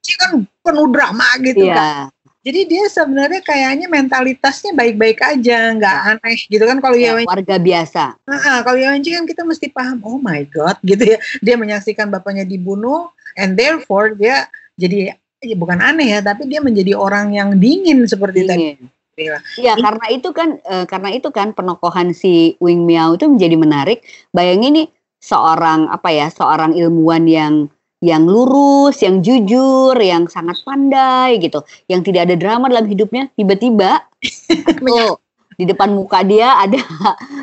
Dia 0.00 0.16
kan 0.16 0.32
penuh 0.64 0.88
drama 0.88 1.28
gitu 1.44 1.68
yeah. 1.68 2.08
kan 2.08 2.08
jadi 2.40 2.60
dia 2.64 2.84
sebenarnya 2.88 3.44
kayaknya 3.44 3.84
mentalitasnya 3.84 4.72
baik-baik 4.72 5.20
aja, 5.20 5.76
nggak 5.76 5.96
aneh 6.16 6.40
gitu 6.48 6.64
kan 6.64 6.80
kalau 6.80 6.96
ya, 6.96 7.12
warga 7.20 7.60
biasa. 7.60 8.16
Nah, 8.24 8.64
kalau 8.64 8.80
Yawanci 8.80 9.12
kan 9.12 9.28
kita 9.28 9.44
mesti 9.44 9.68
paham, 9.68 10.00
oh 10.00 10.16
my 10.16 10.48
god 10.48 10.80
gitu 10.80 11.04
ya. 11.04 11.18
Dia 11.44 11.60
menyaksikan 11.60 12.08
bapaknya 12.08 12.48
dibunuh, 12.48 13.12
and 13.36 13.60
therefore 13.60 14.16
dia 14.16 14.48
jadi 14.80 15.19
ya 15.40 15.56
bukan 15.56 15.80
aneh 15.80 16.16
ya, 16.16 16.20
tapi 16.20 16.46
dia 16.46 16.60
menjadi 16.60 16.92
orang 16.96 17.32
yang 17.32 17.56
dingin 17.56 18.04
seperti 18.04 18.44
dingin. 18.44 18.76
tadi. 18.76 18.88
Iya, 19.60 19.76
karena 19.76 20.06
itu 20.08 20.32
kan 20.32 20.56
e, 20.64 20.88
karena 20.88 21.12
itu 21.12 21.28
kan 21.28 21.52
penokohan 21.52 22.16
si 22.16 22.56
Wing 22.56 22.88
Miao 22.88 23.20
itu 23.20 23.28
menjadi 23.28 23.56
menarik. 23.60 24.00
Bayangin 24.32 24.80
nih 24.80 24.88
seorang 25.20 25.92
apa 25.92 26.08
ya, 26.08 26.32
seorang 26.32 26.72
ilmuwan 26.72 27.28
yang 27.28 27.68
yang 28.00 28.24
lurus, 28.24 29.04
yang 29.04 29.20
jujur, 29.20 29.92
yang 30.00 30.24
sangat 30.24 30.56
pandai 30.64 31.36
gitu, 31.36 31.60
yang 31.84 32.00
tidak 32.00 32.32
ada 32.32 32.34
drama 32.40 32.72
dalam 32.72 32.88
hidupnya, 32.88 33.28
tiba-tiba 33.36 34.08
tuh 34.80 35.20
di 35.60 35.68
depan 35.68 35.92
muka 35.92 36.24
dia 36.24 36.56
ada 36.56 36.80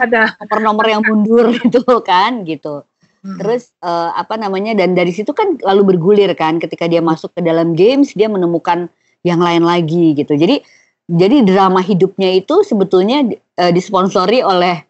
ada 0.02 0.22
nomor-nomor 0.42 0.86
yang 0.90 1.04
mundur 1.06 1.54
gitu 1.54 1.86
kan 2.02 2.42
gitu. 2.42 2.82
Hmm. 3.28 3.44
Terus 3.44 3.76
uh, 3.84 4.16
apa 4.16 4.40
namanya 4.40 4.72
dan 4.72 4.96
dari 4.96 5.12
situ 5.12 5.36
kan 5.36 5.60
lalu 5.60 5.92
bergulir 5.92 6.32
kan 6.32 6.64
ketika 6.64 6.88
dia 6.88 7.04
masuk 7.04 7.36
ke 7.36 7.44
dalam 7.44 7.76
games 7.76 8.16
dia 8.16 8.32
menemukan 8.32 8.88
yang 9.28 9.44
lain 9.44 9.68
lagi 9.68 10.16
gitu. 10.16 10.40
Jadi 10.40 10.64
jadi 11.12 11.44
drama 11.44 11.84
hidupnya 11.84 12.40
itu 12.40 12.64
sebetulnya 12.64 13.28
uh, 13.60 13.72
disponsori 13.76 14.40
oleh 14.40 14.88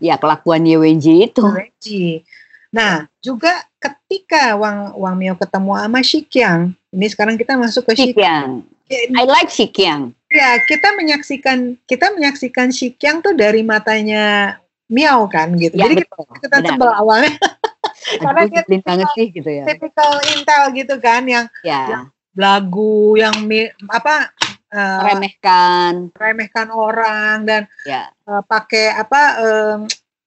ya 0.00 0.16
kelakuan 0.16 0.64
Yewenji 0.64 1.28
itu. 1.28 1.44
Nah, 2.70 3.04
juga 3.20 3.66
ketika 3.76 4.56
Wang 4.56 4.96
Wang 4.96 5.16
Mio 5.20 5.34
ketemu 5.36 5.72
sama 5.76 6.00
Shikyang, 6.00 6.60
ini 6.94 7.06
sekarang 7.12 7.36
kita 7.36 7.58
masuk 7.60 7.92
ke 7.92 7.98
Shikyang. 7.98 8.64
I 8.90 9.24
like 9.28 9.50
Shikyang. 9.52 10.14
Ya, 10.30 10.62
kita 10.64 10.94
menyaksikan 10.94 11.76
kita 11.84 12.14
menyaksikan 12.14 12.70
Shikyang 12.70 13.20
tuh 13.20 13.34
dari 13.34 13.66
matanya 13.66 14.56
Miao 14.90 15.30
kan 15.30 15.54
gitu. 15.54 15.78
Ya, 15.78 15.86
Jadi 15.86 16.02
betul. 16.02 16.26
kita, 16.42 16.58
kita 16.60 16.74
tebel 16.74 16.90
awalnya. 16.90 17.32
Karena 18.22 18.42
dia 18.50 18.62
banget 18.82 19.08
sih 19.14 19.26
gitu 19.30 19.46
ya. 19.46 19.64
Typical 19.70 20.18
Intel 20.34 20.62
gitu 20.74 20.94
kan 20.98 21.22
yang, 21.30 21.46
ya. 21.62 21.82
yang 21.86 22.04
lagu 22.34 23.18
yang 23.18 23.34
apa 23.90 24.30
uh, 24.70 25.00
remehkan 25.02 26.14
remehkan 26.14 26.68
orang 26.70 27.42
dan 27.46 27.62
ya. 27.82 28.10
uh, 28.26 28.42
pakai 28.46 28.94
apa 28.94 29.22
um, 29.42 29.78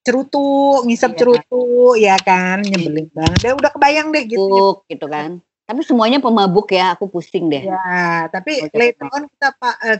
cerutu 0.03 0.84
ngisap 0.84 1.16
ya. 1.16 1.18
cerutu 1.24 1.64
ya 1.95 2.16
kan 2.20 2.59
nyebelin 2.59 3.07
banget 3.16 3.39
deh 3.39 3.53
udah 3.55 3.72
kebayang 3.72 4.11
deh 4.11 4.24
gitu 4.28 4.84
gitu 4.91 5.05
kan 5.07 5.39
tapi 5.64 5.80
semuanya 5.88 6.20
pemabuk 6.20 6.76
ya 6.76 6.91
aku 6.91 7.07
pusing 7.07 7.47
deh 7.47 7.64
ya 7.72 8.28
tapi 8.28 8.68
oh, 8.68 8.76
later 8.76 9.07
on 9.16 9.24
kita 9.32 9.49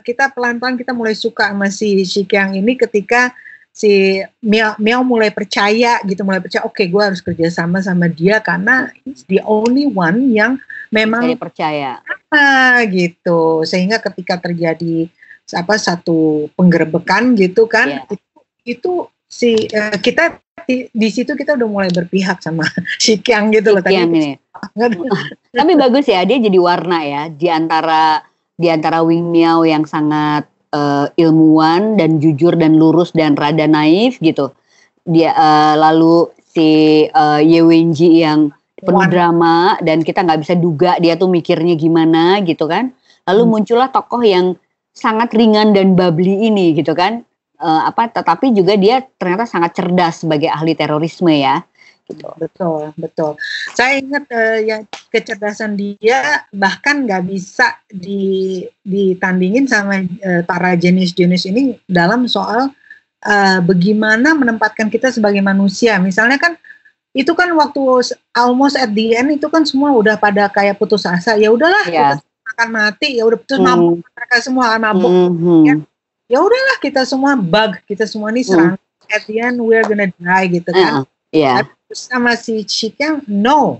kita 0.03 0.24
pelan 0.36 0.59
pelan 0.59 0.76
kita 0.76 0.91
mulai 0.91 1.16
suka 1.16 1.55
sama 1.55 1.72
si 1.72 2.03
Shikyang 2.03 2.59
ini 2.59 2.76
ketika 2.76 3.32
si 3.74 4.21
Miao, 4.45 4.78
Miao 4.78 5.01
mulai 5.01 5.34
percaya 5.34 5.97
gitu 6.05 6.21
mulai 6.21 6.38
percaya 6.38 6.61
oke 6.61 6.78
okay, 6.78 6.86
gue 6.93 7.01
harus 7.01 7.26
kerja 7.26 7.49
sama 7.49 7.82
sama 7.82 8.05
dia 8.05 8.38
karena 8.38 8.93
he's 9.01 9.26
the 9.26 9.41
only 9.43 9.89
one 9.89 10.30
yang 10.30 10.61
memang 10.93 11.26
Jadi 11.26 11.41
percaya 11.41 11.97
apa 12.05 12.86
gitu 12.93 13.65
sehingga 13.65 13.97
ketika 13.97 14.38
terjadi 14.38 15.09
apa 15.57 15.76
satu 15.76 16.47
penggerbekan 16.53 17.34
gitu 17.34 17.65
kan 17.65 18.05
yeah. 18.05 18.13
itu, 18.13 18.39
itu 18.63 18.91
si 19.26 19.51
uh, 19.74 19.97
kita 19.97 20.38
di, 20.69 20.88
di 20.93 21.09
situ 21.09 21.34
kita 21.34 21.57
udah 21.57 21.67
mulai 21.67 21.89
berpihak 21.89 22.39
sama 22.39 22.63
si 23.03 23.19
Kiang 23.19 23.49
gitu 23.49 23.74
loh 23.74 23.82
tadi. 23.82 23.97
ini. 23.97 24.38
Tapi 25.59 25.71
bagus 25.76 26.05
ya 26.07 26.24
dia 26.24 26.38
jadi 26.39 26.59
warna 26.61 27.01
ya 27.03 27.28
di 27.28 27.49
antara 27.49 28.21
di 28.53 28.69
antara 28.69 29.01
Wing 29.01 29.34
Miao 29.34 29.65
yang 29.65 29.84
sangat 29.84 30.45
uh, 30.74 31.05
ilmuwan 31.15 31.95
dan 31.95 32.17
jujur 32.17 32.57
dan 32.57 32.76
lurus 32.82 33.13
dan 33.13 33.38
rada 33.38 33.69
naif 33.69 34.17
gitu. 34.19 34.49
Dia 35.05 35.32
uh, 35.38 35.76
lalu 35.78 36.34
si 36.41 37.05
uh, 37.13 37.39
Ye 37.39 37.61
Wenji 37.61 38.26
yang 38.26 38.49
penuh 38.84 39.07
drama 39.07 39.80
dan 39.80 40.03
kita 40.03 40.26
nggak 40.26 40.41
bisa 40.43 40.53
duga 40.59 40.99
dia 40.99 41.15
tuh 41.15 41.32
mikirnya 41.32 41.78
gimana 41.78 42.41
gitu 42.43 42.65
kan. 42.65 42.91
Lalu 43.30 43.41
hmm. 43.45 43.51
muncullah 43.53 43.89
tokoh 43.93 44.19
yang 44.26 44.59
sangat 44.91 45.32
ringan 45.32 45.71
dan 45.71 45.95
bubbly 45.95 46.49
ini 46.49 46.76
gitu 46.76 46.91
kan. 46.97 47.24
Uh, 47.63 47.88
apa 47.88 48.11
tetapi 48.11 48.51
juga 48.51 48.76
dia 48.76 49.05
ternyata 49.15 49.47
sangat 49.47 49.71
cerdas 49.78 50.26
sebagai 50.26 50.51
ahli 50.51 50.76
terorisme 50.76 51.32
ya 51.32 51.63
gitu. 52.07 52.27
Betul, 52.35 52.81
betul. 52.99 53.31
Saya 53.73 53.99
ingat 53.99 54.23
uh, 54.29 54.59
yang 54.59 54.81
kecerdasan 55.09 55.79
dia 55.79 56.43
bahkan 56.51 57.07
nggak 57.07 57.23
bisa 57.27 57.79
di, 57.87 58.63
ditandingin 58.83 59.65
sama 59.69 60.03
uh, 60.03 60.41
para 60.43 60.75
jenis-jenis 60.75 61.47
ini 61.47 61.79
dalam 61.87 62.27
soal 62.27 62.71
uh, 63.23 63.59
bagaimana 63.63 64.35
menempatkan 64.35 64.91
kita 64.91 65.09
sebagai 65.09 65.39
manusia. 65.39 65.97
Misalnya 65.99 66.37
kan 66.39 66.59
itu 67.13 67.29
kan 67.37 67.53
waktu 67.53 67.81
almost 68.33 68.73
at 68.73 68.89
the 68.91 69.13
end 69.13 69.37
itu 69.37 69.45
kan 69.47 69.63
semua 69.63 69.93
udah 69.93 70.17
pada 70.17 70.49
kayak 70.49 70.81
putus 70.81 71.05
asa. 71.05 71.37
Ya 71.37 71.53
udahlah 71.53 71.85
yeah. 71.87 72.17
kita 72.17 72.49
akan 72.57 72.69
mati. 72.73 73.09
Ya 73.21 73.23
udah 73.23 73.37
putus 73.39 73.59
mm. 73.61 73.65
mabuk 73.65 73.97
mereka 74.01 74.35
semua 74.41 74.63
akan 74.73 74.81
mabuk. 74.81 75.11
Mm 75.13 75.31
-hmm. 75.37 75.61
Ya, 75.63 75.73
ya 76.33 76.39
udahlah 76.41 76.77
kita 76.81 77.01
semua 77.05 77.37
bug, 77.37 77.77
kita 77.85 78.03
semua 78.09 78.33
ini 78.33 78.41
serang. 78.43 78.75
Mm. 78.75 78.81
At 79.13 79.23
the 79.29 79.35
end 79.37 79.61
we're 79.61 79.85
gonna 79.85 80.09
die 80.09 80.47
gitu 80.57 80.73
kan. 80.73 81.03
Uh, 81.03 81.12
yeah 81.34 81.65
sama 81.95 82.34
si 82.36 82.65
Cikang 82.65 83.23
no. 83.29 83.79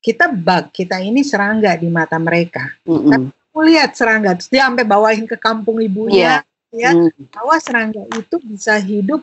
Kita 0.00 0.32
bug 0.32 0.72
kita 0.72 0.96
ini 0.96 1.20
serangga 1.20 1.76
di 1.76 1.92
mata 1.92 2.16
mereka. 2.16 2.72
Mm 2.88 2.96
-hmm. 2.96 3.10
tapi 3.12 3.28
aku 3.52 3.60
lihat 3.68 3.90
serangga 3.92 4.32
terus 4.32 4.48
dia 4.48 4.64
sampai 4.64 4.88
bawain 4.88 5.28
ke 5.28 5.36
kampung 5.36 5.76
ibunya 5.84 6.40
yeah. 6.72 6.88
ya. 6.88 6.90
Mm. 6.96 7.28
bahwa 7.28 7.56
serangga 7.60 8.02
itu 8.16 8.40
bisa 8.40 8.80
hidup 8.80 9.20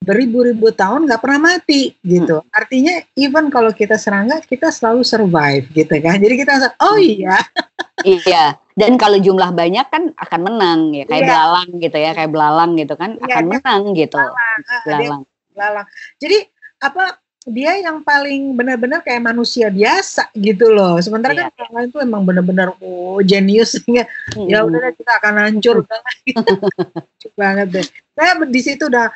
beribu-ribu 0.00 0.70
tahun 0.70 1.10
nggak 1.10 1.18
pernah 1.18 1.50
mati 1.50 1.98
gitu. 2.06 2.46
Mm. 2.46 2.50
artinya 2.54 2.94
even 3.18 3.50
kalau 3.50 3.74
kita 3.74 3.98
serangga 3.98 4.38
kita 4.46 4.70
selalu 4.70 5.02
survive 5.02 5.66
gitu 5.74 5.98
kan. 5.98 6.22
Jadi 6.22 6.34
kita 6.38 6.78
oh 6.78 6.94
iya. 6.96 7.36
Iya. 8.06 8.54
Dan 8.78 8.96
kalau 9.02 9.18
jumlah 9.18 9.50
banyak 9.50 9.86
kan 9.90 10.14
akan 10.14 10.40
menang 10.46 10.94
ya. 10.94 11.10
Kayak 11.10 11.26
yeah. 11.26 11.26
belalang 11.26 11.68
gitu 11.82 11.96
ya 11.98 12.10
kayak 12.14 12.30
belalang 12.30 12.70
gitu 12.78 12.94
kan 12.94 13.18
yeah, 13.18 13.26
akan 13.34 13.44
menang 13.50 13.82
gitu. 13.98 14.14
belalang, 14.14 14.62
belalang. 14.86 15.22
belalang. 15.58 15.86
Jadi 16.22 16.59
apa 16.80 17.20
dia 17.48 17.72
yang 17.80 18.04
paling 18.04 18.52
benar-benar 18.52 19.00
kayak 19.00 19.24
manusia 19.24 19.72
biasa 19.72 20.28
gitu 20.36 20.68
loh. 20.68 21.00
Sementara 21.00 21.32
yeah. 21.32 21.48
kan 21.48 21.56
orang 21.56 21.72
lain 21.72 21.88
tuh 21.88 22.00
emang 22.04 22.22
benar-benar 22.28 22.76
oh 22.80 23.20
jenius 23.24 23.80
ya. 23.88 24.04
Hmm. 24.36 24.48
Ya 24.48 24.60
udah 24.64 24.92
kita 24.92 25.12
akan 25.20 25.34
hancur 25.40 25.76
banget. 25.88 26.16
banget 27.32 27.66
deh. 27.72 27.86
Saya 28.12 28.32
di 28.44 28.60
situ 28.60 28.88
udah 28.88 29.08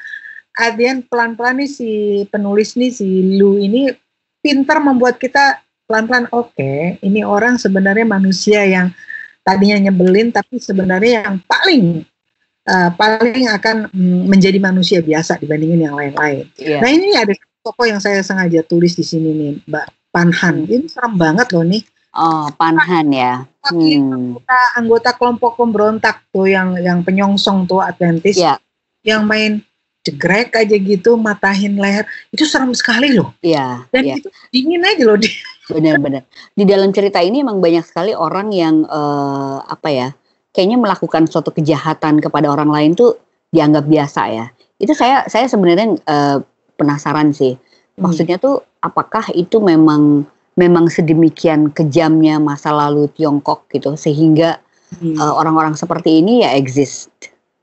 Adian 0.54 1.02
pelan-pelan 1.10 1.66
nih 1.66 1.70
si 1.70 1.90
penulis 2.30 2.78
nih 2.78 2.94
si 2.94 3.34
Lu 3.34 3.58
ini 3.58 3.90
pintar 4.38 4.78
membuat 4.78 5.18
kita 5.18 5.58
pelan-pelan 5.90 6.30
oke, 6.30 6.54
okay, 6.54 6.96
ini 7.02 7.26
orang 7.26 7.58
sebenarnya 7.58 8.06
manusia 8.06 8.62
yang 8.62 8.94
tadinya 9.44 9.90
nyebelin 9.90 10.32
tapi 10.32 10.56
sebenarnya 10.56 11.26
yang 11.26 11.36
paling 11.44 12.06
uh, 12.70 12.90
paling 12.96 13.50
akan 13.50 13.92
mm, 13.92 14.30
menjadi 14.30 14.58
manusia 14.62 14.98
biasa 15.04 15.42
dibandingin 15.42 15.90
yang 15.90 15.96
lain-lain. 15.98 16.48
Yeah. 16.56 16.80
Nah 16.80 16.88
ini 16.88 17.12
ada 17.18 17.34
tokoh 17.64 17.88
yang 17.88 17.98
saya 17.98 18.20
sengaja 18.20 18.60
tulis 18.60 18.92
di 18.92 19.02
sini 19.02 19.32
nih, 19.32 19.52
Mbak 19.64 19.86
Panhan. 20.12 20.68
Hmm. 20.68 20.70
Ini 20.70 20.86
serem 20.92 21.14
banget 21.16 21.48
loh 21.56 21.64
nih. 21.64 21.82
Oh, 22.14 22.46
Panhan 22.54 23.08
ya. 23.10 23.32
Hmm. 23.64 24.36
Anggota, 24.38 24.58
anggota 24.76 25.10
kelompok 25.16 25.52
pemberontak 25.56 26.28
tuh 26.30 26.46
yang 26.46 26.76
yang 26.76 27.00
penyongsong 27.00 27.64
tuh 27.64 27.80
Atlantis. 27.80 28.36
Yeah. 28.36 28.60
Yang 29.02 29.22
main 29.24 29.52
jegrek 30.04 30.52
aja 30.52 30.76
gitu, 30.76 31.16
matahin 31.16 31.80
leher. 31.80 32.04
Itu 32.28 32.44
serem 32.44 32.76
sekali 32.76 33.16
loh. 33.16 33.32
Iya. 33.40 33.88
Dan 33.88 34.02
yeah. 34.04 34.16
itu 34.20 34.28
dingin 34.52 34.84
aja 34.84 35.02
loh. 35.08 35.18
Benar-benar. 35.74 36.22
Di 36.52 36.64
dalam 36.68 36.92
cerita 36.92 37.24
ini 37.24 37.40
emang 37.40 37.58
banyak 37.58 37.82
sekali 37.88 38.12
orang 38.12 38.52
yang 38.52 38.84
uh, 38.84 39.64
apa 39.64 39.88
ya? 39.88 40.08
Kayaknya 40.54 40.78
melakukan 40.78 41.26
suatu 41.26 41.50
kejahatan 41.50 42.22
kepada 42.22 42.46
orang 42.46 42.70
lain 42.70 42.92
tuh 42.94 43.18
dianggap 43.50 43.90
biasa 43.90 44.22
ya. 44.30 44.46
Itu 44.78 44.94
saya 44.94 45.26
saya 45.26 45.50
sebenarnya 45.50 45.98
uh, 46.06 46.38
penasaran 46.84 47.32
sih. 47.32 47.56
Hmm. 47.56 48.04
Maksudnya 48.04 48.36
tuh 48.36 48.60
apakah 48.84 49.24
itu 49.32 49.56
memang 49.64 50.28
memang 50.54 50.92
sedemikian 50.92 51.72
kejamnya 51.72 52.36
masa 52.38 52.70
lalu 52.70 53.08
Tiongkok 53.16 53.66
gitu 53.72 53.96
sehingga 53.96 54.60
hmm. 55.00 55.16
uh, 55.16 55.34
orang-orang 55.40 55.72
seperti 55.74 56.20
ini 56.20 56.44
ya 56.44 56.52
exist 56.54 57.08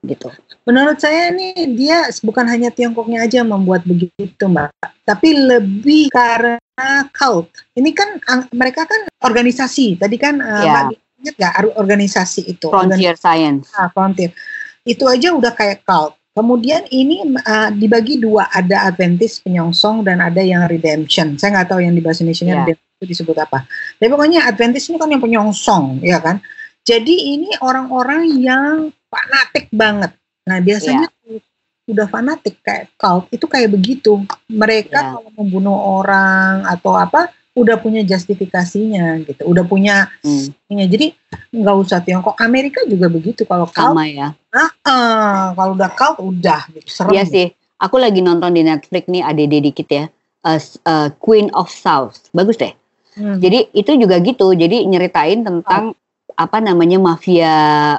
gitu. 0.02 0.34
Menurut 0.66 0.98
saya 1.02 1.30
nih 1.34 1.78
dia 1.78 2.10
bukan 2.22 2.46
hanya 2.50 2.74
Tiongkoknya 2.74 3.26
aja 3.26 3.42
membuat 3.46 3.86
begitu 3.86 4.46
mbak, 4.46 4.74
tapi 5.06 5.34
lebih 5.34 6.10
karena 6.14 7.10
cult. 7.14 7.50
Ini 7.78 7.90
kan 7.94 8.18
mereka 8.54 8.86
kan 8.86 9.10
organisasi. 9.26 9.98
Tadi 9.98 10.18
kan 10.18 10.42
uh, 10.42 10.62
yeah. 10.66 10.74
mbak 10.90 11.02
ingat 11.22 11.36
nggak 11.38 11.54
organisasi 11.78 12.42
itu? 12.50 12.66
Frontier 12.70 13.14
organisasi. 13.14 13.22
Science. 13.22 13.66
Ah, 13.78 13.90
frontier. 13.94 14.34
Itu 14.82 15.06
aja 15.06 15.34
udah 15.34 15.54
kayak 15.54 15.86
cult. 15.86 16.18
Kemudian 16.32 16.88
ini 16.96 17.28
uh, 17.44 17.70
dibagi 17.76 18.16
dua, 18.16 18.48
ada 18.48 18.88
Adventist 18.88 19.44
penyongsong 19.44 20.08
dan 20.08 20.24
ada 20.24 20.40
yang 20.40 20.64
redemption. 20.72 21.36
Saya 21.36 21.60
nggak 21.60 21.76
tahu 21.76 21.84
yang 21.84 21.92
di 21.92 22.00
bahasa 22.00 22.24
Indonesia 22.24 22.48
yeah. 22.48 22.72
itu 22.72 23.04
disebut 23.04 23.36
apa. 23.36 23.68
Tapi 24.00 24.08
pokoknya 24.08 24.48
Adventist 24.48 24.88
ini 24.88 24.98
kan 25.02 25.12
yang 25.12 25.20
penyongsong, 25.20 26.00
ya 26.00 26.24
kan. 26.24 26.40
Jadi 26.88 27.36
ini 27.36 27.52
orang-orang 27.60 28.32
yang 28.40 28.96
fanatik 29.12 29.68
banget. 29.76 30.16
Nah 30.48 30.64
biasanya 30.64 31.12
yeah. 31.28 31.44
udah 31.92 32.08
fanatik 32.08 32.64
kayak 32.64 32.88
cult 32.96 33.28
itu 33.36 33.44
kayak 33.52 33.76
begitu. 33.76 34.24
Mereka 34.48 34.96
yeah. 34.96 35.12
kalau 35.20 35.30
membunuh 35.36 36.00
orang 36.00 36.64
atau 36.64 36.96
apa 36.96 37.28
udah 37.52 37.84
punya 37.84 38.00
justifikasinya 38.08 39.28
gitu, 39.28 39.44
udah 39.44 39.68
punya 39.68 40.08
hmm. 40.24 40.56
jadi 40.88 41.12
nggak 41.52 41.76
usah 41.84 42.00
Tiongkok, 42.00 42.40
Amerika 42.40 42.80
juga 42.88 43.12
begitu 43.12 43.44
kalau 43.44 43.68
cult, 43.68 43.92
sama 43.92 44.08
ya. 44.08 44.32
Nah, 44.56 44.72
uh, 44.88 45.52
kalau 45.52 45.76
udah 45.76 45.92
cult 45.92 46.16
udah 46.24 46.72
gitu, 46.72 46.88
serem. 46.88 47.12
Iya 47.12 47.24
sih, 47.28 47.48
aku 47.76 48.00
lagi 48.00 48.24
nonton 48.24 48.56
di 48.56 48.64
Netflix 48.64 49.04
nih 49.12 49.20
ada 49.20 49.44
dikit 49.44 49.88
ya, 49.92 50.08
uh, 50.48 50.60
uh, 50.88 51.12
Queen 51.20 51.52
of 51.52 51.68
South, 51.68 52.32
bagus 52.32 52.56
deh. 52.56 52.72
Hmm. 53.20 53.44
Jadi 53.44 53.68
itu 53.76 54.00
juga 54.00 54.24
gitu, 54.24 54.56
jadi 54.56 54.88
nyeritain 54.88 55.44
tentang 55.44 55.92
oh. 55.92 56.40
apa 56.40 56.64
namanya 56.64 57.04
mafia 57.04 57.56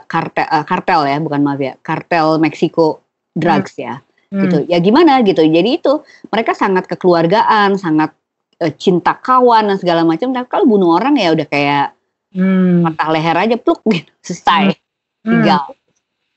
kartel, 0.09 0.48
uh, 0.48 0.64
kartel 0.64 1.05
ya, 1.05 1.20
bukan 1.20 1.44
mafia, 1.44 1.76
kartel 1.84 2.40
Meksiko 2.40 3.05
drugs 3.36 3.76
hmm. 3.76 3.84
ya, 3.84 3.94
gitu. 4.32 4.64
Hmm. 4.64 4.68
Ya 4.72 4.80
gimana 4.80 5.20
gitu, 5.20 5.44
jadi 5.44 5.76
itu 5.76 6.00
mereka 6.32 6.57
sangat 6.57 6.88
kekeluargaan, 6.88 7.76
sangat 7.76 8.16
uh, 8.62 8.72
cinta 8.78 9.18
kawan 9.18 9.74
dan 9.74 9.76
segala 9.82 10.06
macam. 10.06 10.30
Tapi 10.30 10.46
kalau 10.46 10.64
bunuh 10.70 10.94
orang 10.94 11.18
ya 11.18 11.34
udah 11.34 11.46
kayak 11.50 11.86
hmm. 12.30 12.86
patah 12.86 13.08
leher 13.10 13.36
aja 13.36 13.56
pluk 13.58 13.82
gitu, 13.92 14.12
selesai. 14.22 14.78
Hmm. 15.26 15.42
Tinggal. 15.42 15.62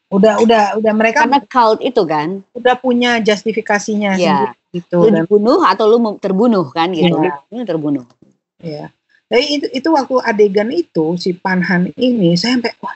Udah 0.10 0.34
udah 0.42 0.64
udah 0.82 0.94
mereka 0.94 1.26
karena 1.26 1.42
cult 1.46 1.82
itu 1.82 2.02
kan 2.06 2.42
udah 2.54 2.76
punya 2.78 3.22
justifikasinya 3.22 4.18
ya. 4.18 4.54
gitu. 4.74 5.06
Lu 5.06 5.10
dibunuh 5.10 5.62
atau 5.66 5.86
lu 5.86 5.98
terbunuh 6.18 6.66
kan 6.74 6.90
gitu. 6.94 7.14
Ya. 7.22 7.42
Lu 7.50 7.62
terbunuh. 7.66 8.06
Ya. 8.62 8.90
Jadi 9.26 9.46
itu, 9.58 9.68
itu 9.74 9.90
waktu 9.90 10.16
adegan 10.22 10.70
itu 10.70 11.18
si 11.18 11.34
Panhan 11.34 11.90
ini 11.98 12.38
saya 12.38 12.62
sampai 12.62 12.78
wah 12.78 12.94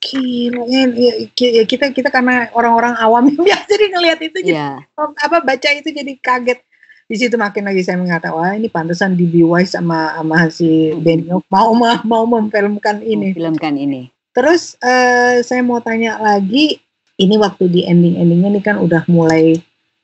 gila 0.00 0.64
ya, 0.68 1.12
ya, 1.34 1.64
kita 1.64 1.90
kita 1.90 2.08
karena 2.12 2.48
orang-orang 2.52 2.94
awam 3.00 3.28
yang 3.32 3.42
biasa 3.48 3.66
jadi 3.68 3.86
ngelihat 3.92 4.20
itu 4.22 4.38
yeah. 4.46 4.78
jadi 4.78 5.12
apa 5.24 5.36
baca 5.42 5.68
itu 5.72 5.88
jadi 5.90 6.12
kaget 6.20 6.60
di 7.06 7.14
situ 7.14 7.38
makin 7.38 7.70
lagi 7.70 7.86
saya 7.86 8.02
mengatakan 8.02 8.34
wah 8.34 8.52
ini 8.58 8.66
pantesan 8.66 9.14
di 9.14 9.30
Wise 9.46 9.78
sama 9.78 10.18
sama 10.18 10.50
si 10.50 10.90
Benio 10.98 11.38
mau 11.46 11.70
mau 12.02 12.24
memfilmkan 12.26 12.98
ini. 13.02 13.30
Memfilmkan 13.30 13.78
ini. 13.78 14.10
Terus 14.34 14.74
uh, 14.82 15.40
saya 15.40 15.62
mau 15.64 15.80
tanya 15.80 16.18
lagi, 16.20 16.76
ini 17.16 17.34
waktu 17.40 17.72
di 17.72 17.80
ending-endingnya 17.88 18.48
ini 18.52 18.60
kan 18.60 18.76
udah 18.76 19.06
mulai 19.08 19.56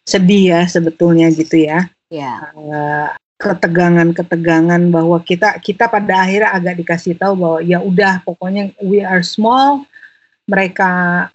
sedih 0.09 0.57
ya 0.57 0.61
sebetulnya 0.65 1.29
gitu 1.35 1.61
ya. 1.61 1.91
Ya. 2.09 2.55
Uh, 2.57 3.13
ketegangan-ketegangan 3.43 4.95
bahwa 4.95 5.19
kita 5.27 5.59
kita 5.59 5.91
pada 5.91 6.23
akhirnya 6.23 6.55
agak 6.55 6.79
dikasih 6.79 7.19
tahu 7.19 7.35
bahwa 7.35 7.59
ya 7.67 7.83
udah 7.83 8.23
pokoknya 8.23 8.71
we 8.79 9.03
are 9.03 9.27
small, 9.27 9.83
mereka 10.47 11.27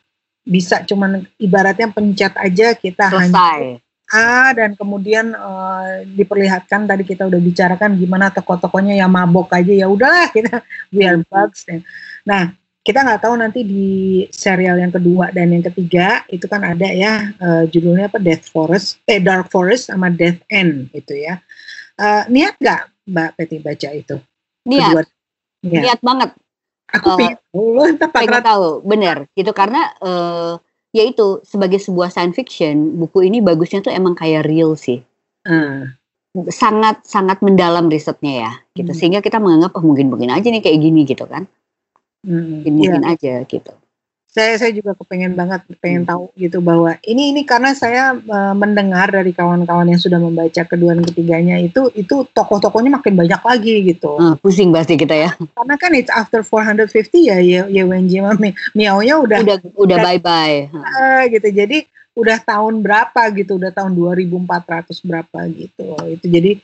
bisa 0.47 0.79
cuman 0.87 1.27
ibaratnya 1.35 1.91
pencet 1.91 2.31
aja 2.39 2.71
kita 2.71 3.11
selesai. 3.11 3.83
A 4.07 4.55
dan 4.55 4.71
kemudian 4.79 5.35
uh, 5.35 6.07
diperlihatkan 6.07 6.87
tadi 6.87 7.03
kita 7.03 7.27
udah 7.27 7.41
bicarakan 7.43 7.99
gimana 7.99 8.31
toko-tokonya 8.31 8.95
yang 8.95 9.11
mabok 9.11 9.51
aja 9.51 9.83
ya 9.83 9.87
udahlah 9.91 10.31
kita 10.31 10.63
we 10.95 11.03
are 11.03 11.19
bugs. 11.27 11.67
Nah 12.23 12.55
kita 12.87 13.03
nggak 13.03 13.19
tahu 13.19 13.35
nanti 13.35 13.67
di 13.67 14.23
serial 14.31 14.79
yang 14.79 14.95
kedua 14.95 15.35
dan 15.35 15.51
yang 15.51 15.59
ketiga 15.59 16.23
itu 16.31 16.47
kan 16.47 16.63
ada 16.63 16.87
ya 16.87 17.35
uh, 17.35 17.67
judulnya 17.67 18.07
apa 18.07 18.15
Death 18.15 18.47
Forest, 18.47 19.03
eh 19.03 19.19
Dark 19.19 19.51
Forest 19.51 19.91
sama 19.91 20.07
Death 20.07 20.39
End 20.47 20.87
itu 20.95 21.11
ya. 21.11 21.43
Uh, 21.99 22.23
niat 22.31 22.55
nggak 22.55 23.11
Mbak 23.11 23.29
Peti 23.35 23.57
baca 23.59 23.89
itu? 23.91 24.15
Niat. 24.71 24.87
Kedua, 24.87 25.03
ya. 25.67 25.81
Niat 25.83 25.99
banget. 25.99 26.29
Aku 26.95 27.07
uh, 27.11 27.17
pengen, 27.19 27.35
pengen 28.15 28.39
tahu, 28.39 28.79
benar 28.87 29.27
gitu 29.35 29.51
karena 29.51 29.91
uh, 29.99 30.55
ya 30.95 31.03
itu 31.03 31.41
sebagai 31.43 31.79
sebuah 31.81 32.11
science 32.11 32.35
fiction 32.35 32.99
buku 32.99 33.27
ini 33.27 33.43
bagusnya 33.43 33.83
tuh 33.83 33.93
emang 33.93 34.15
kayak 34.15 34.47
real 34.47 34.75
sih. 34.75 35.03
Uh. 35.47 35.89
Sangat 36.53 37.01
sangat 37.01 37.41
mendalam 37.41 37.89
risetnya 37.89 38.33
ya, 38.45 38.51
gitu 38.77 38.93
hmm. 38.93 38.99
sehingga 38.99 39.19
kita 39.25 39.41
menganggap 39.41 39.73
oh 39.73 39.81
mungkin 39.81 40.13
mungkin 40.13 40.29
aja 40.29 40.47
nih 40.53 40.61
kayak 40.61 40.79
gini 40.85 41.01
gitu 41.01 41.25
kan 41.25 41.49
hmm, 42.27 42.67
mungkin 42.67 43.03
iya. 43.03 43.13
aja 43.15 43.33
gitu 43.47 43.73
saya 44.37 44.53
saya 44.61 44.69
juga 44.69 44.93
kepengen 44.93 45.33
banget 45.33 45.65
pengen 45.81 46.05
hmm. 46.05 46.09
tahu 46.13 46.23
gitu 46.37 46.61
bahwa 46.61 46.93
ini 47.01 47.33
ini 47.33 47.41
karena 47.41 47.73
saya 47.73 48.13
uh, 48.13 48.53
mendengar 48.53 49.09
dari 49.09 49.33
kawan-kawan 49.33 49.89
yang 49.89 49.97
sudah 49.97 50.21
membaca 50.21 50.61
kedua 50.61 50.93
dan 50.93 51.01
ketiganya 51.01 51.57
itu 51.57 51.89
itu 51.97 52.21
tokoh-tokohnya 52.37 53.01
makin 53.01 53.17
banyak 53.17 53.41
lagi 53.41 53.75
gitu. 53.89 54.13
Uh, 54.21 54.37
pusing 54.37 54.69
pasti 54.69 54.93
kita 54.93 55.17
ya. 55.17 55.33
Karena 55.57 55.75
kan 55.81 55.91
it's 55.97 56.13
after 56.13 56.45
450 56.45 56.93
ya 57.17 57.41
ya 57.41 57.65
ya 57.65 57.83
Wenji 57.89 58.21
Mami 58.21 58.53
Miao-nya 58.77 59.17
udah 59.17 59.41
udah 59.41 59.57
udah 59.73 59.97
bye 60.05 60.21
bye. 60.21 60.69
Uh, 60.69 61.25
gitu. 61.33 61.49
Jadi 61.49 61.89
udah 62.13 62.37
tahun 62.37 62.85
berapa 62.85 63.21
gitu, 63.33 63.57
udah 63.57 63.73
tahun 63.73 63.97
2400 63.97 65.01
berapa 65.01 65.39
gitu. 65.49 65.97
Itu 66.13 66.25
jadi 66.29 66.61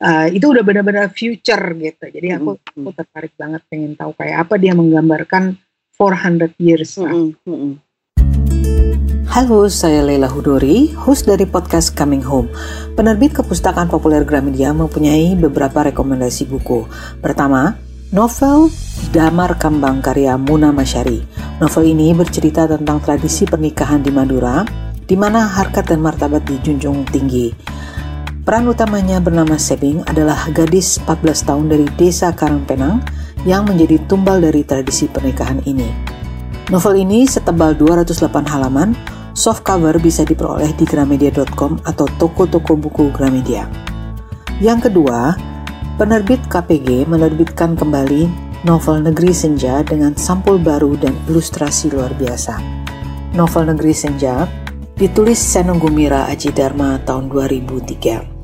uh, 0.00 0.26
itu 0.32 0.46
udah 0.48 0.64
benar-benar 0.64 1.12
future 1.12 1.76
gitu. 1.76 2.04
Jadi 2.08 2.32
aku 2.32 2.56
mm 2.56 2.60
-hmm. 2.64 2.80
aku 2.80 2.90
tertarik 2.96 3.32
banget 3.36 3.60
pengen 3.68 3.92
tahu 3.92 4.16
kayak 4.16 4.48
apa 4.48 4.56
dia 4.56 4.72
menggambarkan 4.72 5.60
400 6.00 6.56
years. 6.56 6.96
Mm 6.96 7.36
-hmm. 7.44 7.72
Halo, 9.28 9.68
saya 9.68 10.00
Leila 10.00 10.32
Hudori, 10.32 10.96
host 10.96 11.28
dari 11.28 11.44
podcast 11.44 11.92
Coming 11.92 12.24
Home. 12.24 12.48
Penerbit 12.96 13.36
Kepustakaan 13.36 13.92
Populer 13.92 14.24
Gramedia 14.24 14.72
mempunyai 14.72 15.36
beberapa 15.36 15.86
rekomendasi 15.86 16.48
buku. 16.48 16.88
Pertama, 17.20 17.76
novel 18.10 18.72
Damar 19.12 19.60
Kambang 19.60 20.00
karya 20.00 20.34
Muna 20.40 20.72
Masyari. 20.72 21.22
Novel 21.60 21.84
ini 21.94 22.16
bercerita 22.16 22.64
tentang 22.66 22.98
tradisi 23.04 23.46
pernikahan 23.46 24.02
di 24.02 24.10
Madura, 24.10 24.64
di 25.04 25.14
mana 25.14 25.46
harkat 25.46 25.94
dan 25.94 26.00
martabat 26.02 26.42
dijunjung 26.48 27.06
tinggi. 27.12 27.52
Peran 28.40 28.66
utamanya 28.66 29.22
bernama 29.22 29.54
Sebing 29.54 30.02
adalah 30.10 30.48
gadis 30.50 30.98
14 31.06 31.46
tahun 31.46 31.66
dari 31.70 31.86
desa 31.94 32.34
Karangpenang 32.34 33.19
yang 33.48 33.64
menjadi 33.68 34.00
tumbal 34.04 34.40
dari 34.40 34.64
tradisi 34.64 35.08
pernikahan 35.08 35.64
ini. 35.64 35.88
Novel 36.70 37.02
ini 37.02 37.26
setebal 37.26 37.74
208 37.74 38.46
halaman, 38.46 38.94
soft 39.34 39.66
cover 39.66 39.96
bisa 39.98 40.22
diperoleh 40.22 40.70
di 40.78 40.86
gramedia.com 40.86 41.82
atau 41.82 42.06
toko-toko 42.18 42.78
buku 42.78 43.10
Gramedia. 43.10 43.66
Yang 44.62 44.92
kedua, 44.92 45.34
penerbit 45.98 46.44
KPG 46.46 47.08
menerbitkan 47.10 47.74
kembali 47.74 48.28
novel 48.62 49.02
Negeri 49.02 49.32
Senja 49.32 49.80
dengan 49.82 50.14
sampul 50.14 50.60
baru 50.60 50.94
dan 51.00 51.16
ilustrasi 51.26 51.90
luar 51.90 52.12
biasa. 52.14 52.60
Novel 53.34 53.74
Negeri 53.74 53.94
Senja 53.96 54.44
ditulis 54.94 55.40
Seno 55.40 55.80
Gumira 55.80 56.28
Aji 56.28 56.52
Dharma 56.52 57.00
tahun 57.02 57.32
2003. 57.32 58.39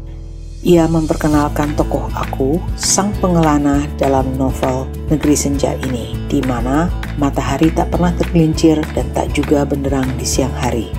Ia 0.67 0.91
memperkenalkan 0.91 1.79
tokoh 1.79 2.11
aku, 2.11 2.59
sang 2.75 3.15
pengelana 3.23 3.87
dalam 4.03 4.35
novel 4.35 4.91
Negeri 5.07 5.39
Senja 5.39 5.79
ini, 5.79 6.19
di 6.27 6.43
mana 6.43 6.91
matahari 7.23 7.71
tak 7.71 7.95
pernah 7.95 8.11
tergelincir 8.19 8.83
dan 8.91 9.07
tak 9.15 9.31
juga 9.31 9.63
benderang 9.63 10.11
di 10.19 10.27
siang 10.27 10.51
hari. 10.59 10.91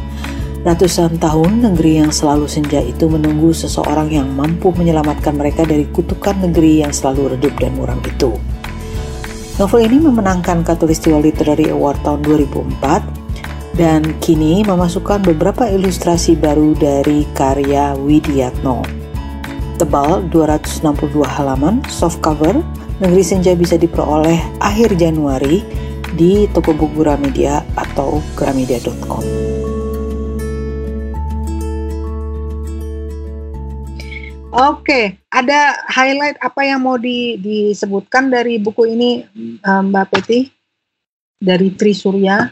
Ratusan 0.63 1.19
tahun 1.19 1.67
negeri 1.67 1.99
yang 1.99 2.15
selalu 2.15 2.47
senja 2.47 2.79
itu 2.79 3.11
menunggu 3.11 3.51
seseorang 3.51 4.07
yang 4.07 4.31
mampu 4.31 4.71
menyelamatkan 4.71 5.35
mereka 5.35 5.67
dari 5.67 5.83
kutukan 5.91 6.47
negeri 6.47 6.87
yang 6.87 6.95
selalu 6.95 7.35
redup 7.35 7.51
dan 7.59 7.75
muram 7.75 7.99
itu. 8.07 8.39
Novel 9.59 9.83
ini 9.83 9.99
memenangkan 9.99 10.63
Katulistiwa 10.63 11.19
Literary 11.19 11.75
Award 11.75 12.07
tahun 12.07 12.23
2004 12.23 13.75
dan 13.75 14.15
kini 14.23 14.63
memasukkan 14.63 15.27
beberapa 15.27 15.67
ilustrasi 15.67 16.39
baru 16.39 16.71
dari 16.71 17.27
karya 17.35 17.99
Widiatno 17.99 18.96
tebal 19.77 20.25
262 20.33 21.21
halaman, 21.21 21.85
soft 21.85 22.19
cover. 22.25 22.57
Negeri 22.97 23.21
Senja 23.21 23.53
bisa 23.53 23.77
diperoleh 23.77 24.41
akhir 24.57 24.97
Januari 24.97 25.61
di 26.17 26.49
toko 26.49 26.73
buku 26.73 27.05
Gramedia 27.05 27.61
atau 27.77 28.17
gramedia.com. 28.33 29.21
Oke, 34.57 35.21
ada 35.29 35.77
highlight 35.85 36.41
apa 36.41 36.65
yang 36.65 36.81
mau 36.81 36.97
di, 36.97 37.37
disebutkan 37.37 38.33
dari 38.33 38.57
buku 38.57 38.89
ini, 38.89 39.21
eh, 39.61 39.81
Mbak 39.85 40.05
Peti? 40.09 40.49
Dari 41.37 41.77
Trisurya? 41.77 42.49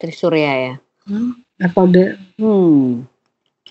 Trisurya 0.00 0.52
ya. 0.56 0.74
Hmm, 1.04 1.36
atau 1.60 1.84
de? 1.84 2.16
Hmm, 2.40 3.04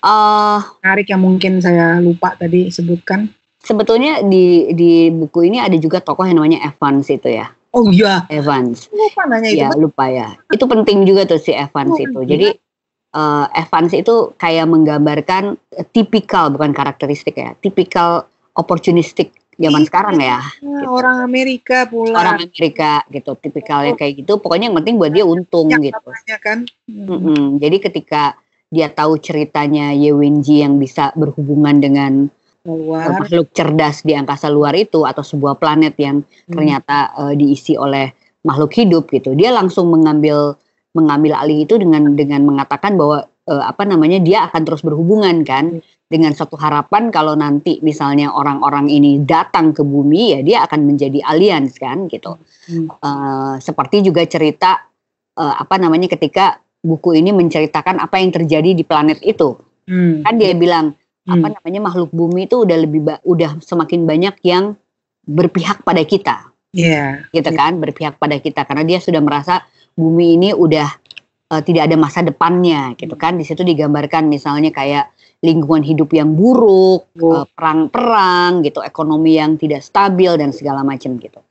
uh, 0.03 0.59
menarik 0.83 1.07
yang 1.09 1.23
mungkin 1.23 1.63
saya 1.63 1.97
lupa 2.03 2.35
tadi 2.35 2.67
sebutkan? 2.69 3.31
Sebetulnya 3.63 4.19
di 4.27 4.75
di 4.75 5.07
buku 5.07 5.47
ini 5.47 5.63
ada 5.63 5.79
juga 5.79 6.03
tokoh 6.03 6.27
yang 6.27 6.43
namanya 6.43 6.67
Evans 6.67 7.07
itu 7.07 7.31
ya. 7.31 7.47
Oh 7.73 7.89
iya. 7.89 8.27
Evans. 8.29 8.91
Lupa 8.91 9.25
nanya 9.25 9.49
itu. 9.49 9.63
Ya 9.63 9.69
lupa 9.73 10.05
ya. 10.11 10.35
Itu 10.51 10.67
penting 10.67 11.07
juga 11.07 11.25
tuh 11.25 11.39
si 11.39 11.55
Evans 11.55 11.95
oh, 11.95 12.03
itu. 12.03 12.19
Iya. 12.21 12.29
Jadi 12.35 12.47
uh, 13.15 13.45
Evans 13.55 13.91
itu 13.95 14.35
kayak 14.37 14.67
menggambarkan 14.67 15.57
uh, 15.57 15.85
tipikal 15.95 16.51
bukan 16.51 16.75
karakteristik 16.75 17.39
ya, 17.39 17.55
tipikal 17.63 18.27
opportunistic 18.53 19.33
zaman 19.57 19.81
iya, 19.81 19.87
sekarang 19.87 20.17
ya. 20.19 20.39
Gitu. 20.59 20.85
Orang 20.85 21.23
Amerika 21.23 21.89
pula. 21.89 22.19
Orang 22.19 22.45
Amerika 22.45 23.01
gitu, 23.09 23.31
tipikalnya 23.39 23.95
oh. 23.95 23.97
kayak 23.97 24.13
gitu. 24.21 24.37
Pokoknya 24.37 24.69
yang 24.69 24.77
penting 24.83 24.95
buat 24.99 25.15
dia 25.15 25.25
untung 25.25 25.71
yang 25.71 25.81
gitu. 25.81 25.97
kan. 26.43 26.67
Hmm. 26.85 27.07
Mm 27.09 27.19
-hmm. 27.23 27.43
Jadi 27.63 27.77
ketika 27.79 28.37
dia 28.74 28.89
tahu 28.89 29.21
ceritanya 29.21 29.93
Yewenji 29.93 30.65
yang 30.65 30.82
bisa 30.82 31.13
berhubungan 31.13 31.78
dengan 31.78 32.34
luar. 32.65 33.21
makhluk 33.21 33.53
cerdas 33.53 34.01
di 34.01 34.17
angkasa 34.17 34.49
luar 34.49 34.74
itu 34.74 35.05
atau 35.05 35.21
sebuah 35.21 35.61
planet 35.61 35.93
yang 36.01 36.26
hmm. 36.26 36.49
ternyata 36.49 37.13
uh, 37.13 37.34
diisi 37.38 37.78
oleh 37.78 38.09
makhluk 38.41 38.74
hidup 38.74 39.13
gitu. 39.13 39.38
Dia 39.38 39.53
langsung 39.53 39.93
mengambil 39.93 40.57
mengambil 40.97 41.38
alih 41.38 41.69
itu 41.69 41.78
dengan 41.78 42.17
dengan 42.17 42.41
mengatakan 42.49 42.97
bahwa 42.97 43.30
uh, 43.45 43.63
apa 43.69 43.86
namanya 43.86 44.17
dia 44.17 44.49
akan 44.49 44.61
terus 44.65 44.82
berhubungan 44.82 45.45
kan 45.45 45.78
hmm. 45.78 46.09
dengan 46.09 46.34
satu 46.34 46.57
harapan 46.57 47.13
kalau 47.13 47.38
nanti 47.38 47.78
misalnya 47.86 48.34
orang-orang 48.34 48.89
ini 48.89 49.21
datang 49.21 49.69
ke 49.76 49.86
bumi 49.86 50.34
ya 50.34 50.39
dia 50.41 50.57
akan 50.65 50.82
menjadi 50.89 51.21
aliens 51.30 51.78
kan 51.78 52.09
gitu. 52.09 52.41
Hmm. 52.65 52.89
Uh, 53.03 53.55
seperti 53.61 54.01
juga 54.01 54.26
cerita 54.26 54.88
uh, 55.38 55.55
apa 55.61 55.76
namanya 55.78 56.09
ketika 56.09 56.63
buku 56.84 57.15
ini 57.17 57.31
menceritakan 57.31 58.03
apa 58.03 58.19
yang 58.19 58.36
terjadi 58.36 58.75
di 58.75 58.84
planet 58.84 59.23
itu. 59.23 59.55
Hmm. 59.88 60.21
Kan 60.21 60.36
dia 60.36 60.51
bilang 60.53 60.93
hmm. 61.25 61.34
apa 61.39 61.47
namanya 61.57 61.79
makhluk 61.89 62.11
bumi 62.11 62.45
itu 62.51 62.67
udah 62.67 62.77
lebih 62.77 63.01
udah 63.23 63.57
semakin 63.63 64.03
banyak 64.03 64.36
yang 64.43 64.75
berpihak 65.23 65.81
pada 65.88 66.03
kita. 66.03 66.51
Iya. 66.75 67.23
Yeah. 67.31 67.31
Gitu 67.31 67.49
yeah. 67.49 67.59
kan, 67.59 67.71
berpihak 67.79 68.19
pada 68.19 68.36
kita 68.38 68.67
karena 68.67 68.84
dia 68.84 68.99
sudah 68.99 69.23
merasa 69.23 69.63
bumi 69.95 70.36
ini 70.36 70.49
udah 70.51 70.89
uh, 71.55 71.61
tidak 71.63 71.88
ada 71.88 71.95
masa 71.95 72.19
depannya 72.19 72.93
gitu 72.99 73.15
kan. 73.15 73.39
Di 73.39 73.47
situ 73.47 73.63
digambarkan 73.63 74.27
misalnya 74.27 74.69
kayak 74.75 75.15
lingkungan 75.43 75.84
hidup 75.84 76.07
yang 76.15 76.39
buruk, 76.39 77.11
oh. 77.19 77.43
perang-perang 77.51 78.63
gitu, 78.63 78.79
ekonomi 78.79 79.36
yang 79.36 79.59
tidak 79.59 79.84
stabil 79.84 80.31
dan 80.39 80.55
segala 80.55 80.88
macam 80.88 81.19
gitu. 81.19 81.43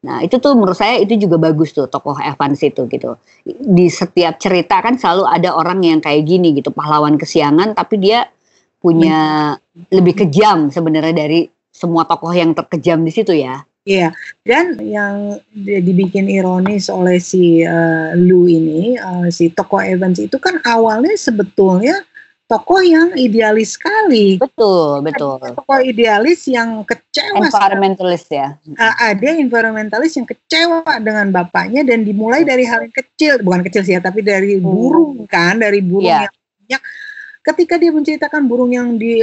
Nah 0.00 0.24
itu 0.24 0.40
tuh 0.40 0.56
menurut 0.56 0.76
saya 0.76 0.96
itu 0.96 1.16
juga 1.20 1.36
bagus 1.36 1.76
tuh 1.76 1.84
tokoh 1.84 2.16
Evans 2.16 2.60
itu 2.64 2.88
gitu. 2.88 3.20
Di 3.46 3.86
setiap 3.92 4.40
cerita 4.40 4.80
kan 4.80 4.96
selalu 4.96 5.28
ada 5.28 5.52
orang 5.52 5.84
yang 5.84 6.00
kayak 6.00 6.24
gini 6.24 6.56
gitu 6.56 6.72
pahlawan 6.72 7.20
kesiangan 7.20 7.76
tapi 7.76 8.00
dia 8.00 8.24
punya 8.80 9.52
lebih 9.92 10.24
kejam 10.24 10.72
sebenarnya 10.72 11.12
dari 11.12 11.44
semua 11.68 12.08
tokoh 12.08 12.32
yang 12.32 12.56
terkejam 12.56 13.04
di 13.04 13.12
situ 13.12 13.36
ya. 13.36 13.60
Iya, 13.88 14.12
dan 14.44 14.76
yang 14.76 15.40
dibikin 15.56 16.28
ironis 16.28 16.92
oleh 16.92 17.16
si 17.16 17.64
uh, 17.64 18.12
Lu 18.12 18.44
ini, 18.44 19.00
uh, 19.00 19.32
si 19.32 19.48
tokoh 19.48 19.80
Evans 19.80 20.20
itu 20.20 20.36
kan 20.36 20.60
awalnya 20.68 21.16
sebetulnya 21.16 22.04
tokoh 22.50 22.82
yang 22.82 23.14
idealis 23.14 23.78
sekali. 23.78 24.34
Betul, 24.42 25.06
betul. 25.06 25.38
Ada 25.38 25.54
tokoh 25.54 25.78
idealis 25.78 26.50
yang 26.50 26.82
kecewa. 26.82 27.46
Environmentalist 27.46 28.26
ya. 28.26 28.58
Uh, 28.74 28.94
ada 28.98 29.30
environmentalist 29.38 30.18
yang 30.18 30.26
kecewa 30.26 30.82
dengan 30.98 31.30
bapaknya 31.30 31.86
dan 31.86 32.02
dimulai 32.02 32.42
dari 32.42 32.66
hal 32.66 32.82
yang 32.82 32.94
kecil, 32.94 33.38
bukan 33.46 33.62
kecil 33.62 33.86
sih 33.86 33.94
ya, 33.94 34.02
tapi 34.02 34.26
dari 34.26 34.58
hmm. 34.58 34.66
burung 34.66 35.30
kan, 35.30 35.62
dari 35.62 35.78
burung 35.78 36.10
yeah. 36.10 36.26
yang 36.26 36.34
banyak 36.34 36.82
ketika 37.40 37.80
dia 37.80 37.88
menceritakan 37.88 38.44
burung 38.44 38.68
yang 38.68 39.00
di, 39.00 39.16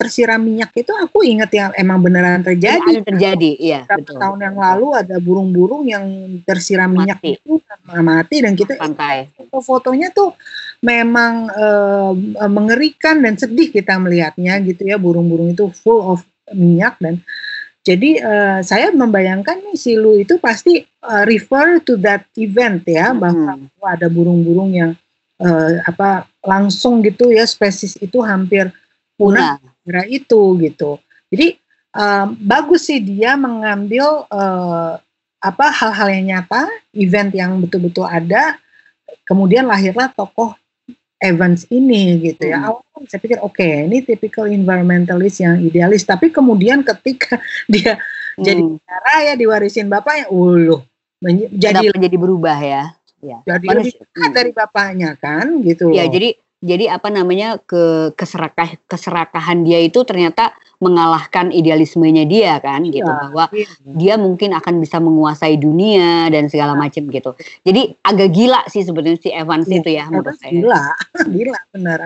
tersiram 0.00 0.40
minyak 0.40 0.72
itu 0.72 0.88
aku 0.88 1.20
ingat 1.20 1.52
yang 1.52 1.70
emang 1.76 2.00
beneran 2.00 2.40
terjadi. 2.40 2.80
Ada 2.80 3.04
terjadi, 3.04 3.50
iya. 3.60 3.84
Betul. 3.84 4.16
tahun 4.16 4.38
yang 4.40 4.56
lalu 4.56 4.88
ada 4.96 5.16
burung-burung 5.20 5.84
yang 5.84 6.04
tersiram 6.48 6.88
mati. 6.88 6.96
minyak 6.96 7.20
itu 7.22 7.60
mati 8.00 8.36
dan 8.40 8.52
kita 8.56 8.80
pantai. 8.80 9.28
Foto-fotonya 9.36 10.08
tuh 10.16 10.32
memang 10.78 11.50
uh, 11.50 12.12
mengerikan 12.46 13.18
dan 13.22 13.34
sedih 13.34 13.70
kita 13.74 13.98
melihatnya 13.98 14.58
gitu 14.62 14.86
ya 14.86 14.96
burung-burung 14.96 15.52
itu 15.54 15.70
full 15.74 16.02
of 16.02 16.22
minyak 16.54 16.96
dan 17.02 17.20
jadi 17.88 18.10
uh, 18.20 18.60
saya 18.60 18.92
membayangkan 18.92 19.64
nih 19.64 19.76
si 19.80 19.96
Lu 19.96 20.20
itu 20.20 20.36
pasti 20.36 20.84
uh, 20.84 21.24
refer 21.24 21.80
to 21.80 21.96
that 22.04 22.28
event 22.36 22.84
ya 22.84 23.16
hmm. 23.16 23.20
bahwa 23.22 23.86
ada 23.88 24.12
burung-burung 24.12 24.76
yang 24.76 24.92
uh, 25.40 25.80
apa 25.88 26.28
langsung 26.44 27.00
gitu 27.00 27.32
ya 27.32 27.48
spesies 27.48 27.96
itu 27.96 28.20
hampir 28.20 28.68
punah 29.16 29.56
nah. 29.88 30.04
itu 30.04 30.60
gitu. 30.60 31.00
Jadi 31.32 31.56
um, 31.96 32.36
bagus 32.44 32.92
sih 32.92 33.00
dia 33.00 33.40
mengambil 33.40 34.28
uh, 34.28 35.00
apa 35.40 35.66
hal-hal 35.72 36.08
yang 36.12 36.24
nyata, 36.34 36.68
event 36.92 37.30
yang 37.32 37.56
betul-betul 37.62 38.04
ada, 38.04 38.60
kemudian 39.24 39.64
lahirlah 39.64 40.12
tokoh 40.12 40.52
Evans 41.18 41.66
ini 41.70 42.22
gitu 42.22 42.48
ya. 42.48 42.62
Hmm. 42.62 42.68
Awalnya 42.78 43.08
saya 43.10 43.20
pikir 43.20 43.38
oke 43.42 43.58
okay, 43.58 43.86
ini 43.90 44.06
typical 44.06 44.46
environmentalist 44.46 45.42
yang 45.42 45.58
idealis, 45.58 46.06
tapi 46.06 46.30
kemudian 46.30 46.86
ketika 46.86 47.42
dia 47.72 47.98
hmm. 48.38 48.44
jadi 48.44 48.62
negara 48.62 49.14
ya 49.26 49.34
diwarisin 49.34 49.90
bapaknya, 49.90 50.30
uluh 50.30 50.82
jadi 51.50 51.90
jadi 51.98 52.14
berubah 52.14 52.58
ya 52.62 52.94
ya. 53.22 53.38
Jadi 53.42 53.66
lebih 53.66 53.94
dekat 53.98 54.30
dari 54.30 54.50
bapaknya 54.54 55.10
kan 55.18 55.62
gitu. 55.66 55.90
Ya, 55.90 56.06
jadi 56.06 56.38
jadi 56.58 56.90
apa 56.90 57.08
namanya 57.10 57.62
ke 57.62 58.10
keserakah 58.18 58.74
keserakahan 58.90 59.62
dia 59.62 59.78
itu 59.78 60.02
ternyata 60.02 60.58
mengalahkan 60.78 61.50
idealismenya 61.50 62.22
dia 62.26 62.58
kan 62.62 62.86
ya, 62.86 63.02
gitu 63.02 63.10
bahwa 63.10 63.50
iya. 63.50 63.66
dia 63.82 64.14
mungkin 64.14 64.54
akan 64.54 64.78
bisa 64.78 65.02
menguasai 65.02 65.58
dunia 65.58 66.30
dan 66.30 66.46
segala 66.46 66.78
ya. 66.78 66.80
macam 66.86 67.02
gitu. 67.10 67.30
Jadi 67.66 67.98
agak 68.02 68.28
gila 68.30 68.62
sih 68.70 68.86
sebetulnya 68.86 69.18
si 69.18 69.30
Evans 69.34 69.66
ya, 69.66 69.78
itu 69.82 69.90
ya 69.90 70.04
menurut 70.06 70.38
saya. 70.38 70.52
Gila, 70.54 70.82
gila 71.34 71.60
benar. 71.74 71.98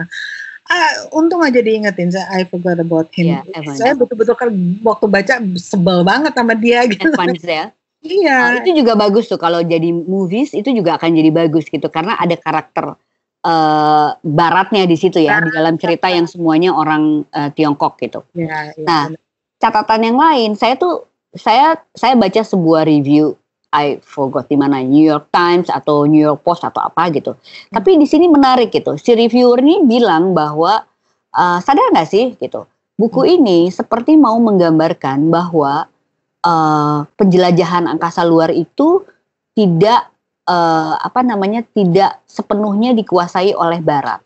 Ah, 0.73 0.93
untung 1.13 1.45
aja 1.45 1.61
diingetin 1.61 2.13
saya 2.17 2.33
I 2.33 2.49
forgot 2.49 2.81
about 2.81 3.13
him. 3.13 3.45
Ya, 3.45 3.45
saya 3.77 3.93
betul-betul 3.93 4.37
kan 4.41 4.49
waktu 4.81 5.05
baca 5.05 5.35
sebel 5.61 6.01
banget 6.01 6.33
sama 6.33 6.57
dia 6.57 6.89
gitu. 6.89 7.13
Evans 7.13 7.45
ya. 7.45 7.65
Iya. 8.03 8.37
Nah, 8.41 8.53
itu 8.65 8.83
juga 8.83 8.97
bagus 8.97 9.29
tuh 9.29 9.39
kalau 9.39 9.61
jadi 9.61 9.93
movies 9.93 10.57
itu 10.57 10.73
juga 10.73 10.97
akan 10.97 11.13
jadi 11.13 11.31
bagus 11.31 11.69
gitu 11.69 11.87
karena 11.93 12.17
ada 12.19 12.35
karakter 12.41 12.97
uh, 13.47 14.15
baratnya 14.23 14.87
di 14.87 14.97
situ 14.99 15.19
ya 15.23 15.39
nah, 15.39 15.47
di 15.47 15.51
dalam 15.55 15.75
cerita 15.79 16.09
yang 16.09 16.27
semuanya 16.27 16.75
orang 16.75 17.27
uh, 17.35 17.51
Tiongkok 17.55 17.99
gitu. 18.01 18.23
Ya, 18.35 18.73
ya, 18.75 18.85
nah, 18.87 19.05
catatan 19.59 20.03
yang 20.13 20.19
lain 20.19 20.51
saya 20.59 20.75
tuh 20.79 21.07
saya 21.33 21.81
saya 21.97 22.15
baca 22.19 22.43
sebuah 22.45 22.85
review 22.87 23.37
I 23.73 24.05
forgot 24.05 24.53
di 24.53 24.57
mana 24.61 24.85
New 24.85 25.01
York 25.01 25.33
Times 25.33 25.73
atau 25.73 26.05
New 26.05 26.21
York 26.21 26.45
Post 26.45 26.69
atau 26.69 26.85
apa 26.85 27.09
gitu. 27.09 27.33
Hmm. 27.33 27.81
Tapi 27.81 27.97
di 27.97 28.05
sini 28.05 28.29
menarik 28.29 28.69
gitu. 28.69 29.01
Si 29.01 29.17
reviewer 29.17 29.65
ini 29.65 29.81
bilang 29.89 30.37
bahwa 30.37 30.85
uh, 31.33 31.59
sadar 31.65 31.89
nggak 31.97 32.09
sih 32.09 32.37
gitu. 32.37 32.69
Buku 33.01 33.25
hmm. 33.25 33.35
ini 33.41 33.59
seperti 33.73 34.21
mau 34.21 34.37
menggambarkan 34.37 35.33
bahwa 35.33 35.89
uh, 36.45 37.09
penjelajahan 37.17 37.89
angkasa 37.89 38.29
luar 38.29 38.53
itu 38.53 39.01
tidak 39.57 40.12
uh, 40.49 40.95
apa 40.99 41.21
namanya 41.23 41.63
tidak 41.63 42.23
sepenuhnya 42.27 42.97
dikuasai 42.97 43.55
oleh 43.55 43.79
Barat. 43.83 44.23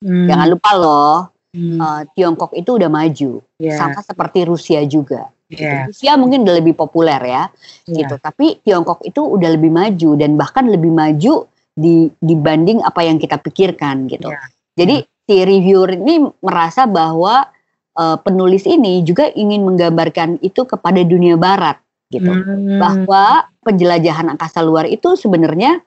Hmm. 0.00 0.28
Jangan 0.28 0.48
lupa 0.52 0.70
loh, 0.76 1.16
hmm. 1.56 1.78
uh, 1.80 2.02
Tiongkok 2.12 2.52
itu 2.52 2.76
udah 2.76 2.90
maju, 2.92 3.40
yeah. 3.56 3.76
sama 3.80 4.00
seperti 4.04 4.44
Rusia 4.44 4.84
juga. 4.84 5.32
Yeah. 5.46 5.88
Rusia 5.88 6.18
mungkin 6.18 6.42
udah 6.42 6.56
lebih 6.58 6.74
populer 6.76 7.20
ya, 7.22 7.48
yeah. 7.88 7.96
gitu. 8.04 8.20
Tapi 8.20 8.60
Tiongkok 8.60 9.00
itu 9.06 9.24
udah 9.24 9.50
lebih 9.56 9.72
maju 9.72 10.10
dan 10.18 10.36
bahkan 10.36 10.68
lebih 10.68 10.92
maju 10.92 11.48
di, 11.76 12.08
dibanding 12.20 12.84
apa 12.84 13.04
yang 13.04 13.16
kita 13.16 13.40
pikirkan 13.40 14.08
gitu. 14.08 14.28
Yeah. 14.28 14.46
Jadi 14.76 14.96
yeah. 15.04 15.24
si 15.24 15.34
reviewer 15.48 15.90
ini 15.96 16.28
merasa 16.44 16.84
bahwa 16.84 17.48
uh, 17.96 18.16
penulis 18.20 18.68
ini 18.68 19.00
juga 19.02 19.32
ingin 19.32 19.64
menggambarkan 19.64 20.38
itu 20.44 20.68
kepada 20.68 21.00
dunia 21.02 21.40
barat 21.40 21.80
gitu 22.12 22.30
hmm. 22.30 22.78
bahwa 22.78 23.50
penjelajahan 23.66 24.30
angkasa 24.30 24.62
luar 24.62 24.86
itu 24.86 25.18
sebenarnya 25.18 25.82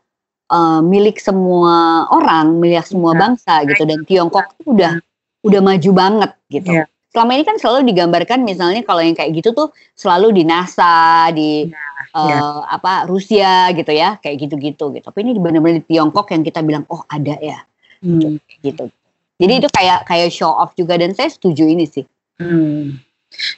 uh, 0.51 0.83
milik 0.83 1.23
semua 1.23 2.03
orang 2.11 2.59
milik 2.59 2.83
semua 2.83 3.15
ya. 3.15 3.19
bangsa 3.23 3.53
gitu 3.63 3.87
dan 3.87 4.03
Tiongkok 4.03 4.51
itu 4.59 4.75
udah 4.75 4.99
udah 5.47 5.61
maju 5.63 5.91
banget 5.95 6.31
gitu 6.51 6.69
ya. 6.75 6.83
selama 7.15 7.31
ini 7.39 7.43
kan 7.47 7.55
selalu 7.55 7.87
digambarkan 7.95 8.43
misalnya 8.43 8.83
kalau 8.83 8.99
yang 8.99 9.15
kayak 9.15 9.31
gitu 9.31 9.55
tuh 9.55 9.71
selalu 9.95 10.35
di 10.35 10.43
NASA 10.43 11.31
di 11.31 11.71
ya. 11.71 11.79
Uh, 12.11 12.27
ya. 12.27 12.39
apa 12.75 13.07
Rusia 13.07 13.71
gitu 13.71 13.95
ya 13.95 14.19
kayak 14.19 14.35
gitu-gitu 14.43 14.91
gitu 14.91 15.05
tapi 15.07 15.23
ini 15.23 15.39
benar-benar 15.39 15.79
di 15.79 15.85
Tiongkok 15.87 16.27
yang 16.35 16.43
kita 16.43 16.59
bilang 16.59 16.83
oh 16.91 17.07
ada 17.07 17.39
ya 17.39 17.63
hmm. 18.03 18.43
gitu 18.59 18.91
jadi 19.39 19.63
itu 19.63 19.67
kayak 19.71 20.03
kayak 20.03 20.29
show 20.35 20.51
off 20.51 20.75
juga 20.75 20.99
dan 20.99 21.15
saya 21.15 21.31
setuju 21.31 21.63
ini 21.63 21.87
sih. 21.87 22.03
Hmm. 22.35 22.99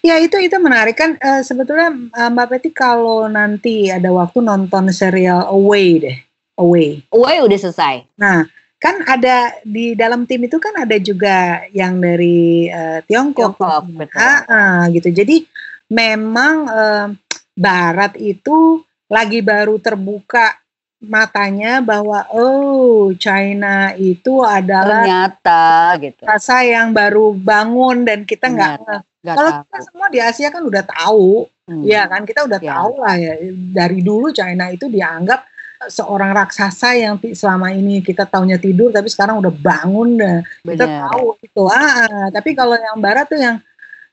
Ya 0.04 0.20
itu 0.20 0.36
itu 0.38 0.54
menarik 0.60 1.00
kan 1.00 1.16
uh, 1.18 1.42
sebetulnya 1.42 1.96
uh, 2.14 2.30
Mbak 2.30 2.48
Peti 2.52 2.70
kalau 2.76 3.26
nanti 3.32 3.88
ada 3.88 4.12
waktu 4.12 4.44
nonton 4.44 4.92
serial 4.92 5.48
Away 5.48 5.88
deh, 6.04 6.18
Away. 6.60 7.02
Away 7.10 7.36
udah 7.42 7.60
selesai. 7.60 8.06
Nah 8.20 8.46
kan 8.82 9.06
ada 9.06 9.62
di 9.62 9.94
dalam 9.94 10.26
tim 10.26 10.42
itu 10.42 10.58
kan 10.58 10.74
ada 10.74 10.98
juga 10.98 11.66
yang 11.72 12.02
dari 12.02 12.68
uh, 12.68 13.00
Tiongkok, 13.06 13.56
Tiongkok 13.58 13.84
betul. 13.94 14.20
Ah, 14.20 14.42
ah, 14.50 14.80
gitu. 14.90 15.14
Jadi 15.14 15.46
memang 15.94 16.56
uh, 16.68 17.08
Barat 17.52 18.18
itu 18.18 18.82
lagi 19.12 19.44
baru 19.44 19.76
terbuka 19.78 20.56
matanya 21.02 21.82
bahwa 21.82 22.30
oh 22.32 23.12
China 23.18 23.92
itu 23.98 24.46
adalah 24.46 25.02
ternyata 25.02 25.98
gitu 25.98 26.22
rasa 26.30 26.62
yang 26.62 26.94
baru 26.94 27.34
bangun 27.34 28.06
dan 28.06 28.22
kita 28.22 28.54
nggak 28.54 29.02
kalau 29.22 29.52
kita 29.62 29.80
semua 29.86 30.08
di 30.10 30.20
Asia 30.20 30.50
kan 30.50 30.64
udah 30.66 30.84
tahu. 30.86 31.46
Hmm. 31.70 31.86
ya 31.86 32.10
kan? 32.10 32.26
Kita 32.26 32.50
udah 32.50 32.60
ya. 32.60 32.74
tahu 32.74 32.94
lah 33.00 33.16
ya. 33.16 33.34
Dari 33.54 34.00
dulu 34.02 34.34
China 34.34 34.68
itu 34.74 34.90
dianggap 34.90 35.46
seorang 35.90 36.34
raksasa 36.38 36.94
yang 36.94 37.18
selama 37.34 37.74
ini 37.74 38.06
kita 38.06 38.30
tahunya 38.30 38.62
tidur 38.62 38.94
tapi 38.94 39.10
sekarang 39.10 39.42
udah 39.42 39.54
bangun 39.54 40.18
dah. 40.18 40.38
Kita 40.66 40.86
tahu 41.10 41.38
itu. 41.42 41.64
Ah 41.70 42.34
tapi 42.34 42.58
kalau 42.58 42.78
yang 42.78 42.98
barat 42.98 43.30
tuh 43.30 43.40
yang 43.40 43.58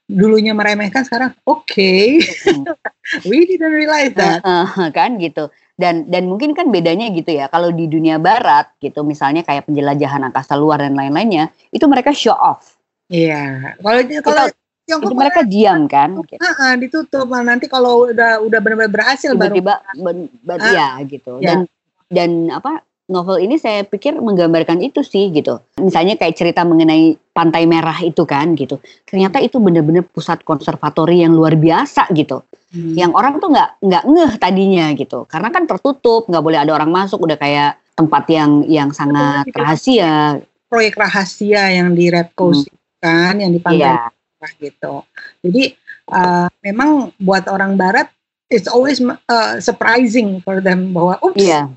dulunya 0.09 0.57
meremehkan 0.57 1.05
sekarang 1.05 1.37
oke 1.45 1.69
okay. 1.69 2.17
Hmm. 2.49 2.65
we 3.29 3.49
didn't 3.49 3.73
realize 3.73 4.13
that. 4.17 4.45
Uh, 4.45 4.65
uh, 4.65 4.89
kan 4.93 5.17
gitu. 5.17 5.49
Dan 5.79 6.11
dan 6.11 6.29
mungkin 6.29 6.53
kan 6.53 6.69
bedanya 6.69 7.09
gitu 7.13 7.33
ya. 7.33 7.49
Kalau 7.49 7.73
di 7.73 7.89
dunia 7.89 8.21
barat 8.21 8.73
gitu 8.81 9.05
misalnya 9.09 9.41
kayak 9.41 9.69
penjelajahan 9.69 10.21
angkasa 10.21 10.53
luar 10.57 10.85
dan 10.85 10.97
lain-lainnya 10.97 11.49
itu 11.73 11.85
mereka 11.89 12.13
show 12.13 12.37
off. 12.37 12.77
Iya. 13.09 13.77
Kalau 13.81 14.01
kalau 14.21 14.45
itu 14.89 15.13
mereka 15.13 15.45
diam 15.45 15.85
kan 15.85 16.17
gitu. 16.25 16.41
uh, 16.41 16.75
ditutup 16.81 17.29
nah, 17.29 17.45
nanti 17.45 17.69
kalau 17.69 18.09
udah 18.09 18.41
udah 18.41 18.59
benar-benar 18.65 18.89
berhasil 18.89 19.37
tiba-tiba 19.37 19.85
baru 20.41 20.65
uh, 20.65 20.73
ya 20.73 20.89
gitu 21.05 21.45
ya. 21.45 21.53
dan 21.53 21.59
dan 22.09 22.31
apa 22.49 22.89
novel 23.09 23.41
ini 23.41 23.57
saya 23.57 23.83
pikir 23.89 24.21
menggambarkan 24.21 24.85
itu 24.85 25.01
sih 25.01 25.33
gitu. 25.33 25.59
Misalnya 25.81 26.21
kayak 26.21 26.37
cerita 26.37 26.63
mengenai 26.63 27.17
Pantai 27.33 27.65
Merah 27.65 27.97
itu 28.05 28.29
kan 28.29 28.53
gitu. 28.53 28.79
Ternyata 29.09 29.41
itu 29.41 29.57
benar-benar 29.57 30.05
pusat 30.05 30.45
konservatori 30.45 31.25
yang 31.25 31.33
luar 31.33 31.57
biasa 31.57 32.13
gitu. 32.13 32.45
Hmm. 32.69 32.93
Yang 32.95 33.13
orang 33.17 33.35
tuh 33.41 33.49
nggak 33.49 33.71
nggak 33.81 34.05
ngeh 34.05 34.33
tadinya 34.37 34.87
gitu. 34.93 35.25
Karena 35.25 35.49
kan 35.49 35.65
tertutup, 35.65 36.29
nggak 36.29 36.45
boleh 36.45 36.61
ada 36.61 36.73
orang 36.77 36.93
masuk. 36.93 37.25
Udah 37.25 37.41
kayak 37.41 37.81
tempat 37.97 38.29
yang 38.29 38.69
yang 38.69 38.93
sangat 38.93 39.49
rahasia. 39.57 40.45
Proyek 40.69 41.01
rahasia 41.01 41.73
yang 41.73 41.97
di 41.97 42.13
Red 42.13 42.37
Coast 42.37 42.69
hmm. 42.69 43.01
kan, 43.01 43.35
yang 43.41 43.57
di 43.57 43.61
Pantai 43.65 43.89
yeah. 43.89 44.13
Merah 44.39 44.53
gitu. 44.63 44.95
Jadi 45.43 45.75
uh, 46.15 46.49
memang 46.63 47.11
buat 47.19 47.51
orang 47.51 47.75
Barat 47.75 48.07
it's 48.49 48.71
always 48.71 49.03
uh, 49.03 49.61
surprising 49.61 50.41
for 50.41 50.63
them 50.63 50.95
bahwa, 50.95 51.21
oops, 51.21 51.37
yeah 51.37 51.69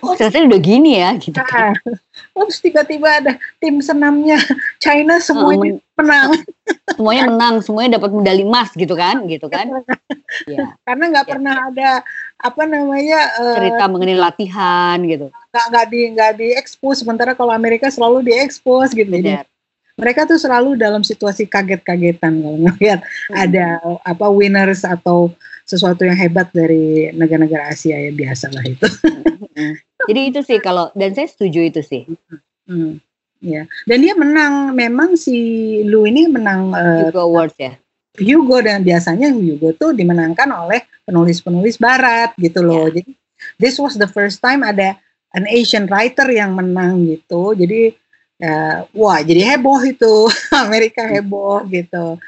oh 0.00 0.14
ternyata 0.16 0.48
udah 0.48 0.60
gini 0.62 0.98
ya 0.98 1.10
gitu 1.18 1.40
kan. 1.52 1.76
Terus 2.32 2.56
tiba-tiba 2.62 3.08
ada 3.20 3.32
tim 3.58 3.82
senamnya 3.82 4.38
China 4.84 5.18
semuanya 5.20 5.78
oh, 5.78 6.00
menang. 6.00 6.30
semuanya 6.96 7.22
menang, 7.28 7.54
semuanya 7.60 7.90
dapat 8.00 8.10
medali 8.14 8.42
emas 8.46 8.70
gitu 8.72 8.94
kan, 8.94 9.26
gitu 9.28 9.46
kan? 9.50 9.68
ya. 10.48 10.72
Karena 10.86 11.04
nggak 11.12 11.26
ya. 11.26 11.30
pernah 11.36 11.54
ada 11.68 11.90
apa 12.42 12.62
namanya 12.66 13.20
uh, 13.38 13.56
cerita 13.58 13.84
mengenai 13.90 14.18
latihan 14.18 14.98
gitu. 15.04 15.26
Nggak 15.52 15.66
nggak 15.68 15.86
di 15.90 16.00
nggak 16.16 16.32
diekspos, 16.38 17.04
sementara 17.04 17.36
kalau 17.36 17.52
Amerika 17.52 17.90
selalu 17.92 18.24
diekspos 18.24 18.94
gitu. 18.96 19.10
Jadi 19.10 19.42
mereka 20.00 20.24
tuh 20.24 20.40
selalu 20.40 20.80
dalam 20.80 21.04
situasi 21.04 21.44
kaget-kagetan 21.48 22.40
kalau 22.40 22.58
ngelihat 22.58 23.00
hmm. 23.04 23.34
ada 23.36 23.66
apa 24.08 24.26
winners 24.32 24.84
atau 24.86 25.32
sesuatu 25.68 26.02
yang 26.02 26.18
hebat 26.18 26.50
dari 26.50 27.12
negara-negara 27.14 27.70
Asia 27.70 27.96
ya 27.96 28.12
biasa 28.12 28.50
lah 28.52 28.64
itu. 28.66 28.88
Hmm. 29.52 29.74
Jadi 30.08 30.20
itu 30.32 30.40
sih 30.42 30.58
kalau 30.58 30.88
dan 30.96 31.12
saya 31.12 31.28
setuju 31.28 31.60
itu 31.68 31.80
sih. 31.84 32.02
Hmm. 32.66 32.98
Ya, 33.42 33.66
dan 33.90 33.98
dia 34.06 34.14
menang. 34.14 34.70
Memang 34.70 35.18
si 35.18 35.34
Lu 35.82 36.06
ini 36.06 36.30
menang 36.30 36.70
uh, 36.70 37.10
Hugo 37.10 37.26
Awards 37.26 37.58
ya. 37.58 37.74
Hugo 38.14 38.62
dan 38.62 38.86
biasanya 38.86 39.34
Hugo 39.34 39.74
tuh 39.74 39.90
dimenangkan 39.98 40.46
oleh 40.46 40.86
penulis-penulis 41.02 41.80
Barat 41.82 42.30
gitu 42.38 42.62
loh. 42.62 42.86
Yeah. 42.86 43.02
Jadi 43.02 43.12
this 43.58 43.82
was 43.82 43.98
the 43.98 44.06
first 44.06 44.38
time 44.38 44.62
ada 44.62 44.94
an 45.34 45.50
Asian 45.50 45.90
writer 45.90 46.30
yang 46.30 46.54
menang 46.54 47.02
gitu. 47.08 47.58
Jadi 47.58 47.98
uh, 48.42 48.84
wah 48.92 49.22
jadi 49.22 49.54
heboh 49.54 49.80
itu 49.86 50.26
Amerika 50.66 51.06
heboh 51.06 51.62
gitu. 51.70 52.18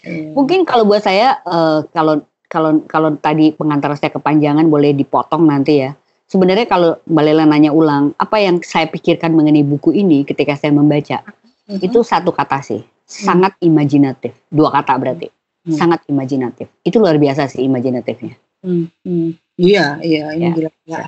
Yeah. 0.00 0.32
Mungkin 0.32 0.64
kalau 0.64 0.88
buat 0.88 1.04
saya 1.04 1.42
uh, 1.44 1.84
kalau 1.92 2.24
kalau 2.48 2.80
kalau 2.88 3.18
tadi 3.20 3.52
pengantar 3.52 3.92
saya 3.98 4.14
kepanjangan 4.14 4.64
boleh 4.70 4.96
dipotong 4.96 5.44
nanti 5.44 5.84
ya 5.84 5.92
sebenarnya 6.30 6.66
kalau 6.70 7.02
Mbak 7.10 7.24
Lela 7.26 7.44
nanya 7.44 7.74
ulang, 7.74 8.14
apa 8.14 8.38
yang 8.38 8.62
saya 8.62 8.86
pikirkan 8.86 9.34
mengenai 9.34 9.66
buku 9.66 9.90
ini 9.90 10.22
ketika 10.22 10.54
saya 10.54 10.70
membaca, 10.70 11.26
mm-hmm. 11.26 11.82
itu 11.82 11.98
satu 12.06 12.30
kata 12.30 12.62
sih, 12.62 12.80
sangat 13.02 13.58
mm-hmm. 13.58 13.68
imajinatif. 13.74 14.32
Dua 14.46 14.70
kata 14.70 14.94
berarti, 14.94 15.26
mm-hmm. 15.26 15.74
sangat 15.74 16.06
imajinatif. 16.06 16.70
Itu 16.86 17.02
luar 17.02 17.18
biasa 17.18 17.50
sih 17.50 17.66
imajinatifnya. 17.66 18.38
Mm-hmm. 18.62 19.28
Iya, 19.60 19.98
iya, 20.06 20.24
ini 20.38 20.46
ya. 20.46 20.54
gila. 20.54 21.04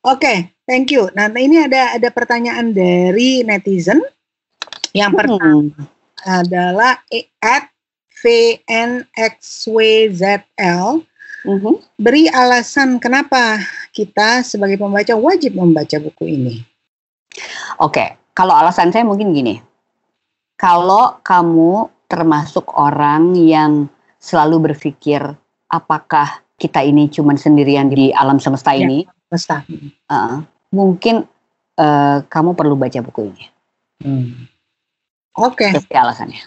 Oke, 0.00 0.24
okay, 0.24 0.48
thank 0.64 0.88
you. 0.88 1.12
Nah, 1.12 1.28
ini 1.36 1.60
ada 1.60 1.92
ada 1.96 2.08
pertanyaan 2.08 2.72
dari 2.72 3.44
netizen. 3.44 4.00
Yang 4.96 5.12
pertama 5.22 5.70
hmm. 5.70 5.86
adalah 6.24 7.04
at 7.44 7.68
VNXWZL 8.20 9.20
Mm-hmm. 11.40 11.74
Beri 11.96 12.28
alasan 12.28 13.00
kenapa 13.00 13.60
kita 13.96 14.44
sebagai 14.44 14.76
pembaca 14.76 15.16
wajib 15.16 15.56
membaca 15.56 15.96
buku 15.96 16.24
ini. 16.28 16.60
Oke, 17.80 17.96
okay. 17.96 18.08
kalau 18.36 18.52
alasan 18.52 18.92
saya 18.92 19.08
mungkin 19.08 19.32
gini. 19.32 19.56
Kalau 20.60 21.24
kamu 21.24 21.88
termasuk 22.12 22.68
orang 22.76 23.32
yang 23.32 23.88
selalu 24.20 24.72
berpikir 24.72 25.24
apakah 25.72 26.44
kita 26.60 26.84
ini 26.84 27.08
cuma 27.08 27.32
sendirian 27.40 27.88
di 27.88 28.12
alam 28.12 28.36
semesta 28.36 28.76
ya, 28.76 28.84
ini, 28.84 29.08
semesta. 29.30 29.62
Uh, 30.10 30.42
mungkin 30.74 31.22
uh, 31.78 32.18
kamu 32.26 32.58
perlu 32.58 32.74
baca 32.74 32.98
buku 32.98 33.30
ini. 33.30 33.44
Hmm. 34.02 34.50
Oke. 35.38 35.70
Okay. 35.70 35.94
alasannya. 35.94 36.42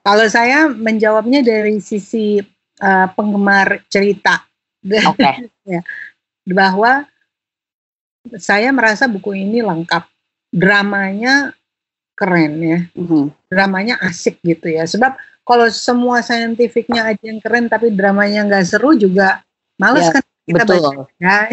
Kalau 0.00 0.26
saya 0.28 0.72
menjawabnya 0.72 1.44
dari 1.44 1.76
sisi 1.84 2.40
uh, 2.80 3.06
penggemar 3.12 3.84
cerita. 3.92 4.40
Okay. 4.80 5.52
ya, 5.76 5.84
bahwa 6.48 7.04
saya 8.40 8.72
merasa 8.72 9.04
buku 9.04 9.36
ini 9.36 9.60
lengkap. 9.60 10.08
Dramanya 10.54 11.52
keren 12.16 12.52
ya. 12.62 12.78
Mm-hmm. 12.96 13.24
Dramanya 13.52 13.94
asik 14.00 14.40
gitu 14.40 14.72
ya. 14.72 14.88
Sebab 14.88 15.18
kalau 15.44 15.68
semua 15.68 16.24
saintifiknya 16.24 17.04
aja 17.04 17.20
yang 17.20 17.42
keren 17.42 17.68
tapi 17.68 17.92
dramanya 17.92 18.48
nggak 18.48 18.64
seru 18.64 18.96
juga 18.96 19.44
males 19.76 20.08
ya, 20.08 20.20
kan 20.20 20.24
kita 20.44 20.64
betul. 20.68 20.80
baca. 20.84 21.04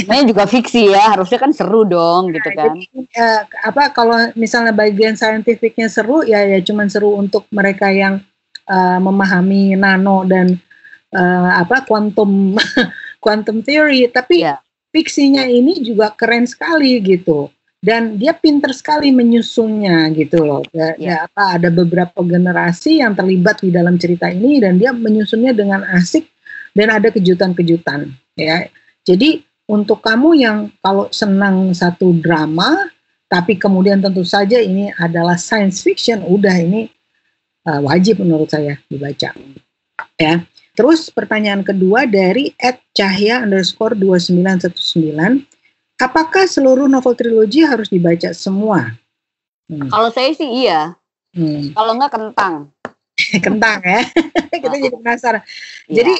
Ya. 0.03 0.21
juga 0.27 0.43
fiksi 0.43 0.91
ya, 0.91 1.15
harusnya 1.15 1.39
kan 1.39 1.51
seru 1.55 1.87
dong 1.87 2.29
nah, 2.29 2.35
gitu 2.35 2.49
kan. 2.51 2.75
Jadi, 2.75 3.07
uh, 3.15 3.41
apa 3.63 3.83
kalau 3.95 4.17
misalnya 4.35 4.75
bagian 4.75 5.15
saintifiknya 5.15 5.87
seru 5.87 6.27
ya 6.27 6.43
ya 6.43 6.59
cuman 6.59 6.91
seru 6.91 7.15
untuk 7.15 7.47
mereka 7.55 7.87
yang 7.87 8.19
uh, 8.67 8.99
memahami 8.99 9.79
nano 9.79 10.27
dan 10.27 10.59
uh, 11.15 11.51
apa 11.63 11.87
quantum 11.87 12.59
quantum 13.23 13.63
theory 13.63 14.11
tapi 14.11 14.43
yeah. 14.43 14.59
fiksinya 14.91 15.47
ini 15.47 15.79
juga 15.79 16.11
keren 16.11 16.43
sekali 16.43 16.99
gitu 16.99 17.47
dan 17.81 18.19
dia 18.19 18.35
pinter 18.37 18.69
sekali 18.77 19.09
menyusunnya 19.09 20.13
gitu 20.13 20.45
loh 20.45 20.61
ya, 20.69 20.93
yeah. 20.95 20.95
ya 20.99 21.15
apa 21.25 21.57
ada 21.57 21.69
beberapa 21.73 22.19
generasi 22.21 23.01
yang 23.01 23.15
terlibat 23.15 23.63
di 23.63 23.73
dalam 23.73 23.97
cerita 23.97 24.29
ini 24.29 24.61
dan 24.61 24.77
dia 24.77 24.93
menyusunnya 24.93 25.55
dengan 25.55 25.81
asik 25.97 26.27
dan 26.75 26.87
ada 26.93 27.11
kejutan-kejutan 27.11 28.11
ya 28.37 28.67
jadi 29.07 29.41
untuk 29.69 30.03
kamu 30.03 30.29
yang 30.37 30.57
kalau 30.83 31.07
senang 31.13 31.71
satu 31.71 32.15
drama 32.19 32.89
tapi 33.31 33.55
kemudian 33.55 34.03
tentu 34.03 34.27
saja 34.27 34.59
ini 34.59 34.91
adalah 34.99 35.39
science 35.39 35.81
fiction 35.81 36.19
udah 36.25 36.55
ini 36.59 36.91
uh, 37.65 37.79
wajib 37.85 38.19
menurut 38.19 38.51
saya 38.51 38.75
dibaca 38.91 39.31
ya 40.19 40.43
Terus 40.71 41.11
pertanyaan 41.11 41.67
kedua 41.67 42.07
dari 42.07 42.55
Ed 42.55 42.79
Cahya 42.95 43.43
underscore 43.43 43.93
2919. 43.99 45.43
Apakah 45.99 46.47
seluruh 46.47 46.87
novel 46.87 47.13
trilogi 47.13 47.61
harus 47.61 47.91
dibaca 47.91 48.31
semua? 48.31 48.95
Hmm. 49.67 49.91
Kalau 49.91 50.09
saya 50.09 50.31
sih 50.33 50.47
iya. 50.65 50.95
Hmm. 51.35 51.75
Kalau 51.75 51.91
enggak 51.99 52.11
kentang. 52.15 52.55
kentang 53.45 53.79
ya. 53.83 54.01
Kita 54.63 54.75
jadi 54.79 54.95
penasaran. 54.95 55.43
Iya. 55.91 55.95
Jadi 56.01 56.13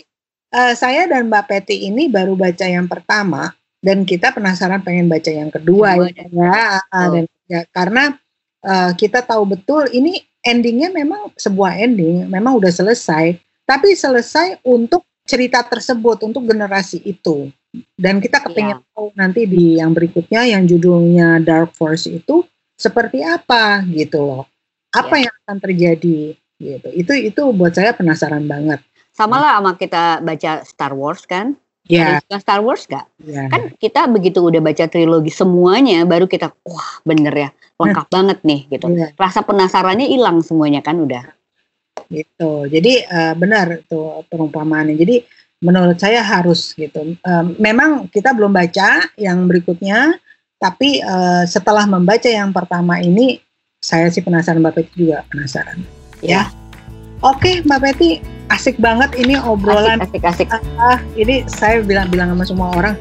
uh, 0.54 0.74
saya 0.76 1.08
dan 1.08 1.32
Mbak 1.32 1.46
Peti 1.48 1.88
ini 1.88 2.08
baru 2.08 2.36
baca 2.36 2.68
yang 2.68 2.88
pertama 2.88 3.52
dan 3.82 4.06
kita 4.06 4.30
penasaran 4.30 4.86
pengen 4.86 5.10
baca 5.10 5.32
yang 5.32 5.50
kedua, 5.50 5.98
kedua 5.98 6.12
ya. 6.14 6.26
ya. 6.30 6.62
Oh. 6.94 7.10
Dan 7.16 7.24
ya, 7.50 7.62
karena 7.74 8.14
uh, 8.62 8.92
kita 8.94 9.26
tahu 9.26 9.58
betul 9.58 9.90
ini 9.90 10.22
endingnya 10.46 10.94
memang 10.94 11.34
sebuah 11.34 11.82
ending, 11.82 12.30
memang 12.30 12.62
udah 12.62 12.70
selesai 12.70 13.40
tapi 13.72 13.96
selesai 13.96 14.60
untuk 14.68 15.08
cerita 15.24 15.64
tersebut 15.64 16.28
untuk 16.28 16.44
generasi 16.44 17.00
itu 17.08 17.48
dan 17.96 18.20
kita 18.20 18.44
kepingin 18.44 18.84
yeah. 18.84 18.92
tahu 18.92 19.08
nanti 19.16 19.48
di 19.48 19.80
yang 19.80 19.96
berikutnya 19.96 20.44
yang 20.44 20.68
judulnya 20.68 21.40
Dark 21.40 21.72
Force 21.80 22.10
itu 22.12 22.44
seperti 22.76 23.24
apa 23.24 23.80
gitu 23.88 24.20
loh 24.28 24.44
apa 24.92 25.16
yeah. 25.16 25.24
yang 25.30 25.36
akan 25.48 25.58
terjadi 25.64 26.20
gitu 26.60 26.90
itu 26.92 27.14
itu 27.32 27.42
buat 27.56 27.72
saya 27.72 27.96
penasaran 27.96 28.44
banget 28.44 28.84
sama 29.22 29.38
lah 29.38 29.54
sama 29.62 29.72
kita 29.78 30.04
baca 30.26 30.52
Star 30.66 30.94
Wars 30.98 31.24
kan 31.30 31.54
Ya. 31.90 32.22
Yeah. 32.30 32.40
Star 32.40 32.62
Wars 32.62 32.86
gak? 32.86 33.10
Yeah. 33.20 33.50
Kan 33.50 33.74
kita 33.76 34.06
begitu 34.08 34.40
udah 34.40 34.62
baca 34.62 34.86
trilogi 34.86 35.34
semuanya, 35.34 36.06
baru 36.06 36.30
kita 36.30 36.54
wah 36.64 36.92
bener 37.02 37.34
ya 37.34 37.50
lengkap 37.82 38.08
banget 38.08 38.40
nih 38.46 38.70
gitu. 38.70 38.86
Yeah. 38.94 39.12
Rasa 39.18 39.42
penasarannya 39.42 40.06
hilang 40.06 40.46
semuanya 40.46 40.86
kan 40.86 41.02
udah 41.02 41.26
gitu. 42.12 42.68
Jadi 42.68 43.08
uh, 43.08 43.34
benar 43.34 43.82
tuh 43.88 44.24
perumpamaannya. 44.28 44.96
Jadi 45.00 45.26
menurut 45.64 45.98
saya 45.98 46.22
harus 46.22 46.78
gitu. 46.78 47.18
Uh, 47.24 47.46
memang 47.58 48.12
kita 48.12 48.36
belum 48.36 48.52
baca 48.52 49.12
yang 49.18 49.48
berikutnya, 49.48 50.16
tapi 50.62 51.02
uh, 51.02 51.48
setelah 51.48 51.88
membaca 51.88 52.28
yang 52.28 52.54
pertama 52.54 53.00
ini, 53.02 53.40
saya 53.82 54.12
sih 54.14 54.22
penasaran 54.22 54.62
Mbak 54.62 54.74
Peti 54.78 54.92
juga 55.08 55.26
penasaran. 55.32 55.82
Ya. 56.22 56.52
Oke, 57.26 57.66
Mbak 57.66 57.80
Peti, 57.82 58.22
asik 58.52 58.76
banget 58.78 59.16
ini 59.16 59.40
obrolan. 59.40 60.04
Asik, 60.04 60.22
asik, 60.28 60.52
asik. 60.52 60.72
Uh, 60.76 61.00
ini 61.16 61.48
saya 61.48 61.80
bilang-bilang 61.80 62.36
sama 62.36 62.44
semua 62.44 62.68
orang, 62.76 62.96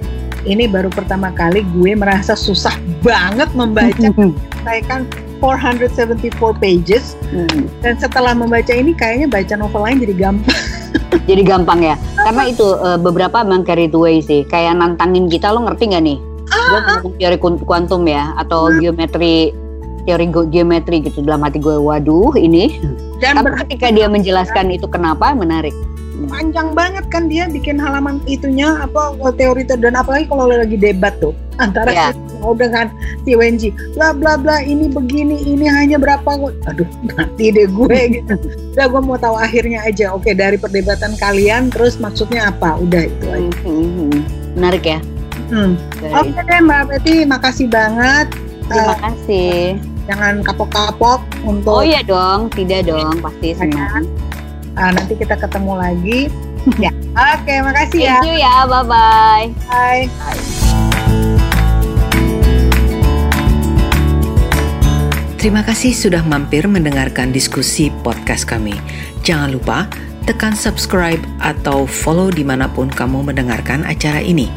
ini 0.46 0.70
baru 0.70 0.88
pertama 0.88 1.34
kali 1.34 1.66
gue 1.74 1.92
merasa 1.98 2.38
susah 2.38 2.74
banget 3.03 3.51
membaca. 3.59 4.09
saya 4.64 4.80
kan 4.86 5.09
474 5.40 6.36
pages 6.61 7.16
hmm. 7.32 7.64
dan 7.80 7.96
setelah 7.96 8.36
membaca 8.36 8.70
ini 8.70 8.92
kayaknya 8.92 9.26
baca 9.26 9.55
novel 9.57 9.82
lain 9.88 9.98
jadi 10.05 10.14
gampang 10.28 10.59
jadi 11.28 11.42
gampang 11.48 11.80
ya 11.80 11.96
karena 12.20 12.42
itu 12.53 12.66
uh, 12.76 13.01
beberapa 13.01 13.40
memang 13.40 13.64
carry 13.64 13.88
the 13.88 13.96
way 13.96 14.20
sih 14.20 14.44
kayak 14.44 14.76
nantangin 14.76 15.32
kita 15.32 15.48
lo 15.48 15.64
ngerti 15.64 15.96
nggak 15.96 16.05
nih 16.05 16.18
ah, 16.53 16.61
gue 16.68 16.80
ah. 16.84 17.01
teori 17.16 17.38
kuantum 17.40 18.05
ya 18.05 18.36
atau 18.36 18.68
hmm. 18.68 18.84
geometri 18.84 19.57
teori 20.05 20.28
geometri 20.53 21.09
gitu 21.09 21.24
dalam 21.24 21.40
hati 21.40 21.57
gue 21.57 21.76
waduh 21.80 22.36
ini 22.36 22.76
dan 23.20 23.36
tapi 23.36 23.52
ketika 23.64 23.92
dia 23.92 24.08
menjelaskan 24.08 24.72
itu 24.72 24.88
kenapa 24.88 25.36
menarik. 25.36 25.76
Panjang 26.20 26.76
banget 26.76 27.08
kan 27.08 27.32
dia 27.32 27.48
bikin 27.48 27.80
halaman 27.80 28.20
itunya 28.28 28.76
apa 28.76 29.16
teori 29.40 29.64
dan 29.64 29.96
apalagi 29.96 30.28
kalau 30.28 30.52
lagi 30.52 30.76
debat 30.76 31.16
tuh 31.16 31.32
antara 31.56 31.88
yeah. 31.92 32.12
si 32.12 32.44
dengan 32.60 32.86
si 33.24 33.32
Wenji. 33.36 33.68
Bla 33.96 34.12
bla 34.12 34.36
bla 34.36 34.60
ini 34.60 34.92
begini 34.92 35.40
ini 35.48 35.64
hanya 35.64 35.96
berapa 35.96 36.28
aduh 36.68 36.88
mati 37.16 37.52
deh 37.56 37.64
gue 37.68 37.98
gitu. 38.20 38.34
Udah 38.76 38.86
gue 38.92 39.00
mau 39.00 39.16
tahu 39.16 39.36
akhirnya 39.36 39.80
aja. 39.84 40.12
Oke 40.12 40.36
dari 40.36 40.60
perdebatan 40.60 41.16
kalian 41.16 41.72
terus 41.72 41.96
maksudnya 41.96 42.52
apa? 42.52 42.76
Udah 42.76 43.08
itu 43.08 43.26
aja. 43.28 43.52
Mm 43.64 43.88
-hmm. 43.88 44.20
menarik 44.60 44.84
ya? 44.84 45.00
Hmm. 45.50 45.74
oke 46.14 46.40
deh 46.46 46.60
mbak 46.62 46.82
Betty 46.88 47.24
makasih 47.24 47.66
banget. 47.66 48.28
Terima 48.68 48.92
uh, 48.92 48.98
kasih 49.02 49.80
jangan 50.11 50.42
kapok-kapok 50.42 51.22
untuk 51.46 51.78
Oh 51.78 51.86
iya 51.86 52.02
dong, 52.02 52.50
tidak 52.50 52.90
dong, 52.90 53.22
pasti 53.22 53.54
senang. 53.54 54.02
Uh, 54.74 54.90
nanti 54.90 55.14
kita 55.14 55.38
ketemu 55.38 55.72
lagi. 55.78 56.20
ya, 56.82 56.90
oke, 57.14 57.46
okay, 57.46 57.58
makasih 57.62 58.00
ya. 58.11 58.18
Thank 58.18 58.26
you 58.26 58.36
ya, 58.42 58.54
bye-bye. 58.66 59.46
Bye. 59.70 60.04
bye. 60.11 60.38
Terima 65.40 65.64
kasih 65.64 65.96
sudah 65.96 66.20
mampir 66.26 66.68
mendengarkan 66.68 67.32
diskusi 67.32 67.88
podcast 68.04 68.44
kami. 68.44 68.76
Jangan 69.24 69.56
lupa 69.56 69.88
tekan 70.28 70.52
subscribe 70.52 71.22
atau 71.40 71.88
follow 71.88 72.28
di 72.28 72.44
mana 72.44 72.68
pun 72.68 72.92
kamu 72.92 73.32
mendengarkan 73.32 73.88
acara 73.88 74.20
ini. 74.20 74.52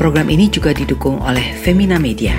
Program 0.00 0.32
ini 0.32 0.48
juga 0.48 0.72
didukung 0.72 1.20
oleh 1.20 1.52
Femina 1.60 2.00
Media. 2.00 2.32